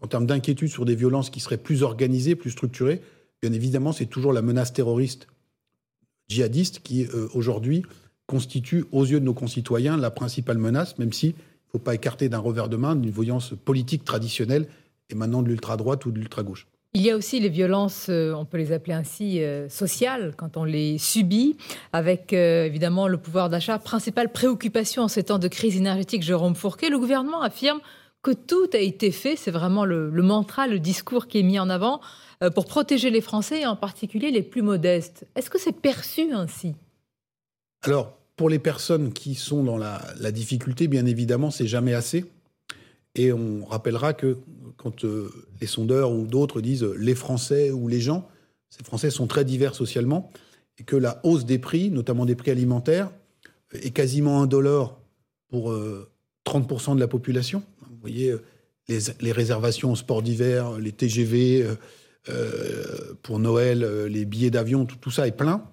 en 0.00 0.06
termes 0.06 0.26
d'inquiétude, 0.26 0.68
sur 0.68 0.84
des 0.84 0.96
violences 0.96 1.30
qui 1.30 1.40
seraient 1.40 1.58
plus 1.58 1.82
organisées, 1.82 2.34
plus 2.34 2.50
structurées, 2.50 3.02
bien 3.40 3.52
évidemment, 3.52 3.92
c'est 3.92 4.06
toujours 4.06 4.32
la 4.32 4.42
menace 4.42 4.72
terroriste 4.72 5.28
djihadiste 6.28 6.80
qui, 6.82 7.06
aujourd'hui, 7.34 7.82
constitue 8.26 8.86
aux 8.92 9.04
yeux 9.04 9.20
de 9.20 9.24
nos 9.24 9.34
concitoyens 9.34 9.98
la 9.98 10.10
principale 10.10 10.56
menace, 10.56 10.98
même 10.98 11.12
si 11.12 11.34
ne 11.72 11.78
faut 11.78 11.84
pas 11.84 11.94
écarter 11.94 12.28
d'un 12.28 12.38
revers 12.38 12.68
de 12.68 12.76
main 12.76 12.94
une 12.94 13.10
voyance 13.10 13.54
politique 13.64 14.04
traditionnelle 14.04 14.66
et 15.10 15.14
maintenant 15.14 15.42
de 15.42 15.48
l'ultra-droite 15.48 16.04
ou 16.06 16.10
de 16.10 16.18
l'ultra-gauche. 16.18 16.66
Il 16.94 17.00
y 17.00 17.10
a 17.10 17.16
aussi 17.16 17.40
les 17.40 17.48
violences, 17.48 18.08
euh, 18.10 18.34
on 18.34 18.44
peut 18.44 18.58
les 18.58 18.70
appeler 18.70 18.92
ainsi, 18.92 19.42
euh, 19.42 19.66
sociales, 19.70 20.34
quand 20.36 20.58
on 20.58 20.64
les 20.64 20.98
subit, 20.98 21.56
avec 21.94 22.34
euh, 22.34 22.66
évidemment 22.66 23.08
le 23.08 23.16
pouvoir 23.16 23.48
d'achat. 23.48 23.78
Principale 23.78 24.30
préoccupation 24.30 25.04
en 25.04 25.08
ces 25.08 25.22
temps 25.22 25.38
de 25.38 25.48
crise 25.48 25.76
énergétique, 25.76 26.22
Jérôme 26.22 26.54
Fourquet, 26.54 26.90
le 26.90 26.98
gouvernement 26.98 27.40
affirme 27.40 27.80
que 28.20 28.32
tout 28.32 28.68
a 28.74 28.78
été 28.78 29.10
fait, 29.10 29.36
c'est 29.36 29.50
vraiment 29.50 29.86
le, 29.86 30.10
mantra, 30.10 30.66
le 30.66 30.78
discours 30.78 31.28
qui 31.28 31.40
est 31.40 31.42
mis 31.42 31.58
en 31.58 31.70
avant, 31.70 32.00
pour 32.54 32.66
protéger 32.66 33.10
les 33.10 33.20
Français 33.20 33.62
et 33.62 33.66
en 33.66 33.74
particulier 33.74 34.30
les 34.30 34.42
plus 34.42 34.62
modestes. 34.62 35.26
Est-ce 35.34 35.50
que 35.50 35.58
c'est 35.58 35.72
perçu 35.72 36.32
ainsi? 36.32 36.76
Alors, 37.82 38.16
pour 38.36 38.48
les 38.48 38.60
personnes 38.60 39.12
qui 39.12 39.34
sont 39.34 39.64
dans 39.64 39.76
la, 39.76 40.00
la 40.20 40.30
difficulté, 40.30 40.86
bien 40.86 41.04
évidemment, 41.06 41.50
c'est 41.50 41.66
jamais 41.66 41.94
assez. 41.94 42.24
Et 43.14 43.32
on 43.32 43.64
rappellera 43.64 44.14
que 44.14 44.38
quand 44.76 45.04
euh, 45.04 45.30
les 45.60 45.66
sondeurs 45.66 46.12
ou 46.12 46.26
d'autres 46.26 46.60
disent 46.60 46.84
les 46.84 47.14
Français 47.14 47.70
ou 47.70 47.88
les 47.88 48.00
gens, 48.00 48.28
ces 48.70 48.84
Français 48.84 49.10
sont 49.10 49.26
très 49.26 49.44
divers 49.44 49.74
socialement, 49.74 50.30
et 50.78 50.84
que 50.84 50.96
la 50.96 51.20
hausse 51.24 51.44
des 51.44 51.58
prix, 51.58 51.90
notamment 51.90 52.24
des 52.24 52.34
prix 52.34 52.50
alimentaires, 52.50 53.10
est 53.72 53.90
quasiment 53.90 54.42
indolore 54.42 54.98
pour 55.50 55.72
30% 56.46 56.92
euh, 56.92 56.94
de 56.94 57.00
la 57.00 57.08
population. 57.08 57.62
Vous 57.82 57.98
voyez, 58.00 58.30
euh, 58.30 58.42
les, 59.20 59.32
réservations 59.32 59.92
au 59.92 59.96
sport 59.96 60.22
d'hiver, 60.22 60.78
les 60.78 60.92
TGV 60.92 61.66
pour 63.22 63.38
Noël, 63.38 64.06
les 64.06 64.24
billets 64.24 64.50
d'avion, 64.50 64.86
tout, 64.86 65.10
ça 65.10 65.26
est 65.26 65.36
plein. 65.36 65.64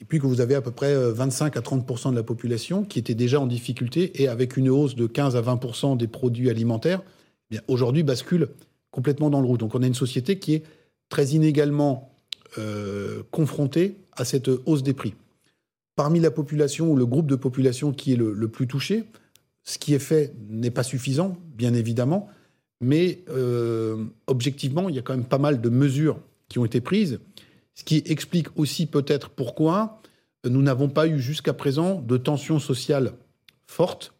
Et 0.00 0.04
puis 0.04 0.18
que 0.18 0.26
vous 0.26 0.40
avez 0.40 0.54
à 0.54 0.62
peu 0.62 0.70
près 0.70 0.94
25 0.94 1.56
à 1.56 1.60
30% 1.60 2.10
de 2.10 2.16
la 2.16 2.22
population 2.22 2.84
qui 2.84 2.98
était 2.98 3.14
déjà 3.14 3.38
en 3.38 3.46
difficulté 3.46 4.22
et 4.22 4.28
avec 4.28 4.56
une 4.56 4.70
hausse 4.70 4.94
de 4.94 5.06
15 5.06 5.36
à 5.36 5.42
20% 5.42 5.96
des 5.96 6.08
produits 6.08 6.48
alimentaires, 6.48 7.02
aujourd'hui 7.68 8.02
bascule 8.02 8.48
complètement 8.90 9.30
dans 9.30 9.40
le 9.40 9.46
rouge. 9.46 9.58
Donc 9.58 9.74
on 9.74 9.82
a 9.82 9.86
une 9.86 9.94
société 9.94 10.38
qui 10.38 10.54
est 10.54 10.62
très 11.10 11.26
inégalement 11.28 12.10
euh, 12.58 13.22
confrontée 13.30 13.96
à 14.16 14.24
cette 14.24 14.48
hausse 14.48 14.82
des 14.82 14.94
prix. 14.94 15.14
Parmi 15.96 16.20
la 16.20 16.30
population 16.30 16.90
ou 16.90 16.96
le 16.96 17.06
groupe 17.06 17.26
de 17.26 17.36
population 17.36 17.92
qui 17.92 18.12
est 18.12 18.16
le, 18.16 18.48
plus 18.48 18.66
touché, 18.66 19.04
ce 19.64 19.78
qui 19.78 19.94
est 19.94 20.00
fait 20.00 20.32
n'est 20.48 20.70
pas 20.70 20.82
suffisant, 20.82 21.36
bien 21.54 21.74
évidemment, 21.74 22.28
mais 22.80 23.20
euh, 23.28 24.04
objectivement, 24.26 24.88
il 24.88 24.94
y 24.94 24.98
a 24.98 25.02
quand 25.02 25.14
même 25.14 25.26
pas 25.26 25.38
mal 25.38 25.60
de 25.60 25.68
mesures 25.68 26.18
qui 26.48 26.58
ont 26.58 26.64
été 26.64 26.80
prises, 26.80 27.20
ce 27.74 27.84
qui 27.84 28.02
explique 28.06 28.48
aussi 28.56 28.86
peut-être 28.86 29.30
pourquoi 29.30 30.00
nous 30.44 30.62
n'avons 30.62 30.88
pas 30.88 31.06
eu 31.06 31.20
jusqu'à 31.20 31.52
présent 31.52 32.00
de 32.00 32.16
tensions 32.16 32.58
sociales 32.58 33.12
fortes 33.66 34.12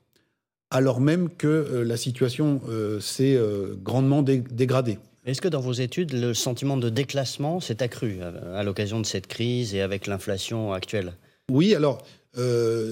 alors 0.71 1.01
même 1.01 1.29
que 1.31 1.47
euh, 1.47 1.85
la 1.85 1.97
situation 1.97 2.61
euh, 2.69 3.01
s'est 3.01 3.35
euh, 3.35 3.75
grandement 3.83 4.23
dégradée. 4.23 4.99
Est-ce 5.27 5.41
que 5.41 5.49
dans 5.49 5.61
vos 5.61 5.73
études, 5.73 6.13
le 6.13 6.33
sentiment 6.33 6.77
de 6.77 6.89
déclassement 6.89 7.61
s'est 7.61 7.83
accru 7.83 8.21
à, 8.55 8.63
l'occasion 8.63 9.01
de 9.01 9.07
cette 9.07 9.27
crise 9.27 9.75
et 9.75 9.83
avec 9.83 10.07
l'inflation 10.07 10.73
actuelle? 10.73 11.13
Oui, 11.51 11.75
alors, 11.75 11.99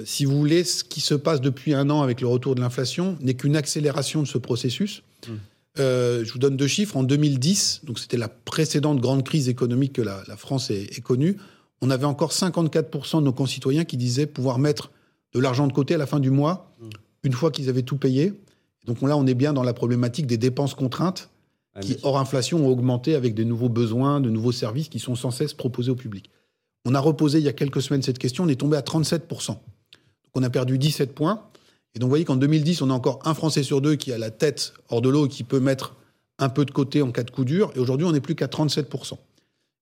si 0.04 0.26
vous 0.26 0.36
voulez, 0.36 0.62
ce 0.64 0.84
qui 0.84 1.00
se 1.00 1.14
passe 1.14 1.40
depuis 1.40 1.72
un 1.72 1.88
an 1.88 2.02
avec 2.02 2.20
le 2.20 2.26
retour 2.26 2.54
de 2.54 2.60
l'inflation 2.60 3.16
n'est 3.20 3.32
qu'une 3.32 3.56
accélération 3.56 4.22
de 4.22 4.26
ce 4.26 4.36
processus. 4.36 5.02
Hmm. 5.78 6.24
je 6.24 6.32
vous 6.32 6.38
donne 6.38 6.56
deux 6.56 6.66
chiffres. 6.66 6.96
En 6.96 7.02
2010, 7.02 7.82
donc 7.84 7.98
c'était 7.98 8.16
la 8.16 8.28
précédente 8.28 9.00
grande 9.00 9.24
crise 9.24 9.48
économique 9.48 9.94
que 9.94 10.02
la, 10.02 10.36
France 10.36 10.70
ait, 10.70 10.88
connue, 11.02 11.36
on 11.80 11.90
avait 11.90 12.04
encore 12.04 12.32
54% 12.32 13.18
de 13.18 13.24
nos 13.24 13.32
concitoyens 13.32 13.84
qui 13.84 13.96
disaient 13.96 14.26
pouvoir 14.26 14.58
mettre 14.58 14.90
de 15.34 15.40
l'argent 15.40 15.66
de 15.66 15.72
côté 15.72 15.94
à 15.94 15.98
la 15.98 16.06
fin 16.06 16.20
du 16.20 16.30
mois 16.30 16.74
hmm 16.80 16.88
une 17.22 17.32
fois 17.32 17.50
qu'ils 17.50 17.68
avaient 17.68 17.82
tout 17.82 17.96
payé. 17.96 18.32
Donc 18.86 19.02
là, 19.02 19.16
on 19.16 19.26
est 19.26 19.34
bien 19.34 19.52
dans 19.52 19.62
la 19.62 19.74
problématique 19.74 20.26
des 20.26 20.38
dépenses 20.38 20.74
contraintes 20.74 21.30
ah, 21.74 21.80
qui, 21.80 21.96
hors 22.02 22.18
inflation, 22.18 22.66
ont 22.66 22.68
augmenté 22.68 23.14
avec 23.14 23.34
des 23.34 23.44
nouveaux 23.44 23.68
besoins, 23.68 24.20
de 24.20 24.30
nouveaux 24.30 24.52
services 24.52 24.88
qui 24.88 24.98
sont 24.98 25.14
sans 25.14 25.30
cesse 25.30 25.54
proposés 25.54 25.90
au 25.90 25.96
public. 25.96 26.30
On 26.84 26.94
a 26.94 27.00
reposé 27.00 27.38
il 27.38 27.44
y 27.44 27.48
a 27.48 27.52
quelques 27.52 27.82
semaines 27.82 28.02
cette 28.02 28.18
question, 28.18 28.44
on 28.44 28.48
est 28.48 28.60
tombé 28.60 28.76
à 28.76 28.80
37%. 28.80 29.48
Donc 29.48 29.58
on 30.34 30.42
a 30.42 30.50
perdu 30.50 30.78
17 30.78 31.14
points. 31.14 31.42
Et 31.94 31.98
donc 31.98 32.08
vous 32.08 32.10
voyez 32.10 32.24
qu'en 32.24 32.36
2010, 32.36 32.82
on 32.82 32.90
a 32.90 32.92
encore 32.92 33.20
un 33.24 33.34
Français 33.34 33.62
sur 33.62 33.80
deux 33.80 33.96
qui 33.96 34.12
a 34.12 34.18
la 34.18 34.30
tête 34.30 34.74
hors 34.88 35.00
de 35.00 35.08
l'eau 35.08 35.26
et 35.26 35.28
qui 35.28 35.44
peut 35.44 35.60
mettre 35.60 35.96
un 36.38 36.48
peu 36.48 36.64
de 36.64 36.70
côté 36.70 37.02
en 37.02 37.10
cas 37.10 37.24
de 37.24 37.30
coup 37.30 37.44
dur. 37.44 37.72
Et 37.74 37.78
aujourd'hui, 37.78 38.06
on 38.06 38.12
n'est 38.12 38.20
plus 38.20 38.34
qu'à 38.34 38.46
37%. 38.46 39.18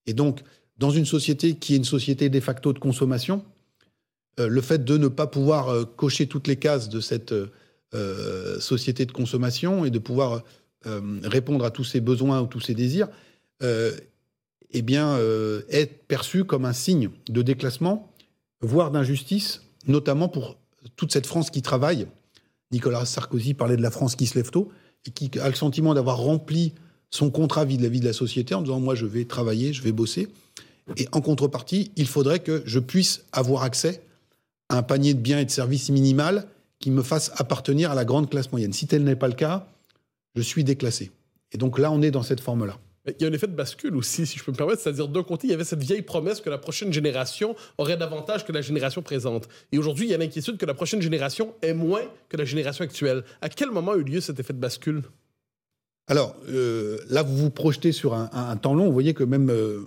Et 0.06 0.14
donc, 0.14 0.40
dans 0.78 0.90
une 0.90 1.06
société 1.06 1.54
qui 1.54 1.74
est 1.74 1.76
une 1.76 1.84
société 1.84 2.28
de 2.28 2.40
facto 2.40 2.72
de 2.72 2.78
consommation, 2.78 3.44
euh, 4.38 4.48
le 4.48 4.60
fait 4.60 4.84
de 4.84 4.98
ne 4.98 5.08
pas 5.08 5.26
pouvoir 5.26 5.68
euh, 5.68 5.84
cocher 5.84 6.26
toutes 6.26 6.46
les 6.46 6.56
cases 6.56 6.88
de 6.88 7.00
cette 7.00 7.34
euh, 7.94 8.60
société 8.60 9.06
de 9.06 9.12
consommation 9.12 9.84
et 9.84 9.90
de 9.90 9.98
pouvoir 9.98 10.42
répondre 11.24 11.64
à 11.64 11.72
tous 11.72 11.82
ses 11.82 12.00
besoins 12.00 12.40
ou 12.40 12.46
tous 12.46 12.60
ses 12.60 12.74
désirs, 12.74 13.08
eh 13.60 14.82
bien, 14.82 15.18
est 15.68 15.86
perçu 16.06 16.44
comme 16.44 16.64
un 16.64 16.72
signe 16.72 17.10
de 17.28 17.42
déclassement, 17.42 18.14
voire 18.60 18.92
d'injustice, 18.92 19.62
notamment 19.88 20.28
pour 20.28 20.56
toute 20.96 21.12
cette 21.12 21.26
France 21.26 21.50
qui 21.50 21.62
travaille. 21.62 22.06
Nicolas 22.70 23.04
Sarkozy 23.04 23.54
parlait 23.54 23.76
de 23.76 23.82
la 23.82 23.90
France 23.90 24.16
qui 24.16 24.26
se 24.26 24.34
lève 24.34 24.50
tôt 24.50 24.70
et 25.06 25.10
qui 25.10 25.30
a 25.38 25.48
le 25.48 25.54
sentiment 25.54 25.94
d'avoir 25.94 26.18
rempli 26.18 26.72
son 27.10 27.30
contrat 27.30 27.64
vis-à-vis 27.64 28.00
de 28.00 28.04
la 28.04 28.12
société 28.12 28.54
en 28.54 28.62
disant 28.62 28.80
moi 28.80 28.94
je 28.94 29.06
vais 29.06 29.24
travailler, 29.24 29.72
je 29.72 29.82
vais 29.82 29.92
bosser. 29.92 30.28
Et 30.96 31.08
en 31.12 31.20
contrepartie, 31.20 31.90
il 31.96 32.06
faudrait 32.06 32.40
que 32.40 32.62
je 32.64 32.78
puisse 32.78 33.24
avoir 33.32 33.62
accès 33.62 34.02
un 34.68 34.82
panier 34.82 35.14
de 35.14 35.20
biens 35.20 35.38
et 35.38 35.44
de 35.44 35.50
services 35.50 35.90
minimal 35.90 36.46
qui 36.78 36.90
me 36.90 37.02
fasse 37.02 37.32
appartenir 37.36 37.90
à 37.90 37.94
la 37.94 38.04
grande 38.04 38.30
classe 38.30 38.52
moyenne. 38.52 38.72
Si 38.72 38.86
tel 38.86 39.02
n'est 39.04 39.16
pas 39.16 39.28
le 39.28 39.34
cas, 39.34 39.68
je 40.34 40.42
suis 40.42 40.64
déclassé. 40.64 41.10
Et 41.52 41.58
donc 41.58 41.78
là, 41.78 41.90
on 41.90 42.02
est 42.02 42.10
dans 42.10 42.22
cette 42.22 42.40
forme-là. 42.40 42.78
Il 43.06 43.22
y 43.22 43.24
a 43.24 43.28
un 43.28 43.32
effet 43.32 43.46
de 43.46 43.54
bascule 43.54 43.94
aussi, 43.96 44.26
si 44.26 44.38
je 44.38 44.44
peux 44.44 44.52
me 44.52 44.56
permettre, 44.56 44.82
c'est-à-dire 44.82 45.08
d'un 45.08 45.22
côté, 45.22 45.46
il 45.46 45.50
y 45.50 45.54
avait 45.54 45.64
cette 45.64 45.82
vieille 45.82 46.02
promesse 46.02 46.40
que 46.40 46.50
la 46.50 46.58
prochaine 46.58 46.92
génération 46.92 47.54
aurait 47.78 47.96
davantage 47.96 48.44
que 48.44 48.52
la 48.52 48.62
génération 48.62 49.02
présente. 49.02 49.48
Et 49.70 49.78
aujourd'hui, 49.78 50.06
il 50.06 50.10
y 50.10 50.14
a 50.14 50.18
l'inquiétude 50.18 50.56
que 50.56 50.66
la 50.66 50.74
prochaine 50.74 51.00
génération 51.00 51.54
ait 51.62 51.74
moins 51.74 52.02
que 52.28 52.36
la 52.36 52.44
génération 52.44 52.84
actuelle. 52.84 53.22
À 53.40 53.48
quel 53.48 53.70
moment 53.70 53.92
a 53.92 53.96
eu 53.96 54.02
lieu 54.02 54.20
cet 54.20 54.40
effet 54.40 54.52
de 54.52 54.58
bascule? 54.58 55.02
Alors, 56.08 56.36
euh, 56.48 56.98
là, 57.08 57.22
vous 57.22 57.36
vous 57.36 57.50
projetez 57.50 57.92
sur 57.92 58.14
un, 58.14 58.56
temps 58.56 58.74
long. 58.74 58.86
Vous 58.86 58.92
voyez 58.92 59.14
que 59.14 59.24
même 59.24 59.50
euh, 59.50 59.80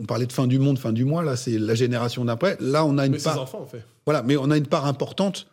on 0.00 0.04
parlait 0.04 0.26
de 0.26 0.32
fin 0.32 0.46
du 0.46 0.58
monde, 0.58 0.78
fin 0.78 0.92
du 0.92 1.04
mois, 1.04 1.22
là, 1.22 1.36
c'est 1.36 1.58
la 1.58 1.74
génération 1.74 2.24
d'après. 2.24 2.56
Là, 2.60 2.84
on 2.84 2.98
a 2.98 3.06
une 3.06 3.12
mais 3.12 3.18
part. 3.18 3.40
enfants, 3.40 3.60
en 3.60 3.66
fait. 3.66 3.84
Voilà, 4.04 4.22
mais 4.22 4.36
on 4.36 4.50
a 4.50 4.56
une 4.56 4.66
part 4.66 4.86
importante 4.86 5.48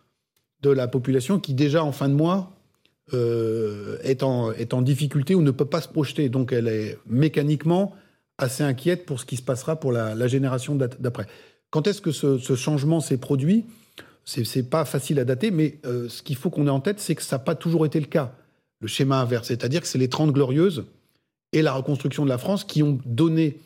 de 0.62 0.70
la 0.70 0.88
population 0.88 1.40
qui, 1.40 1.54
déjà 1.54 1.84
en 1.84 1.92
fin 1.92 2.10
de 2.10 2.14
mois, 2.14 2.52
euh, 3.12 3.98
est, 4.04 4.24
en, 4.24 4.52
est 4.54 4.74
en 4.74 4.82
difficulté 4.82 5.36
ou 5.36 5.42
ne 5.42 5.52
peut 5.52 5.66
pas 5.66 5.82
se 5.82 5.90
projeter. 5.90 6.30
Donc, 6.30 6.54
elle 6.54 6.68
est 6.68 6.98
mécaniquement 7.06 7.94
assez 8.38 8.64
inquiète 8.64 9.06
pour 9.06 9.20
ce 9.20 9.26
qui 9.26 9.36
se 9.36 9.42
passera 9.42 9.80
pour 9.80 9.92
la, 9.92 10.28
génération 10.28 10.76
d'après. 10.76 11.28
Quand 11.70 11.86
est-ce 11.88 12.02
que 12.02 12.12
ce, 12.12 12.56
changement 12.56 13.02
s'est 13.02 13.18
produit? 13.18 13.66
C'est 14.26 14.70
pas 14.70 14.86
facile 14.86 15.20
à 15.20 15.26
dater, 15.26 15.52
mais 15.52 15.80
euh, 15.86 16.08
ce 16.08 16.24
qu'il 16.24 16.38
faut 16.38 16.50
qu'on 16.50 16.68
ait 16.68 16.72
en 16.72 16.80
tête, 16.80 17.00
c'est 17.00 17.14
que 17.14 17.22
ça 17.22 17.36
n'a 17.36 17.44
pas 17.44 17.56
toujours 17.56 17.86
été 17.86 18.00
le 18.00 18.06
cas. 18.06 18.34
Le 18.80 18.88
schéma 18.88 19.20
inverse, 19.20 19.48
c'est-à-dire 19.48 19.82
que 19.82 19.88
c'est 19.88 19.98
les 19.98 20.10
30 20.10 20.32
glorieuses 20.32 20.86
et 21.52 21.62
la 21.62 21.74
reconstruction 21.74 22.24
de 22.24 22.30
la 22.30 22.38
France 22.38 22.64
qui 22.64 22.84
ont 22.84 23.00
donné 23.06 23.58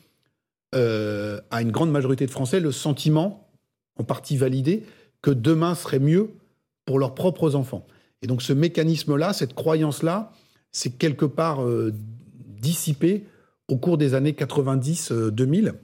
euh, 0.74 1.40
à 1.50 1.62
une 1.62 1.70
grande 1.70 1.90
majorité 1.90 2.26
de 2.26 2.30
Français 2.30 2.60
le 2.60 2.72
sentiment, 2.72 3.48
en 3.98 4.04
partie 4.04 4.36
validé, 4.36 4.84
que 5.22 5.30
demain 5.30 5.74
serait 5.74 5.98
mieux 5.98 6.30
pour 6.84 6.98
leurs 6.98 7.14
propres 7.14 7.54
enfants. 7.54 7.86
Et 8.22 8.26
donc 8.26 8.42
ce 8.42 8.52
mécanisme-là, 8.52 9.32
cette 9.32 9.54
croyance-là, 9.54 10.32
c'est 10.72 10.98
quelque 10.98 11.24
part 11.24 11.62
euh, 11.62 11.92
dissipé 12.60 13.24
au 13.68 13.76
cours 13.76 13.98
des 13.98 14.14
années 14.14 14.32
90-2000, 14.32 15.74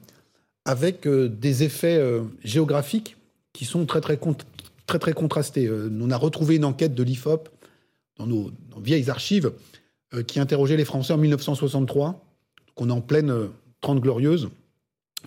avec 0.65 1.07
euh, 1.07 1.29
des 1.29 1.63
effets 1.63 2.03
géographiques 2.43 3.17
qui 3.53 3.65
sont 3.65 3.87
très 3.87 5.13
contrastés. 5.15 5.71
on 5.71 6.11
a 6.11 6.17
retrouvé 6.17 6.57
une 6.57 6.65
enquête 6.65 6.95
de 6.95 7.03
l'IFOP 7.03 7.49
dans 8.17 8.27
nos, 8.27 8.51
vieilles 8.79 9.11
archives 9.11 9.53
qui 10.27 10.41
interrogeait 10.41 10.77
les 10.77 10.85
Français 10.85 11.13
en 11.13 11.19
1963. 11.19 12.25
qu'on 12.75 12.89
est 12.89 12.93
en 12.93 13.01
pleine 13.01 13.49
Trente 13.81 14.01
Glorieuses 14.01 14.49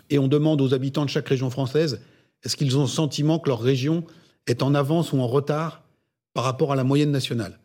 et 0.10 0.20
on 0.20 0.28
demande 0.28 0.62
aux 0.62 0.74
habitants 0.74 1.06
de 1.06 1.10
chaque 1.10 1.28
région 1.28 1.50
française 1.50 2.02
est-ce 2.44 2.56
qu'ils 2.56 2.78
ont 2.78 2.82
le 2.82 2.88
sentiment 2.88 3.40
que 3.40 3.50
leur 3.50 3.62
région 3.62 4.04
est 4.46 4.62
en 4.64 4.76
avance 4.76 5.14
ou 5.14 5.20
en 5.20 5.28
retard 5.28 5.84
par 6.38 6.44
rapport 6.44 6.72
à 6.72 6.76
la 6.76 6.84
moyenne 6.84 7.10
nationale. 7.10 7.58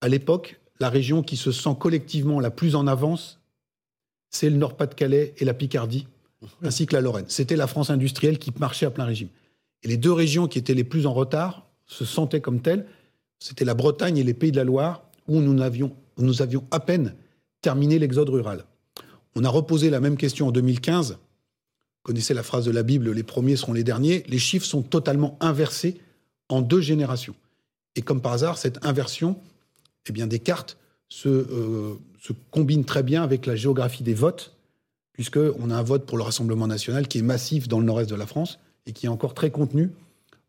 À 0.00 0.08
l'époque, 0.08 0.58
la 0.80 0.88
région 0.88 1.22
qui 1.22 1.36
se 1.36 1.52
sent 1.52 1.76
collectivement 1.78 2.40
la 2.40 2.50
plus 2.50 2.74
en 2.74 2.86
avance, 2.86 3.40
c'est 4.30 4.48
le 4.48 4.56
Nord-Pas-de-Calais 4.56 5.34
et 5.36 5.44
la 5.44 5.52
Picardie, 5.52 6.08
ainsi 6.62 6.86
que 6.86 6.94
la 6.94 7.02
Lorraine. 7.02 7.26
C'était 7.28 7.56
la 7.56 7.66
France 7.66 7.90
industrielle 7.90 8.38
qui 8.38 8.54
marchait 8.58 8.86
à 8.86 8.90
plein 8.90 9.04
régime. 9.04 9.28
Et 9.82 9.88
les 9.88 9.98
deux 9.98 10.12
régions 10.12 10.48
qui 10.48 10.58
étaient 10.58 10.72
les 10.72 10.82
plus 10.82 11.04
en 11.04 11.12
retard 11.12 11.66
se 11.84 12.06
sentaient 12.06 12.40
comme 12.40 12.62
telles, 12.62 12.86
c'était 13.38 13.66
la 13.66 13.74
Bretagne 13.74 14.16
et 14.16 14.24
les 14.24 14.32
Pays 14.32 14.50
de 14.50 14.56
la 14.56 14.64
Loire, 14.64 15.02
où 15.28 15.42
nous 15.42 15.60
avions, 15.60 15.94
nous 16.16 16.40
avions 16.40 16.64
à 16.70 16.80
peine 16.80 17.14
terminé 17.60 17.98
l'exode 17.98 18.30
rural. 18.30 18.64
On 19.34 19.44
a 19.44 19.50
reposé 19.50 19.90
la 19.90 20.00
même 20.00 20.16
question 20.16 20.48
en 20.48 20.52
2015 20.52 21.18
connaissez 22.02 22.34
la 22.34 22.44
phrase 22.44 22.64
de 22.64 22.70
la 22.70 22.84
Bible, 22.84 23.10
les 23.10 23.24
premiers 23.24 23.56
seront 23.56 23.72
les 23.72 23.82
derniers, 23.82 24.22
les 24.28 24.38
chiffres 24.38 24.64
sont 24.64 24.82
totalement 24.82 25.36
inversés 25.40 26.00
en 26.48 26.62
deux 26.62 26.80
générations. 26.80 27.34
Et 27.96 28.02
comme 28.02 28.20
par 28.20 28.32
hasard, 28.32 28.58
cette 28.58 28.84
inversion 28.84 29.36
eh 30.08 30.12
bien, 30.12 30.26
des 30.26 30.38
cartes 30.38 30.76
se, 31.08 31.28
euh, 31.28 31.94
combine 32.50 32.84
très 32.84 33.02
bien 33.02 33.22
avec 33.22 33.46
la 33.46 33.56
géographie 33.56 34.02
des 34.02 34.14
votes, 34.14 34.54
puisqu'on 35.12 35.70
a 35.70 35.76
un 35.76 35.82
vote 35.82 36.04
pour 36.04 36.18
le 36.18 36.24
Rassemblement 36.24 36.66
national 36.66 37.08
qui 37.08 37.18
est 37.18 37.22
massif 37.22 37.68
dans 37.68 37.80
le 37.80 37.86
nord-est 37.86 38.10
de 38.10 38.14
la 38.14 38.26
France 38.26 38.58
et 38.86 38.92
qui 38.92 39.06
est 39.06 39.08
encore 39.08 39.34
très 39.34 39.50
contenu 39.50 39.90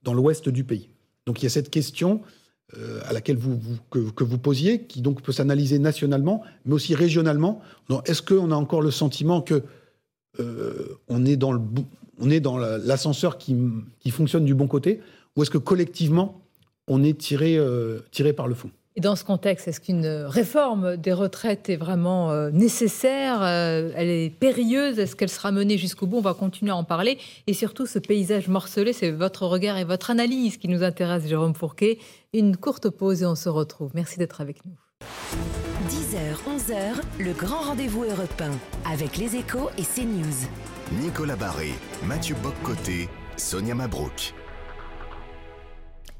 dans 0.03 0.13
l'ouest 0.13 0.49
du 0.49 0.63
pays. 0.63 0.89
Donc 1.25 1.41
il 1.41 1.45
y 1.45 1.47
a 1.47 1.49
cette 1.49 1.69
question 1.69 2.21
euh, 2.77 2.99
à 3.05 3.13
laquelle 3.13 3.37
vous, 3.37 3.59
que, 3.91 4.23
vous 4.23 4.37
posiez, 4.37 4.83
qui 4.83 5.01
donc 5.01 5.21
peut 5.21 5.31
s'analyser 5.31 5.79
nationalement, 5.79 6.43
mais 6.65 6.73
aussi 6.73 6.95
régionalement. 6.95 7.61
Est-ce 8.05 8.21
qu'on 8.21 8.51
a 8.51 8.55
encore 8.55 8.81
le 8.81 8.91
sentiment 8.91 9.41
que 9.41 9.63
euh, 10.39 10.97
on 11.07 11.25
est 11.25 11.37
dans 11.37 12.57
l'ascenseur 12.57 13.37
qui, 13.37 13.55
qui, 13.99 14.11
fonctionne 14.11 14.45
du 14.45 14.53
bon 14.53 14.67
côté, 14.67 15.01
ou 15.35 15.43
est-ce 15.43 15.49
que 15.49 15.57
collectivement 15.57 16.41
on 16.87 17.03
est 17.03 17.17
tiré, 17.17 17.57
euh, 17.57 17.99
tiré 18.11 18.33
par 18.33 18.47
le 18.47 18.55
fond 18.55 18.71
et 18.97 18.99
dans 18.99 19.15
ce 19.15 19.23
contexte, 19.23 19.67
est-ce 19.67 19.79
qu'une 19.79 20.07
réforme 20.07 20.97
des 20.97 21.13
retraites 21.13 21.69
est 21.69 21.75
vraiment 21.75 22.31
euh, 22.31 22.49
nécessaire 22.49 23.43
euh, 23.43 23.91
Elle 23.95 24.09
est 24.09 24.31
périlleuse 24.31 24.97
Est-ce 24.97 25.15
qu'elle 25.15 25.29
sera 25.29 25.51
menée 25.51 25.77
jusqu'au 25.77 26.07
bout? 26.07 26.17
On 26.17 26.21
va 26.21 26.33
continuer 26.33 26.71
à 26.71 26.75
en 26.75 26.83
parler. 26.83 27.19
Et 27.45 27.53
surtout, 27.53 27.85
ce 27.85 27.99
paysage 27.99 28.47
morcelé, 28.47 28.93
c'est 28.93 29.11
votre 29.11 29.45
regard 29.45 29.77
et 29.77 29.83
votre 29.83 30.09
analyse 30.09 30.57
qui 30.57 30.67
nous 30.67 30.81
intéresse, 30.81 31.27
Jérôme 31.27 31.53
Fourquet. 31.53 31.99
Une 32.33 32.57
courte 32.57 32.89
pause 32.89 33.21
et 33.21 33.27
on 33.27 33.35
se 33.35 33.49
retrouve. 33.49 33.91
Merci 33.93 34.17
d'être 34.17 34.41
avec 34.41 34.65
nous. 34.65 34.73
10h, 35.91 36.57
11h, 36.57 37.23
le 37.23 37.33
grand 37.33 37.61
rendez-vous 37.61 38.03
européen 38.03 38.51
avec 38.91 39.17
les 39.17 39.35
échos 39.35 39.69
et 39.77 39.83
CNews. 39.83 41.03
Nicolas 41.03 41.35
Barré, 41.35 41.69
Mathieu 42.03 42.35
Boccoté, 42.41 43.09
Sonia 43.37 43.75
Mabrouk. 43.75 44.33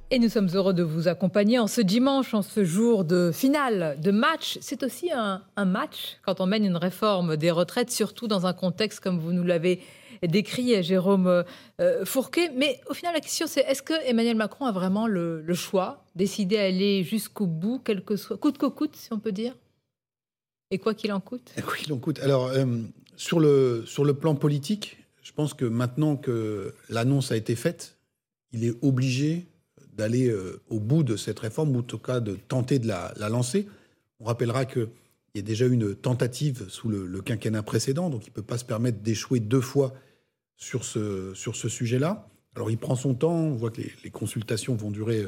Et 0.09 0.19
nous 0.19 0.29
sommes 0.29 0.47
heureux 0.53 0.73
de 0.73 0.83
vous 0.83 1.09
accompagner 1.09 1.59
en 1.59 1.67
ce 1.67 1.81
dimanche, 1.81 2.33
en 2.33 2.41
ce 2.41 2.63
jour 2.63 3.03
de 3.03 3.29
finale, 3.33 3.99
de 3.99 4.11
match. 4.11 4.57
C'est 4.61 4.81
aussi 4.83 5.11
un, 5.11 5.41
match 5.65 6.17
quand 6.21 6.39
on 6.39 6.45
mène 6.45 6.63
une 6.63 6.77
réforme 6.77 7.35
des 7.35 7.51
retraites, 7.51 7.91
surtout 7.91 8.29
dans 8.29 8.45
un 8.45 8.53
contexte 8.53 9.01
comme 9.01 9.19
vous 9.19 9.33
nous 9.33 9.43
l'avez 9.43 9.81
décrit, 10.23 10.81
Jérôme 10.81 11.43
euh, 11.81 12.05
Fourquet. 12.05 12.51
Mais 12.55 12.79
au 12.89 12.93
final, 12.93 13.15
la 13.15 13.19
question, 13.19 13.47
c'est 13.47 13.59
est-ce 13.61 13.83
que 13.83 13.93
Emmanuel 14.05 14.37
Macron 14.37 14.65
a 14.65 14.71
vraiment 14.71 15.07
le, 15.07 15.43
choix, 15.53 16.05
décidé 16.15 16.57
à 16.57 16.63
aller 16.63 17.03
jusqu'au 17.03 17.45
bout, 17.45 17.81
quel 17.83 18.01
que 18.01 18.15
soit, 18.15 18.37
coûte 18.37 18.57
que 18.57 18.67
coûte, 18.67 18.95
si 18.95 19.11
on 19.11 19.19
peut 19.19 19.33
dire? 19.33 19.57
Et 20.71 20.77
quoi 20.77 20.93
qu'il 20.93 21.11
en 21.11 21.19
coûte? 21.19 21.51
Quoi 21.65 21.75
qu'il 21.75 21.91
en 21.91 21.97
coûte. 21.97 22.19
Alors, 22.19 22.47
euh, 22.47 22.65
sur, 23.17 23.41
le, 23.41 23.83
sur 23.85 24.05
le 24.05 24.13
plan 24.13 24.35
politique, 24.35 25.05
je 25.21 25.33
pense 25.33 25.53
que 25.53 25.65
maintenant 25.65 26.15
que 26.15 26.73
l'annonce 26.87 27.33
a 27.33 27.35
été 27.35 27.57
faite, 27.57 27.97
il 28.53 28.63
est 28.63 28.75
obligé 28.81 29.47
d'aller 29.97 30.29
euh, 30.29 30.61
au 30.69 30.79
bout 30.79 31.03
de 31.03 31.15
cette 31.15 31.39
réforme, 31.39 31.75
ou 31.75 31.79
en 31.79 31.83
tout 31.83 31.97
cas 31.97 32.19
de 32.19 32.35
tenter 32.47 32.79
de 32.79 32.87
la, 32.87 33.13
lancer. 33.29 33.67
On 34.19 34.25
rappellera 34.25 34.65
qu'il 34.65 34.89
y 35.35 35.39
a 35.39 35.41
déjà 35.41 35.65
eu 35.65 35.73
une 35.73 35.95
tentative 35.95 36.65
sous 36.69 36.89
le, 36.89 37.21
quinquennat 37.21 37.63
précédent, 37.63 38.09
donc 38.09 38.25
il 38.25 38.29
ne 38.29 38.35
peut 38.35 38.41
pas 38.41 38.57
se 38.57 38.65
permettre 38.65 38.99
d'échouer 38.99 39.39
deux 39.39 39.61
fois 39.61 39.93
sur 40.55 40.85
ce, 40.85 41.33
sur 41.33 41.55
ce 41.55 41.67
sujet-là. 41.67 42.29
Alors 42.55 42.71
il 42.71 42.77
prend 42.77 42.95
son 42.95 43.13
temps, 43.13 43.35
on 43.35 43.55
voit 43.55 43.71
que 43.71 43.81
les, 44.03 44.09
consultations 44.09 44.75
vont 44.75 44.91
durer, 44.91 45.27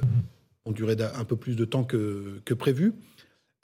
vont 0.66 0.72
durer 0.72 0.96
un 1.16 1.26
peu 1.26 1.36
plus 1.36 1.56
de 1.56 1.66
temps 1.66 1.84
que, 1.84 2.42
que 2.46 2.54
prévu. 2.54 2.94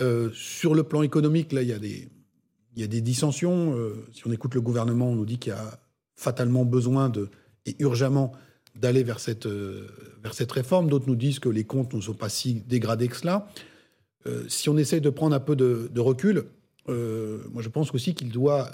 Euh, 0.02 0.30
sur 0.34 0.76
le 0.76 0.84
plan 0.84 1.02
économique, 1.04 1.54
là, 1.54 1.62
il 1.62 1.70
y 1.70 1.74
a 1.74 1.80
des, 1.80 2.10
il 2.76 2.82
y 2.82 2.84
a 2.84 2.88
des 2.88 3.02
dissensions. 3.02 3.76
Euh, 3.76 4.06
si 4.12 4.28
on 4.28 4.32
écoute 4.32 4.54
le 4.54 4.62
gouvernement, 4.62 5.10
on 5.10 5.16
nous 5.16 5.26
dit 5.26 5.38
qu'il 5.38 5.54
y 5.54 5.56
a 5.56 5.80
fatalement 6.16 6.66
besoin 6.66 7.10
de, 7.10 7.30
et 7.66 7.76
urgemment 7.80 8.34
d'aller 8.76 9.04
vers 9.04 9.20
cette, 9.20 9.46
euh, 9.46 9.88
vers 10.22 10.34
cette 10.34 10.52
réforme. 10.52 10.90
D'autres 10.90 11.08
nous 11.08 11.16
disent 11.16 11.40
que 11.40 11.50
les 11.50 11.64
comptes 11.64 11.94
ne 11.94 12.02
sont 12.02 12.14
pas 12.14 12.30
si 12.30 12.56
dégradés 12.56 13.08
que 13.08 13.16
cela. 13.16 13.48
Euh, 14.28 14.44
si 14.48 14.70
on 14.70 14.78
essaye 14.78 15.02
de 15.02 15.10
prendre 15.10 15.36
un 15.36 15.40
peu 15.40 15.56
de, 15.56 16.00
recul, 16.00 16.46
euh, 16.90 17.40
moi 17.52 17.62
je 17.62 17.70
pense 17.70 17.94
aussi 17.94 18.14
qu'il 18.14 18.30
doit 18.30 18.72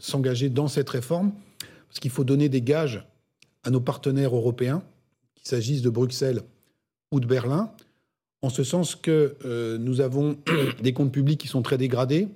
s'engager 0.00 0.48
dans 0.48 0.68
cette 0.68 0.88
réforme, 0.88 1.32
parce 1.88 2.00
qu'il 2.00 2.10
faut 2.10 2.24
donner 2.24 2.48
des 2.48 2.62
gages 2.62 3.06
à 3.62 3.70
nos 3.70 3.80
partenaires 3.80 4.34
européens, 4.34 4.82
qu'il 5.34 5.46
s'agisse 5.46 5.82
de 5.82 5.90
Bruxelles 5.90 6.42
ou 7.12 7.20
de 7.20 7.26
Berlin, 7.26 7.72
en 8.42 8.50
ce 8.50 8.64
sens 8.64 8.94
que 8.94 9.36
nous 9.78 10.00
avons 10.00 10.36
des 10.82 10.92
comptes 10.92 11.12
publics 11.12 11.40
qui 11.40 11.48
sont 11.48 11.62
très 11.62 11.78
dégradés. 11.78 12.28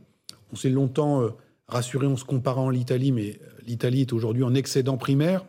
On 0.53 0.57
s'est 0.57 0.71
longtemps 0.71 1.29
rassuré 1.67 2.07
en 2.07 2.17
se 2.17 2.25
comparant 2.25 2.69
à 2.69 2.73
l'Italie, 2.73 3.13
mais 3.13 3.39
l'Italie 3.67 4.03
est 4.03 4.13
aujourd'hui 4.13 4.43
en 4.43 4.55
excédent 4.55 4.97
primaire 4.97 5.45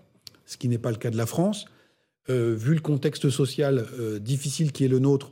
ce 0.50 0.58
qui 0.58 0.68
n'est 0.68 0.80
pas 0.80 0.90
le 0.90 0.98
cas 0.98 1.12
de 1.12 1.18
la 1.18 1.28
France. 1.28 1.66
Euh, 2.30 2.56
vu 2.56 2.74
le 2.74 2.82
contexte 2.82 3.30
social 3.30 3.86
euh, 4.00 4.18
difficile 4.18 4.72
qui 4.72 4.84
est 4.84 4.88
le 4.88 4.98
nôtre, 4.98 5.32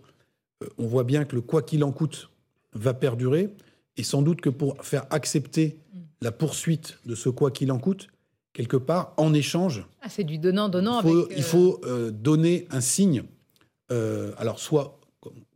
euh, 0.64 0.68
on 0.78 0.86
voit 0.86 1.04
bien 1.04 1.26
que 1.26 1.36
le 1.36 1.42
quoi 1.42 1.64
qu'il 1.64 1.84
en 1.84 1.92
coûte 1.92 2.30
va 2.74 2.94
perdurer. 2.94 3.50
Et 3.98 4.04
sans 4.04 4.22
doute 4.22 4.42
que 4.42 4.50
pour 4.50 4.78
faire 4.86 5.08
accepter 5.10 5.80
la 6.22 6.32
poursuite 6.32 7.00
de 7.08 7.16
ce 7.16 7.30
quoi 7.30 7.50
qu'il 7.50 7.72
en 7.72 7.80
coûte, 7.80 8.10
quelque 8.54 8.78
part, 8.78 9.16
en 9.18 9.34
échange. 9.34 9.88
Ah, 10.02 10.10
c'est 10.10 10.24
du 10.24 10.38
donnant-donnant. 10.38 11.02
Il 11.36 11.42
faut, 11.42 11.82
donner 12.12 12.68
un 12.70 12.82
signe, 12.82 13.24
alors 13.90 14.60
soit 14.60 15.00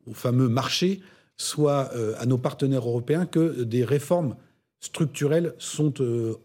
au 0.08 0.14
fameux 0.14 0.50
marché, 0.50 1.02
soit 1.38 1.92
à 2.18 2.26
nos 2.26 2.40
partenaires 2.40 2.88
européens, 2.88 3.28
que 3.28 3.62
des 3.62 3.86
réformes 3.86 4.36
structurelles 4.80 5.54
sont 5.60 5.94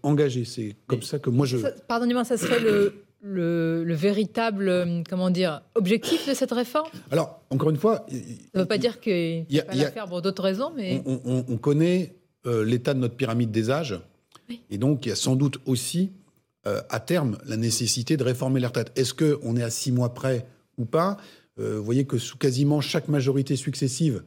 engagées. 0.03 0.45
C'est 0.45 0.77
comme 0.87 1.03
ça 1.03 1.19
que 1.19 1.31
moi 1.31 1.47
je. 1.47 1.57
Pardonnez-moi, 1.89 2.25
ça 2.25 2.37
serait 2.37 2.61
le, 2.61 3.06
le, 3.21 3.95
véritable 3.95 4.69
euh, 4.69 5.03
comment 5.09 5.31
dire, 5.31 5.63
objectif 5.75 6.29
de 6.29 6.35
cette 6.35 6.53
réforme? 6.53 6.89
Alors, 7.11 7.41
encore 7.51 7.71
une 7.71 7.77
fois. 7.77 8.07
Ça 8.09 8.17
ne 8.55 8.61
veut 8.61 8.67
pas 8.67 8.79
dire 8.79 9.01
qu'il 9.01 9.47
n'y 9.51 9.61
a 9.61 9.65
pas 9.65 9.75
la 9.75 9.91
faire 9.91 10.07
pour 10.07 10.23
d'autres 10.23 10.43
raisons, 10.43 10.73
mais. 10.75 11.03
On, 11.07 11.57
connaît 11.57 12.15
euh, 12.47 12.65
l'état 12.65 12.95
de 12.95 13.01
notre 13.01 13.15
pyramide 13.15 13.51
des 13.51 13.71
âges. 13.71 14.01
Et 14.71 14.79
donc, 14.79 15.07
il 15.07 15.09
y 15.09 15.13
a 15.13 15.17
sans 15.17 15.35
doute 15.35 15.59
aussi, 15.67 16.13
euh, 16.67 16.81
à 16.89 17.01
terme, 17.01 17.39
la 17.47 17.57
nécessité 17.57 18.17
de 18.17 18.23
réformer 18.23 18.61
les 18.61 18.67
retraites. 18.67 18.93
Est-ce 18.97 19.15
qu'on 19.15 19.57
est 19.57 19.63
à 19.63 19.71
six 19.71 19.91
mois 19.91 20.15
près 20.15 20.47
ou 20.79 20.85
pas? 20.85 21.17
Vous 21.59 21.83
voyez 21.83 22.05
que 22.05 22.19
sous 22.19 22.37
quasiment 22.37 22.83
chaque 22.83 23.09
majorité 23.09 23.57
successive, 23.57 24.23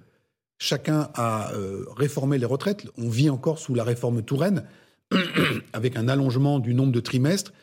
chacun 0.58 1.12
a 1.14 1.52
réformé 1.96 2.40
les 2.40 2.46
retraites. 2.48 2.88
On 2.98 3.08
vit 3.08 3.30
encore 3.30 3.60
sous 3.60 3.76
la 3.76 3.84
réforme 3.84 4.24
Touraine, 4.24 4.64
avec 5.74 5.96
un 5.96 6.08
allongement 6.08 6.58
du 6.58 6.74
nombre 6.74 6.92
de 6.92 7.00
trimestres 7.00 7.54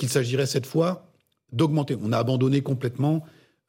qu'il 0.00 0.08
s'agirait 0.08 0.46
cette 0.46 0.66
fois 0.66 1.06
d'augmenter. 1.52 1.96
On 2.02 2.12
a 2.12 2.18
abandonné 2.18 2.62
complètement 2.62 3.22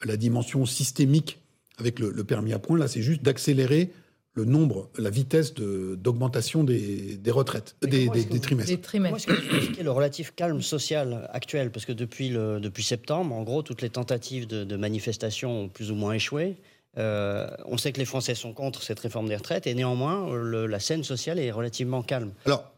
la 0.03 0.15
dimension 0.17 0.65
systémique 0.65 1.39
avec 1.77 1.99
le, 1.99 2.23
permis 2.23 2.53
à 2.53 2.59
point. 2.59 2.77
Là, 2.77 2.87
c'est 2.87 3.01
juste 3.01 3.21
d'accélérer 3.21 3.91
le 4.33 4.45
nombre, 4.45 4.89
la 4.97 5.09
vitesse 5.09 5.53
d'augmentation 5.53 6.63
des, 6.63 7.19
retraites, 7.27 7.75
des, 7.81 8.07
trimestres. 8.39 8.71
Des 8.71 8.79
trimestres. 8.79 9.29
est 9.77 9.83
le 9.83 9.91
relatif 9.91 10.33
calme 10.33 10.61
social 10.61 11.29
actuel? 11.33 11.69
Parce 11.69 11.85
que 11.85 11.91
depuis, 11.91 12.29
le, 12.29 12.61
depuis 12.61 12.83
septembre, 12.83 13.35
en 13.35 13.43
gros, 13.43 13.61
toutes 13.61 13.81
les 13.81 13.89
tentatives 13.89 14.47
de, 14.47 14.75
manifestation 14.77 15.63
ont 15.63 15.67
plus 15.67 15.91
ou 15.91 15.95
moins 15.95 16.13
échoué. 16.13 16.55
Euh, 16.97 17.49
on 17.65 17.77
sait 17.77 17.91
que 17.91 17.99
les 17.99 18.05
Français 18.05 18.35
sont 18.35 18.53
contre 18.53 18.83
cette 18.83 18.99
réforme 18.99 19.27
des 19.27 19.35
retraites 19.35 19.67
et 19.67 19.73
néanmoins, 19.73 20.33
la 20.33 20.79
scène 20.79 21.03
sociale 21.03 21.39
est 21.39 21.51
relativement 21.51 22.03
calme. 22.03 22.31
Alors, 22.45 22.71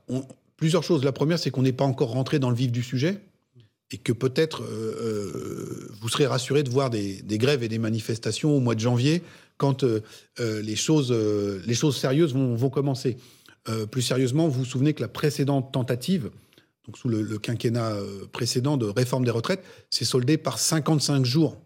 plusieurs 0.57 0.83
choses. 0.83 1.03
La 1.03 1.11
première, 1.11 1.37
c'est 1.37 1.51
qu'on 1.51 1.61
n'est 1.61 1.71
pas 1.71 1.85
encore 1.85 2.09
rentré 2.09 2.39
dans 2.39 2.49
le 2.49 2.55
vif 2.55 2.71
du 2.71 2.81
sujet 2.81 3.21
et 3.93 3.97
que 3.97 4.11
peut-être 4.11 4.63
euh, 4.63 4.95
euh, 5.01 5.91
vous 6.01 6.09
serez 6.09 6.25
rassuré 6.25 6.63
de 6.63 6.69
voir 6.69 6.89
des, 6.89 7.23
grèves 7.37 7.63
et 7.63 7.67
des 7.67 7.77
manifestations 7.77 8.57
au 8.57 8.59
mois 8.59 8.73
de 8.73 8.79
janvier 8.79 9.21
quand 9.57 9.83
euh, 9.83 10.01
les, 10.39 10.75
choses, 10.75 11.13
les 11.13 11.75
choses 11.75 11.95
sérieuses 11.95 12.33
vont, 12.33 12.69
commencer. 12.69 13.17
plus 13.91 14.01
sérieusement, 14.01 14.47
vous 14.47 14.61
vous 14.61 14.65
souvenez 14.65 14.93
que 14.93 15.01
la 15.01 15.07
précédente 15.07 15.71
tentative, 15.71 16.31
donc 16.85 16.97
sous 16.97 17.07
le, 17.07 17.37
quinquennat 17.37 17.95
précédent 18.31 18.77
de 18.77 18.87
réforme 18.87 19.23
des 19.23 19.31
retraites, 19.31 19.63
s'est 19.91 20.05
soldée 20.05 20.37
par 20.37 20.57
55 20.57 21.23
jours 21.23 21.61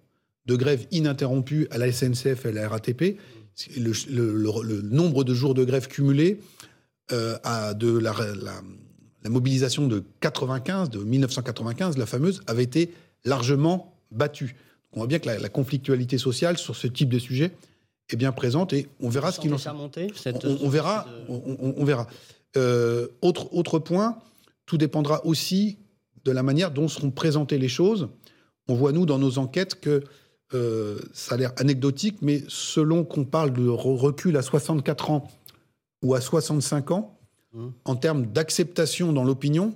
de 0.45 0.55
grève 0.55 0.85
ininterrompue 0.91 1.67
à 1.71 1.77
la 1.77 1.91
SNCF 1.91 2.45
et 2.45 2.49
à 2.49 2.51
la 2.51 2.67
RATP. 2.67 3.17
Le, 3.77 4.81
nombre 4.81 5.23
de 5.23 5.33
jours 5.33 5.53
de 5.53 5.63
grève 5.63 5.87
cumulés 5.87 6.41
à 7.09 7.73
de 7.73 7.97
la 7.97 8.13
la 9.27 9.33
mobilisation 9.33 9.87
de 9.87 10.05
95, 10.21 10.89
de 10.89 10.99
1995, 10.99 11.97
la 11.97 12.05
fameuse, 12.05 12.41
avait 12.47 12.63
été 12.63 12.93
largement 13.25 13.93
battue. 14.09 14.55
On 14.93 14.99
voit 14.99 15.07
bien 15.07 15.19
que 15.19 15.27
la, 15.27 15.49
conflictualité 15.49 16.17
sociale 16.17 16.57
sur 16.57 16.77
ce 16.77 16.87
type 16.87 17.09
de 17.09 17.19
sujet 17.19 17.51
est 18.09 18.15
bien 18.15 18.31
présente 18.31 18.71
et 18.71 18.87
on 19.01 19.09
verra 19.09 19.33
ce 19.33 19.41
qu'il 19.41 19.53
en 19.53 19.57
on, 19.57 20.57
on, 20.61 20.69
verra, 20.69 21.05
on, 21.27 21.83
verra. 21.83 22.07
Euh, 22.55 23.09
autre, 23.21 23.53
autre 23.53 23.79
point, 23.79 24.17
tout 24.65 24.77
dépendra 24.77 25.25
aussi 25.25 25.77
de 26.23 26.31
la 26.31 26.41
manière 26.41 26.71
dont 26.71 26.87
seront 26.87 27.11
présentées 27.11 27.57
les 27.57 27.67
choses. 27.67 28.07
On 28.69 28.75
voit, 28.75 28.93
nous, 28.93 29.05
dans 29.05 29.19
nos 29.19 29.39
enquêtes, 29.39 29.81
que 29.81 30.05
euh, 30.53 30.99
ça 31.11 31.35
a 31.35 31.37
l'air 31.37 31.51
anecdotique, 31.57 32.19
mais 32.21 32.43
selon 32.47 33.03
qu'on 33.03 33.25
parle 33.25 33.51
de 33.51 33.67
recul 33.67 34.37
à 34.37 34.41
64 34.41 35.11
ans 35.11 35.29
ou 36.01 36.15
à 36.15 36.21
65 36.21 36.91
ans, 36.91 37.16
en 37.85 37.95
termes 37.95 38.27
d'acceptation 38.27 39.13
dans 39.13 39.23
l'opinion, 39.23 39.75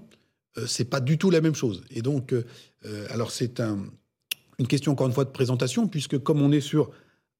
euh, 0.58 0.66
c'est 0.68 0.86
pas 0.86 1.00
du 1.00 1.18
tout 1.18 1.30
la 1.30 1.42
même 1.42 1.56
chose. 1.56 1.84
Et 1.90 2.02
donc, 2.02 2.34
euh, 2.34 2.46
euh, 2.86 3.08
alors 3.10 3.32
c'est 3.32 3.62
une 4.60 4.68
question 4.68 4.92
encore 4.92 5.08
une 5.08 5.14
fois 5.14 5.26
de 5.26 5.30
présentation, 5.30 5.88
puisque 5.88 6.18
comme 6.20 6.42
on 6.42 6.52
est 6.52 6.62
sur 6.62 6.92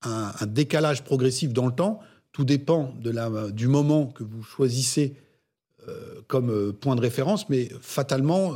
un, 0.04 0.32
décalage 0.48 1.04
progressif 1.04 1.54
dans 1.54 1.68
le 1.68 1.74
temps, 1.74 2.00
tout 2.32 2.46
dépend 2.46 2.96
du 3.54 3.68
moment 3.68 4.08
que 4.08 4.24
vous 4.24 4.42
choisissez 4.42 5.16
comme 6.28 6.74
point 6.74 6.96
de 6.96 7.02
référence, 7.02 7.50
mais 7.50 7.70
fatalement, 7.82 8.56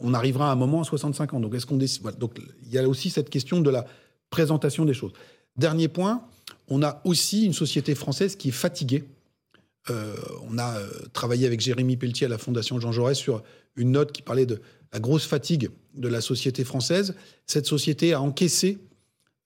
on 0.00 0.14
arrivera 0.14 0.48
à 0.48 0.52
un 0.52 0.56
moment 0.56 0.80
à 0.80 0.84
65 0.84 1.34
ans. 1.34 1.40
Donc, 1.40 1.54
est-ce 1.54 1.66
qu'on 1.66 1.76
décide 1.76 2.02
Donc, 2.18 2.40
il 2.64 2.72
y 2.72 2.78
a 2.78 2.88
aussi 2.88 3.10
cette 3.10 3.28
question 3.28 3.60
de 3.60 3.68
la 3.68 3.84
présentation 4.30 4.86
des 4.86 4.94
choses. 4.94 5.12
Dernier 5.56 5.88
point, 5.88 6.22
on 6.68 6.82
a 6.82 7.02
aussi 7.04 7.44
une 7.44 7.52
société 7.52 7.94
française 7.94 8.36
qui 8.36 8.48
est 8.48 8.52
fatiguée. 8.52 9.04
On 9.88 10.58
a 10.58 10.76
travaillé 11.12 11.46
avec 11.46 11.60
Jérémy 11.60 11.96
Pelletier 11.96 12.26
à 12.26 12.28
la 12.28 12.38
Fondation 12.38 12.78
Jean 12.78 12.92
Jaurès 12.92 13.16
sur 13.16 13.42
une 13.76 13.92
note 13.92 14.12
qui 14.12 14.22
parlait 14.22 14.46
de 14.46 14.60
la 14.92 15.00
grosse 15.00 15.26
fatigue 15.26 15.70
de 15.94 16.08
la 16.08 16.20
société 16.20 16.64
française. 16.64 17.14
Cette 17.46 17.66
société 17.66 18.12
a 18.12 18.20
encaissé 18.20 18.78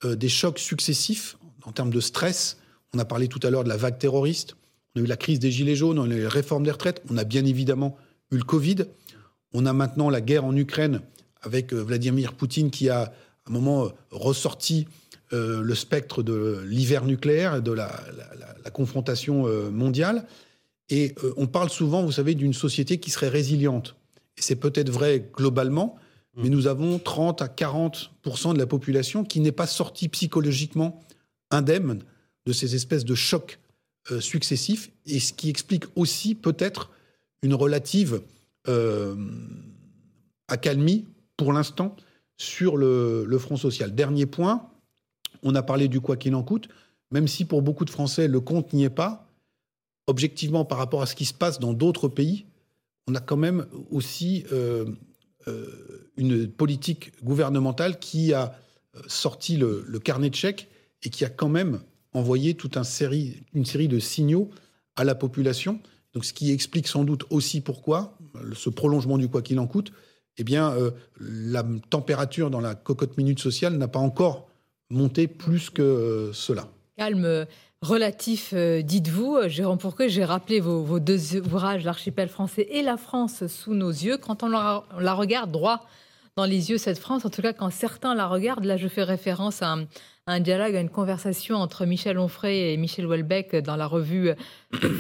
euh, 0.05 0.17
des 0.17 0.29
chocs 0.29 0.59
successifs 0.59 1.37
en 1.65 1.73
termes 1.73 1.91
de 1.91 2.01
stress. 2.01 2.59
On 2.93 2.99
a 2.99 3.05
parlé 3.05 3.29
tout 3.29 3.41
à 3.43 3.51
l'heure 3.51 3.65
de 3.65 3.69
la 3.69 3.77
vague 3.77 3.99
terroriste. 3.99 4.57
On 4.95 5.01
a 5.01 5.03
eu 5.05 5.07
la 5.07 5.17
crise 5.17 5.39
des 5.39 5.51
Gilets 5.51 5.77
jaunes, 5.77 5.99
on 5.99 6.11
a 6.11 6.15
eu 6.15 6.21
les 6.21 6.29
réformes 6.29 6.65
des 6.65 6.71
retraites. 6.71 7.03
On 7.11 7.17
a 7.17 7.25
bien 7.25 7.45
évidemment 7.45 7.97
eu 8.31 8.37
le 8.39 8.45
Covid. 8.45 8.87
On 9.53 9.67
a 9.67 9.73
maintenant 9.73 10.11
la 10.11 10.21
guerre 10.21 10.45
en 10.45 10.57
Ukraine 10.57 11.01
avec 11.43 11.73
euh, 11.73 11.83
Vladimir 11.83 12.35
Poutine 12.35 12.71
qui 12.71 12.89
a 12.89 13.03
à 13.03 13.13
un 13.49 13.53
moment 13.53 13.93
euh, 15.33 15.61
le 15.63 15.75
spectre 15.75 16.23
de 16.23 16.63
l'hiver 16.67 17.05
nucléaire 17.05 17.57
et 17.57 17.63
de 17.63 17.73
la, 17.73 17.91
la 18.65 18.71
confrontation 18.71 19.47
mondiale. 19.71 20.27
Et 20.89 21.15
on 21.37 21.47
parle 21.47 21.71
souvent, 21.71 22.05
vous 22.05 22.13
savez, 22.13 22.35
d'une 22.35 22.55
société 22.55 22.99
qui 22.99 23.11
serait 23.11 23.29
résiliente 23.29 23.97
et 24.37 24.43
c'est 24.43 24.57
peut-être 24.57 24.91
vrai 24.91 25.31
globalement, 25.35 25.97
mm. 26.35 26.43
mais 26.43 26.49
nous 26.49 26.67
avons 26.67 26.99
30 26.99 27.43
à 27.43 27.47
40% 27.47 28.55
de 28.55 28.59
la 28.59 28.67
population 28.67 29.25
qui 29.25 29.41
n'est 29.41 29.53
pas 29.53 29.67
sortie 29.67 30.09
psychologiquement 30.09 31.03
indemne 31.51 32.03
de 32.47 32.53
ces 32.53 32.75
espèces 32.75 33.05
de 33.05 33.15
chocs 33.15 33.59
euh, 34.11 34.21
successifs, 34.21 34.91
et 35.07 35.19
ce 35.19 35.33
qui 35.33 35.49
explique 35.49 35.85
aussi 35.97 36.35
peut-être 36.35 36.91
une 37.43 37.55
relative 37.55 38.23
euh, 38.69 39.17
accalmie 40.49 41.07
pour 41.37 41.53
l'instant 41.53 41.97
sur 42.37 42.77
le, 42.77 43.25
le, 43.25 43.39
front 43.39 43.57
social. 43.57 43.95
Dernier 43.95 44.27
point, 44.27 44.69
on 45.47 45.55
a 45.55 45.63
parlé 45.63 45.89
du 45.89 46.01
quoi 46.01 46.17
qu'il 46.17 46.35
en 46.35 46.43
coûte, 46.43 46.69
même 47.13 47.29
si 47.29 47.45
pour 47.45 47.63
beaucoup 47.63 47.85
de 47.85 47.91
Français 47.91 48.27
le 48.27 48.41
compte 48.41 48.73
n'y 48.73 48.85
est 48.85 48.91
pas, 48.91 49.29
objectivement 50.09 50.65
par 50.65 50.79
rapport 50.79 51.03
à 51.03 51.07
ce 51.07 51.15
qui 51.15 51.25
se 51.25 51.35
passe 51.35 51.61
dans 51.61 51.73
d'autres 51.73 52.09
pays, 52.09 52.47
on 53.07 53.15
a 53.15 53.21
quand 53.21 53.37
même 53.37 53.67
aussi 53.91 54.45
euh, 54.53 54.87
euh, 55.47 56.11
une 56.17 56.49
politique 56.49 57.13
gouvernementale 57.23 58.01
qui 58.01 58.33
a 58.33 58.59
euh, 58.97 59.01
sorti 59.07 59.57
le, 59.57 59.85
carnet 60.03 60.31
de 60.31 60.35
chèques 60.35 60.69
et 61.05 61.11
qui 61.11 61.25
a 61.25 61.29
quand 61.29 61.49
même 61.49 61.81
envoyé 62.13 62.55
toute 62.55 62.77
une 62.77 63.65
série 63.65 63.89
de 63.89 63.99
signaux 64.01 64.51
à 64.97 65.05
la 65.05 65.15
population. 65.15 65.81
Donc, 66.13 66.25
ce 66.25 66.33
qui 66.33 66.51
explique 66.51 66.89
sans 66.89 67.05
doute 67.05 67.25
aussi 67.31 67.61
pourquoi 67.61 68.19
ce 68.55 68.71
prolongement 68.71 69.19
du 69.19 69.29
quoi 69.29 69.43
qu'il 69.43 69.61
en 69.61 69.67
coûte, 69.67 69.93
eh 70.39 70.45
bien, 70.45 70.75
la 71.21 71.63
température 71.91 72.51
dans 72.51 72.61
la 72.61 72.75
cocotte 72.75 73.19
minute 73.19 73.39
sociale 73.39 73.77
n'a 73.77 73.89
pas 73.89 73.99
encore 73.99 74.46
monté 74.91 75.27
plus 75.27 75.71
que 75.71 76.31
cela. 76.33 76.69
Calme 76.97 77.47
relatif, 77.83 78.53
euh, 78.55 78.83
dites-vous. 78.83 79.37
Euh, 79.37 79.49
Jérôme 79.49 79.79
Pourquoi 79.79 80.09
j'ai 80.09 80.25
rappelé 80.25 80.61
vos, 80.61 80.99
deux 80.99 81.37
ouvrages, 81.37 81.85
L'archipel 81.85 82.29
français 82.29 82.67
et 82.71 82.83
La 82.83 82.97
France 82.97 83.47
sous 83.47 83.75
nos 83.75 83.91
yeux. 83.91 84.19
Quand 84.19 84.43
on 84.43 84.49
la, 84.49 85.15
regarde 85.15 85.51
droit 85.51 85.87
dans 86.37 86.45
les 86.45 86.71
yeux, 86.71 86.79
cette 86.79 86.99
France, 86.99 87.25
en 87.25 87.31
tout 87.31 87.43
cas 87.43 87.53
quand 87.53 87.71
certains 87.71 88.15
la 88.15 88.27
regardent, 88.27 88.65
là 88.65 88.77
je 88.77 88.89
fais 88.89 89.03
référence 89.03 89.63
à 89.63 89.77
un, 90.27 90.41
dialogue, 90.41 90.77
à 90.77 90.81
une 90.81 90.91
conversation 90.91 91.57
entre 91.57 91.87
Michel 91.87 92.19
Onfray 92.19 92.73
et 92.73 92.77
Michel 92.77 93.07
Houellebecq 93.07 93.57
dans 93.57 93.77
la 93.77 93.87
revue 93.87 94.33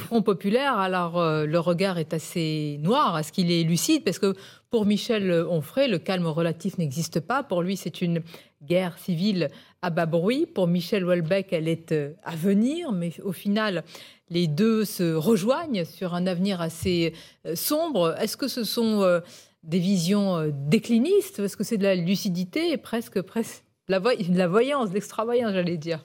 Front 0.07 0.22
Populaire. 0.22 0.78
Alors 0.78 1.18
euh, 1.18 1.45
le 1.45 1.59
regard 1.59 1.99
est 1.99 2.14
assez 2.14 2.78
noir. 2.80 3.18
Est-ce 3.18 3.32
qu'il 3.32 3.51
est 3.51 3.64
lucide 3.64 4.03
Parce 4.05 4.18
que 4.18 4.34
pour 4.70 4.87
Michel 4.87 5.30
Onfray, 5.49 5.89
le 5.89 5.99
calme 5.99 6.26
relatif 6.26 6.78
n'existe 6.78 7.20
pas. 7.20 7.43
Pour 7.43 7.62
lui, 7.62 7.76
c'est 7.76 8.01
une 8.01 8.22
guerre 8.62 8.97
civile 8.99 9.51
à 9.87 9.91
bas 9.91 10.07
bruit. 10.07 10.47
Pour 10.47 10.66
Michel 10.66 11.05
Houellebecq, 11.05 11.53
elle 11.53 11.68
est 11.68 11.93
euh, 11.93 12.12
à 12.24 12.34
venir, 12.34 12.91
mais 12.91 13.12
au 13.22 13.30
final, 13.30 13.84
les 14.30 14.49
deux 14.49 14.84
se 14.84 15.14
rejoignent 15.14 15.84
sur 15.84 16.14
un 16.14 16.26
avenir 16.26 16.61
assez 16.61 17.14
euh, 17.47 17.55
sombre. 17.55 18.16
Est-ce 18.18 18.37
que 18.37 18.49
ce 18.49 18.64
sont 18.64 19.03
euh, 19.03 19.20
des 19.62 19.78
visions 19.78 20.53
déclinistes 20.68 21.39
Est-ce 21.39 21.57
que 21.57 21.62
c'est 21.62 21.78
de 21.78 21.84
la 21.84 21.95
lucidité 21.95 22.72
et 22.72 22.78
presque, 22.78 23.22
presque 23.22 23.62
la, 23.87 24.01
la 24.28 24.49
voyance, 24.49 24.93
l'extravoyance, 24.93 25.53
j'allais 25.53 25.76
dire? 25.76 26.05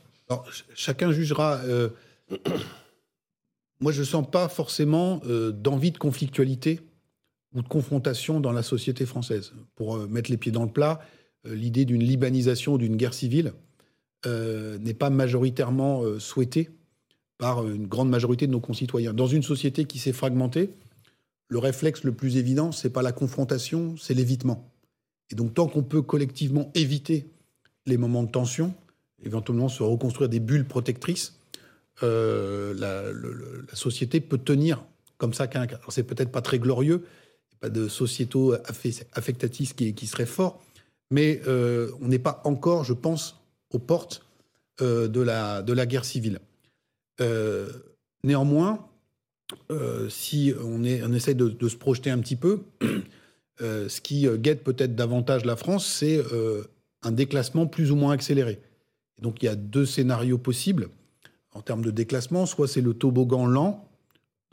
Chacun 0.76 1.12
jugera. 1.12 1.60
Moi, 3.80 3.92
je 3.92 4.02
ne 4.02 4.06
sens 4.06 4.30
pas 4.30 4.48
forcément 4.48 5.22
d'envie 5.26 5.92
de 5.92 5.98
conflictualité 5.98 6.80
ou 7.54 7.62
de 7.64 7.68
confrontation 7.68 8.40
dans 8.40 8.52
la 8.52 8.64
société 8.64 9.06
française. 9.06 9.54
Pour 9.76 9.98
mettre 10.08 10.32
les 10.32 10.38
pieds 10.38 10.52
dans 10.52 10.64
le 10.64 10.72
plat, 10.72 11.02
l'idée 11.44 11.86
d'une 11.86 12.04
libanisation, 12.04 12.78
d'une 12.78 12.96
guerre 12.96 13.14
civile, 13.14 13.54
n'est 14.26 14.94
pas 14.94 15.10
majoritairement 15.10 16.04
euh, 16.04 16.20
souhaité 16.20 16.70
par 17.38 17.68
une 17.68 17.88
grande 17.88 18.10
majorité 18.10 18.46
de 18.46 18.52
nos 18.52 18.60
concitoyens. 18.60 19.14
Dans 19.14 19.28
une 19.28 19.42
société 19.42 19.86
qui 19.86 19.98
s'est 19.98 20.14
fragmentée, 20.14 20.70
le 21.48 21.58
réflexe 21.58 22.04
le 22.04 22.12
plus 22.12 22.38
évident, 22.38 22.72
c'est 22.72 22.92
pas 22.92 23.02
la 23.02 23.12
confrontation, 23.12 23.96
c'est 23.98 24.14
l'évitement. 24.14 24.72
Et 25.32 25.36
donc, 25.36 25.56
tant 25.56 25.68
qu'on 25.68 25.82
peut 25.82 26.04
collectivement 26.04 26.72
éviter 26.76 27.26
les 27.88 27.98
moments 27.98 28.24
de 28.24 28.30
tension, 28.30 28.74
éventuellement 29.24 29.70
se 29.70 29.82
reconstruire 29.82 30.30
des 30.30 30.40
bulles 30.40 30.68
protectrices, 30.68 31.40
euh, 32.04 32.74
la, 32.76 33.76
société 33.76 34.22
peut 34.22 34.38
tenir 34.38 34.84
comme 35.18 35.34
ça. 35.34 35.50
C'est 35.90 36.04
peut-être 36.04 36.32
pas 36.32 36.42
très 36.42 36.60
glorieux, 36.60 37.06
pas 37.60 37.70
de 37.70 37.88
sociétaux 37.88 38.54
affectatifs 39.14 39.76
qui, 39.76 39.94
qui 39.96 40.06
serait 40.08 40.26
fort, 40.28 40.62
mais 41.10 41.42
on 41.48 42.08
n'est 42.08 42.20
pas 42.20 42.42
encore, 42.46 42.84
je 42.84 42.94
pense, 42.94 43.41
aux 43.72 43.80
portes 43.80 44.26
euh, 44.82 45.08
de, 45.08 45.22
la, 45.22 45.62
de 45.62 45.74
la 45.74 45.86
guerre 45.86 46.06
civile. 46.06 46.40
Euh, 47.20 47.70
néanmoins, 48.24 48.88
euh, 49.70 50.10
si 50.10 50.54
on, 50.64 50.84
est, 50.84 51.04
on 51.04 51.14
essaie 51.14 51.36
de, 51.36 51.68
se 51.68 51.76
projeter 51.76 52.10
un 52.10 52.20
petit 52.20 52.36
peu, 52.36 52.62
ce 53.60 54.02
qui 54.02 54.28
guette 54.38 54.64
peut-être 54.64 54.96
davantage 54.96 55.46
la 55.46 55.56
France, 55.56 55.86
c'est 55.86 56.20
un 57.04 57.12
déclassement 57.12 57.68
plus 57.68 57.92
ou 57.92 57.96
moins 57.96 58.14
accéléré. 58.14 58.60
donc 59.22 59.44
il 59.44 59.46
y 59.46 59.50
a 59.50 59.56
deux 59.56 59.86
scénarios 59.86 60.40
possibles 60.40 60.90
en 61.54 61.62
termes 61.62 61.84
de 61.84 61.92
déclassement. 61.92 62.48
Soit 62.48 62.68
c'est 62.68 62.82
le 62.82 62.96
toboggan 62.96 63.46
lent, 63.46 63.88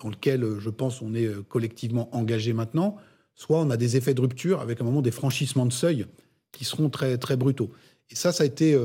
dans 0.03 0.11
lequel 0.11 0.59
je 0.59 0.69
pense 0.69 1.01
on 1.01 1.14
est 1.14 1.27
collectivement 1.49 2.14
engagé 2.14 2.53
maintenant, 2.53 2.97
soit 3.35 3.61
on 3.61 3.71
a 3.71 3.79
des 3.79 3.97
effets 3.97 4.12
de 4.12 4.21
rupture 4.21 4.61
avec 4.61 4.83
un 4.83 4.85
moment 4.85 5.01
des 5.01 5.11
franchissements 5.11 5.64
de 5.64 5.73
seuil 5.73 6.05
qui 6.53 6.66
seront 6.66 6.91
très, 6.91 7.16
très 7.16 7.37
brutaux. 7.37 7.71
Et 8.11 8.14
ça, 8.14 8.31
ça 8.33 8.43
a 8.43 8.47
été 8.47 8.79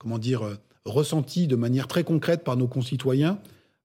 comment 0.00 0.18
dire, 0.18 0.42
euh, 0.42 0.54
ressenti 0.84 1.46
de 1.46 1.54
manière 1.54 1.86
très 1.86 2.02
concrète 2.02 2.42
par 2.42 2.56
nos 2.56 2.66
concitoyens 2.66 3.38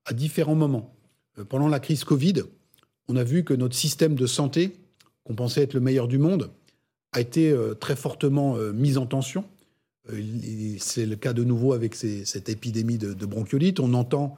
à 0.06 0.14
différents 0.14 0.56
moments. 0.56 0.96
Euh, 1.38 1.44
pendant 1.44 1.68
la 1.68 1.80
crise 1.80 2.04
Covid, 2.04 2.44
on 3.08 3.18
a 3.18 3.24
vu 3.24 3.44
que 3.44 3.54
notre 3.54 3.76
système 3.76 4.16
de 4.16 4.26
santé, 4.26 4.78
qu'on 5.26 5.36
pensait 5.36 5.62
être 5.62 5.74
le 5.74 5.82
meilleur 5.82 6.08
du 6.08 6.18
monde, 6.18 6.50
a 7.12 7.20
été 7.20 7.52
euh, 7.52 7.76
très 7.76 7.96
fortement 7.96 8.56
mis 8.74 8.98
en 8.98 9.06
tension. 9.06 9.46
C'est 10.78 11.06
le 11.06 11.16
cas 11.16 11.34
de 11.34 11.44
nouveau 11.44 11.74
avec 11.74 11.96
cette 11.96 12.48
épidémie 12.48 13.00
de, 13.00 13.26
bronchiolite. 13.26 13.80
On 13.80 13.96
entend 13.96 14.38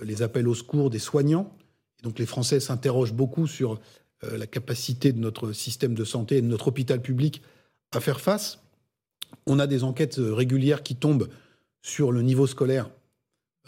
les 0.00 0.22
appels 0.22 0.46
au 0.46 0.54
secours 0.54 0.90
des 0.90 1.00
soignants. 1.00 1.52
Et 1.98 2.02
donc 2.04 2.20
les 2.20 2.26
Français 2.26 2.60
s'interrogent 2.60 3.14
beaucoup 3.14 3.48
sur 3.48 3.80
la 4.22 4.46
capacité 4.46 5.12
de 5.12 5.18
notre 5.18 5.50
système 5.50 5.94
de 5.94 6.04
santé 6.04 6.36
et 6.36 6.40
de 6.40 6.46
notre 6.46 6.68
hôpital 6.68 7.02
public 7.02 7.42
à 7.90 7.98
faire 7.98 8.20
face. 8.20 8.60
On 9.46 9.58
a 9.58 9.66
des 9.66 9.84
enquêtes 9.84 10.18
euh, 10.18 10.34
régulières 10.34 10.82
qui 10.82 10.96
tombent 10.96 11.28
sur 11.82 12.12
le 12.12 12.22
niveau 12.22 12.46
scolaire 12.46 12.90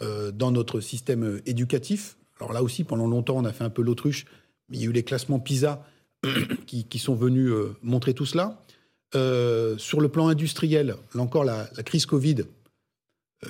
euh, 0.01 0.31
dans 0.31 0.51
notre 0.51 0.79
système 0.79 1.23
euh, 1.23 1.41
éducatif. 1.45 2.17
Alors 2.39 2.53
là 2.53 2.63
aussi, 2.63 2.83
pendant 2.83 3.07
longtemps, 3.07 3.37
on 3.37 3.45
a 3.45 3.53
fait 3.53 3.63
un 3.63 3.69
peu 3.69 3.81
l'autruche, 3.81 4.25
il 4.69 4.79
y 4.79 4.83
a 4.83 4.85
eu 4.85 4.91
les 4.91 5.03
classements 5.03 5.39
PISA 5.39 5.85
qui, 6.67 6.99
sont 6.99 7.15
venus 7.15 7.51
montrer 7.81 8.13
tout 8.13 8.25
cela. 8.25 8.63
sur 9.77 10.01
le 10.01 10.07
plan 10.07 10.27
industriel, 10.27 10.95
là 11.13 11.21
encore, 11.21 11.43
la, 11.43 11.65
crise 11.83 12.05
Covid, 12.05 12.45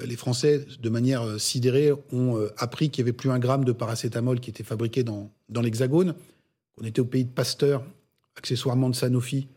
les 0.03 0.15
Français, 0.15 0.65
de 0.79 0.89
manière 0.89 1.39
sidérée, 1.39 1.91
ont 2.11 2.41
appris 2.57 2.89
qu'il 2.89 3.03
n'y 3.03 3.09
avait 3.09 3.17
plus 3.17 3.29
un 3.29 3.39
gramme 3.39 3.65
de 3.65 3.71
paracétamol 3.71 4.39
qui 4.39 4.49
était 4.49 4.63
fabriqué 4.63 5.03
dans, 5.03 5.31
dans 5.49 5.61
l'Hexagone, 5.61 6.15
qu'on 6.75 6.85
était 6.85 7.01
au 7.01 7.05
pays 7.05 7.25
de 7.25 7.29
Pasteur, 7.29 7.83
accessoirement 8.35 8.89
de 8.89 8.95
Sanofi, 8.95 9.47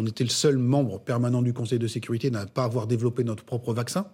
on 0.00 0.06
était 0.06 0.24
le 0.24 0.30
seul 0.30 0.56
membre 0.56 0.98
permanent 0.98 1.42
du 1.42 1.52
Conseil 1.52 1.78
de 1.78 1.86
sécurité 1.86 2.28
à 2.28 2.44
ne 2.44 2.48
pas 2.48 2.64
avoir 2.64 2.86
développé 2.86 3.22
notre 3.22 3.44
propre 3.44 3.74
vaccin. 3.74 4.06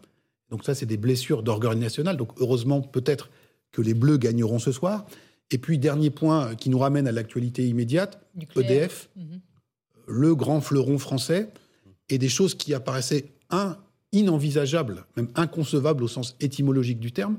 Donc 0.50 0.64
ça, 0.64 0.74
c'est 0.74 0.84
des 0.84 0.96
blessures 0.96 1.44
d'orgueil 1.44 1.76
national. 1.76 2.16
Donc 2.16 2.30
heureusement, 2.40 2.80
peut-être 2.80 3.30
que 3.70 3.82
les 3.82 3.94
Bleus 3.94 4.16
gagneront 4.18 4.58
ce 4.58 4.72
soir. 4.72 5.06
Et 5.52 5.58
puis, 5.58 5.78
dernier 5.78 6.10
point 6.10 6.56
qui 6.56 6.70
nous 6.70 6.78
ramène 6.78 7.06
à 7.06 7.12
l'actualité 7.12 7.68
immédiate, 7.68 8.20
EDF, 8.56 9.10
mhm. 9.14 9.40
le 10.08 10.34
grand 10.34 10.60
fleuron 10.60 10.98
français, 10.98 11.50
et 12.08 12.18
des 12.18 12.28
choses 12.28 12.56
qui 12.56 12.74
apparaissaient 12.74 13.26
un, 13.50 13.76
inenvisageables, 14.10 15.04
même 15.16 15.28
inconcevables 15.36 16.02
au 16.02 16.08
sens 16.08 16.36
étymologique 16.40 16.98
du 16.98 17.12
terme, 17.12 17.38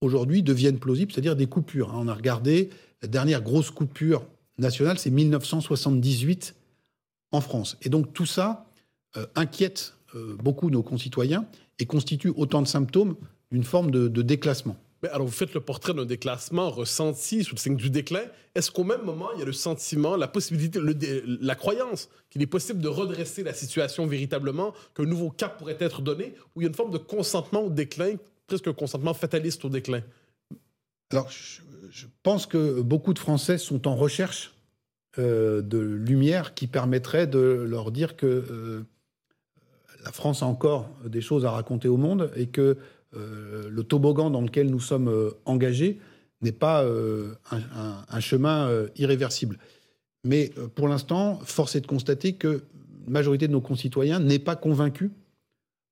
aujourd'hui 0.00 0.42
deviennent 0.42 0.80
plausibles, 0.80 1.12
c'est-à-dire 1.12 1.36
des 1.36 1.46
coupures. 1.46 1.92
On 1.94 2.08
a 2.08 2.14
regardé 2.14 2.70
la 3.00 3.06
dernière 3.06 3.42
grosse 3.42 3.70
coupure 3.70 4.24
nationale, 4.58 4.98
c'est 4.98 5.10
1978 5.10 6.56
en 7.32 7.40
France. 7.40 7.76
Et 7.82 7.88
donc 7.88 8.12
tout 8.12 8.26
ça 8.26 8.66
euh, 9.16 9.26
inquiète 9.34 9.94
euh, 10.14 10.36
beaucoup 10.36 10.70
nos 10.70 10.82
concitoyens 10.82 11.46
et 11.78 11.86
constitue 11.86 12.32
autant 12.36 12.62
de 12.62 12.66
symptômes 12.66 13.16
d'une 13.50 13.64
forme 13.64 13.90
de, 13.90 14.22
déclassement. 14.22 14.76
Mais 15.02 15.08
alors, 15.10 15.26
vous 15.26 15.32
faites 15.32 15.54
le 15.54 15.60
portrait 15.60 15.94
d'un 15.94 16.04
déclassement 16.04 16.70
ressenti 16.70 17.44
sous 17.44 17.54
le 17.54 17.60
signe 17.60 17.76
du 17.76 17.90
déclin. 17.90 18.22
Est-ce 18.54 18.70
qu'au 18.70 18.82
même 18.82 19.02
moment, 19.02 19.28
il 19.34 19.40
y 19.40 19.42
a 19.42 19.44
le 19.44 19.52
sentiment, 19.52 20.16
la 20.16 20.26
possibilité, 20.26 20.80
la 21.40 21.54
croyance 21.54 22.08
qu'il 22.30 22.42
est 22.42 22.46
possible 22.46 22.80
de 22.80 22.88
redresser 22.88 23.42
la 23.44 23.52
situation 23.52 24.06
véritablement, 24.06 24.72
qu'un 24.94 25.04
nouveau 25.04 25.30
cap 25.30 25.58
pourrait 25.58 25.76
être 25.80 26.00
donné, 26.02 26.34
ou 26.54 26.60
il 26.60 26.64
y 26.64 26.66
a 26.66 26.68
une 26.68 26.74
forme 26.74 26.90
de 26.90 26.98
consentement 26.98 27.60
au 27.60 27.70
déclin, 27.70 28.16
presque 28.46 28.68
un 28.68 28.72
consentement 28.72 29.14
fataliste 29.14 29.64
au 29.64 29.68
déclin? 29.68 30.02
Alors, 31.12 31.30
je, 31.30 32.06
pense 32.22 32.46
que 32.46 32.80
beaucoup 32.80 33.14
de 33.14 33.18
Français 33.18 33.58
sont 33.58 33.86
en 33.86 33.94
recherche 33.96 34.54
euh, 35.18 35.62
de 35.62 35.78
lumière 35.78 36.52
qui 36.52 36.66
permettrait 36.66 37.26
de 37.26 37.38
leur 37.38 37.90
dire 37.90 38.16
que 38.16 38.26
euh, 38.26 38.82
la 40.04 40.12
France 40.12 40.42
a 40.42 40.46
encore 40.46 40.90
des 41.06 41.22
choses 41.22 41.46
à 41.46 41.50
raconter 41.50 41.88
au 41.88 41.96
monde 41.96 42.30
et 42.36 42.48
que 42.48 42.76
euh, 43.16 43.70
le 43.70 43.82
toboggan 43.82 44.28
dans 44.28 44.42
lequel 44.42 44.68
nous 44.68 44.80
sommes 44.80 45.32
engagés 45.46 46.00
n'est 46.42 46.52
pas 46.52 46.84
un, 46.84 48.20
chemin 48.20 48.70
irréversible. 48.96 49.58
Mais 50.22 50.52
pour 50.74 50.86
l'instant, 50.86 51.40
force 51.44 51.76
est 51.76 51.80
de 51.80 51.86
constater 51.86 52.34
que 52.34 52.62
la 53.06 53.10
majorité 53.10 53.48
de 53.48 53.52
nos 53.52 53.62
concitoyens 53.62 54.20
n'est 54.20 54.38
pas 54.38 54.54
convaincue 54.54 55.10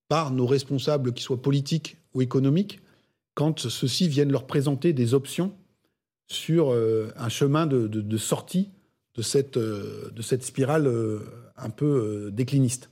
par 0.09 0.33
nos 0.33 0.47
responsables, 0.47 1.15
qu'ils 1.15 1.25
soient 1.25 1.41
politiques 1.41 1.97
ou 2.13 2.21
économiques, 2.21 2.81
quand 3.33 3.59
ceux-ci 3.59 4.07
viennent 4.07 4.31
leur 4.31 4.47
présenter 4.47 4.93
des 4.93 5.15
options 5.15 5.55
sur 6.27 6.75
un 7.17 7.29
chemin 7.31 7.67
de, 7.67 8.17
sortie 8.19 8.69
de 9.17 9.23
cette, 9.23 9.59
de 9.59 10.23
cette 10.23 10.45
spirale 10.45 10.91
un 11.57 11.71
peu 11.71 12.31
décliniste 12.33 12.89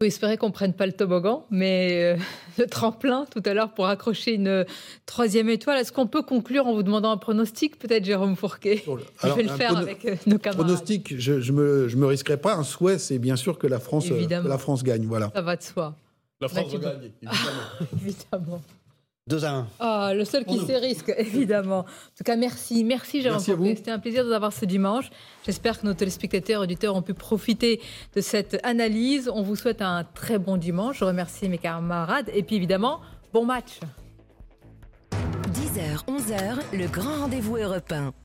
faut 0.00 0.06
espérer 0.06 0.36
qu'on 0.36 0.50
prenne 0.50 0.72
pas 0.72 0.86
le 0.86 0.92
toboggan, 0.92 1.46
mais 1.50 2.16
euh, 2.16 2.16
le 2.58 2.66
tremplin 2.66 3.26
tout 3.30 3.42
à 3.44 3.54
l'heure 3.54 3.72
pour 3.74 3.86
accrocher 3.86 4.34
une 4.34 4.64
troisième 5.06 5.48
étoile. 5.48 5.78
Est-ce 5.78 5.92
qu'on 5.92 6.06
peut 6.06 6.22
conclure 6.22 6.66
en 6.66 6.74
vous 6.74 6.82
demandant 6.82 7.12
un 7.12 7.16
pronostic, 7.16 7.78
peut-être 7.78 8.04
Jérôme 8.04 8.36
Fourquet? 8.36 8.82
Je 9.22 9.28
vais 9.28 9.42
le 9.42 9.48
faire 9.50 9.76
avec 9.76 10.04
euh, 10.04 10.16
nos 10.26 10.38
camarades. 10.38 10.66
Pronostic, 10.66 11.18
je, 11.18 11.40
je 11.40 11.52
me, 11.52 11.88
je 11.88 11.96
me 11.96 12.06
risquerai 12.06 12.36
pas. 12.36 12.54
Un 12.54 12.64
souhait, 12.64 12.98
c'est 12.98 13.18
bien 13.18 13.36
sûr 13.36 13.58
que 13.58 13.66
la 13.66 13.78
France, 13.78 14.06
euh, 14.10 14.26
la 14.28 14.58
France 14.58 14.82
gagne. 14.82 15.06
Voilà. 15.06 15.30
Ça 15.34 15.42
va 15.42 15.56
de 15.56 15.62
soi. 15.62 15.96
La 16.40 16.48
France 16.48 16.74
va 16.74 16.78
gagner, 16.78 17.12
évidemment. 17.22 17.88
évidemment. 18.02 18.62
2 19.26 19.44
à 19.44 19.52
1. 19.52 19.66
Ah, 19.80 20.12
le 20.14 20.24
seul 20.26 20.44
qui 20.44 20.58
se 20.58 20.72
risque, 20.72 21.10
évidemment. 21.16 21.78
En 21.78 22.16
tout 22.16 22.24
cas, 22.24 22.36
merci. 22.36 22.84
Merci, 22.84 23.22
Jérôme. 23.22 23.40
C'était 23.40 23.90
un 23.90 23.98
plaisir 23.98 24.22
de 24.22 24.28
vous 24.28 24.34
avoir 24.34 24.52
ce 24.52 24.66
dimanche. 24.66 25.08
J'espère 25.46 25.80
que 25.80 25.86
nos 25.86 25.94
téléspectateurs 25.94 26.60
et 26.60 26.64
auditeurs 26.64 26.94
ont 26.94 27.00
pu 27.00 27.14
profiter 27.14 27.80
de 28.14 28.20
cette 28.20 28.60
analyse. 28.64 29.30
On 29.32 29.42
vous 29.42 29.56
souhaite 29.56 29.80
un 29.80 30.04
très 30.04 30.38
bon 30.38 30.58
dimanche. 30.58 30.98
Je 30.98 31.04
remercie 31.04 31.48
mes 31.48 31.56
camarades. 31.56 32.30
Et 32.34 32.42
puis, 32.42 32.56
évidemment, 32.56 33.00
bon 33.32 33.46
match. 33.46 33.80
10h, 35.54 36.04
11h, 36.06 36.58
le 36.74 36.86
grand 36.86 37.20
rendez-vous 37.20 37.56
européen. 37.56 38.12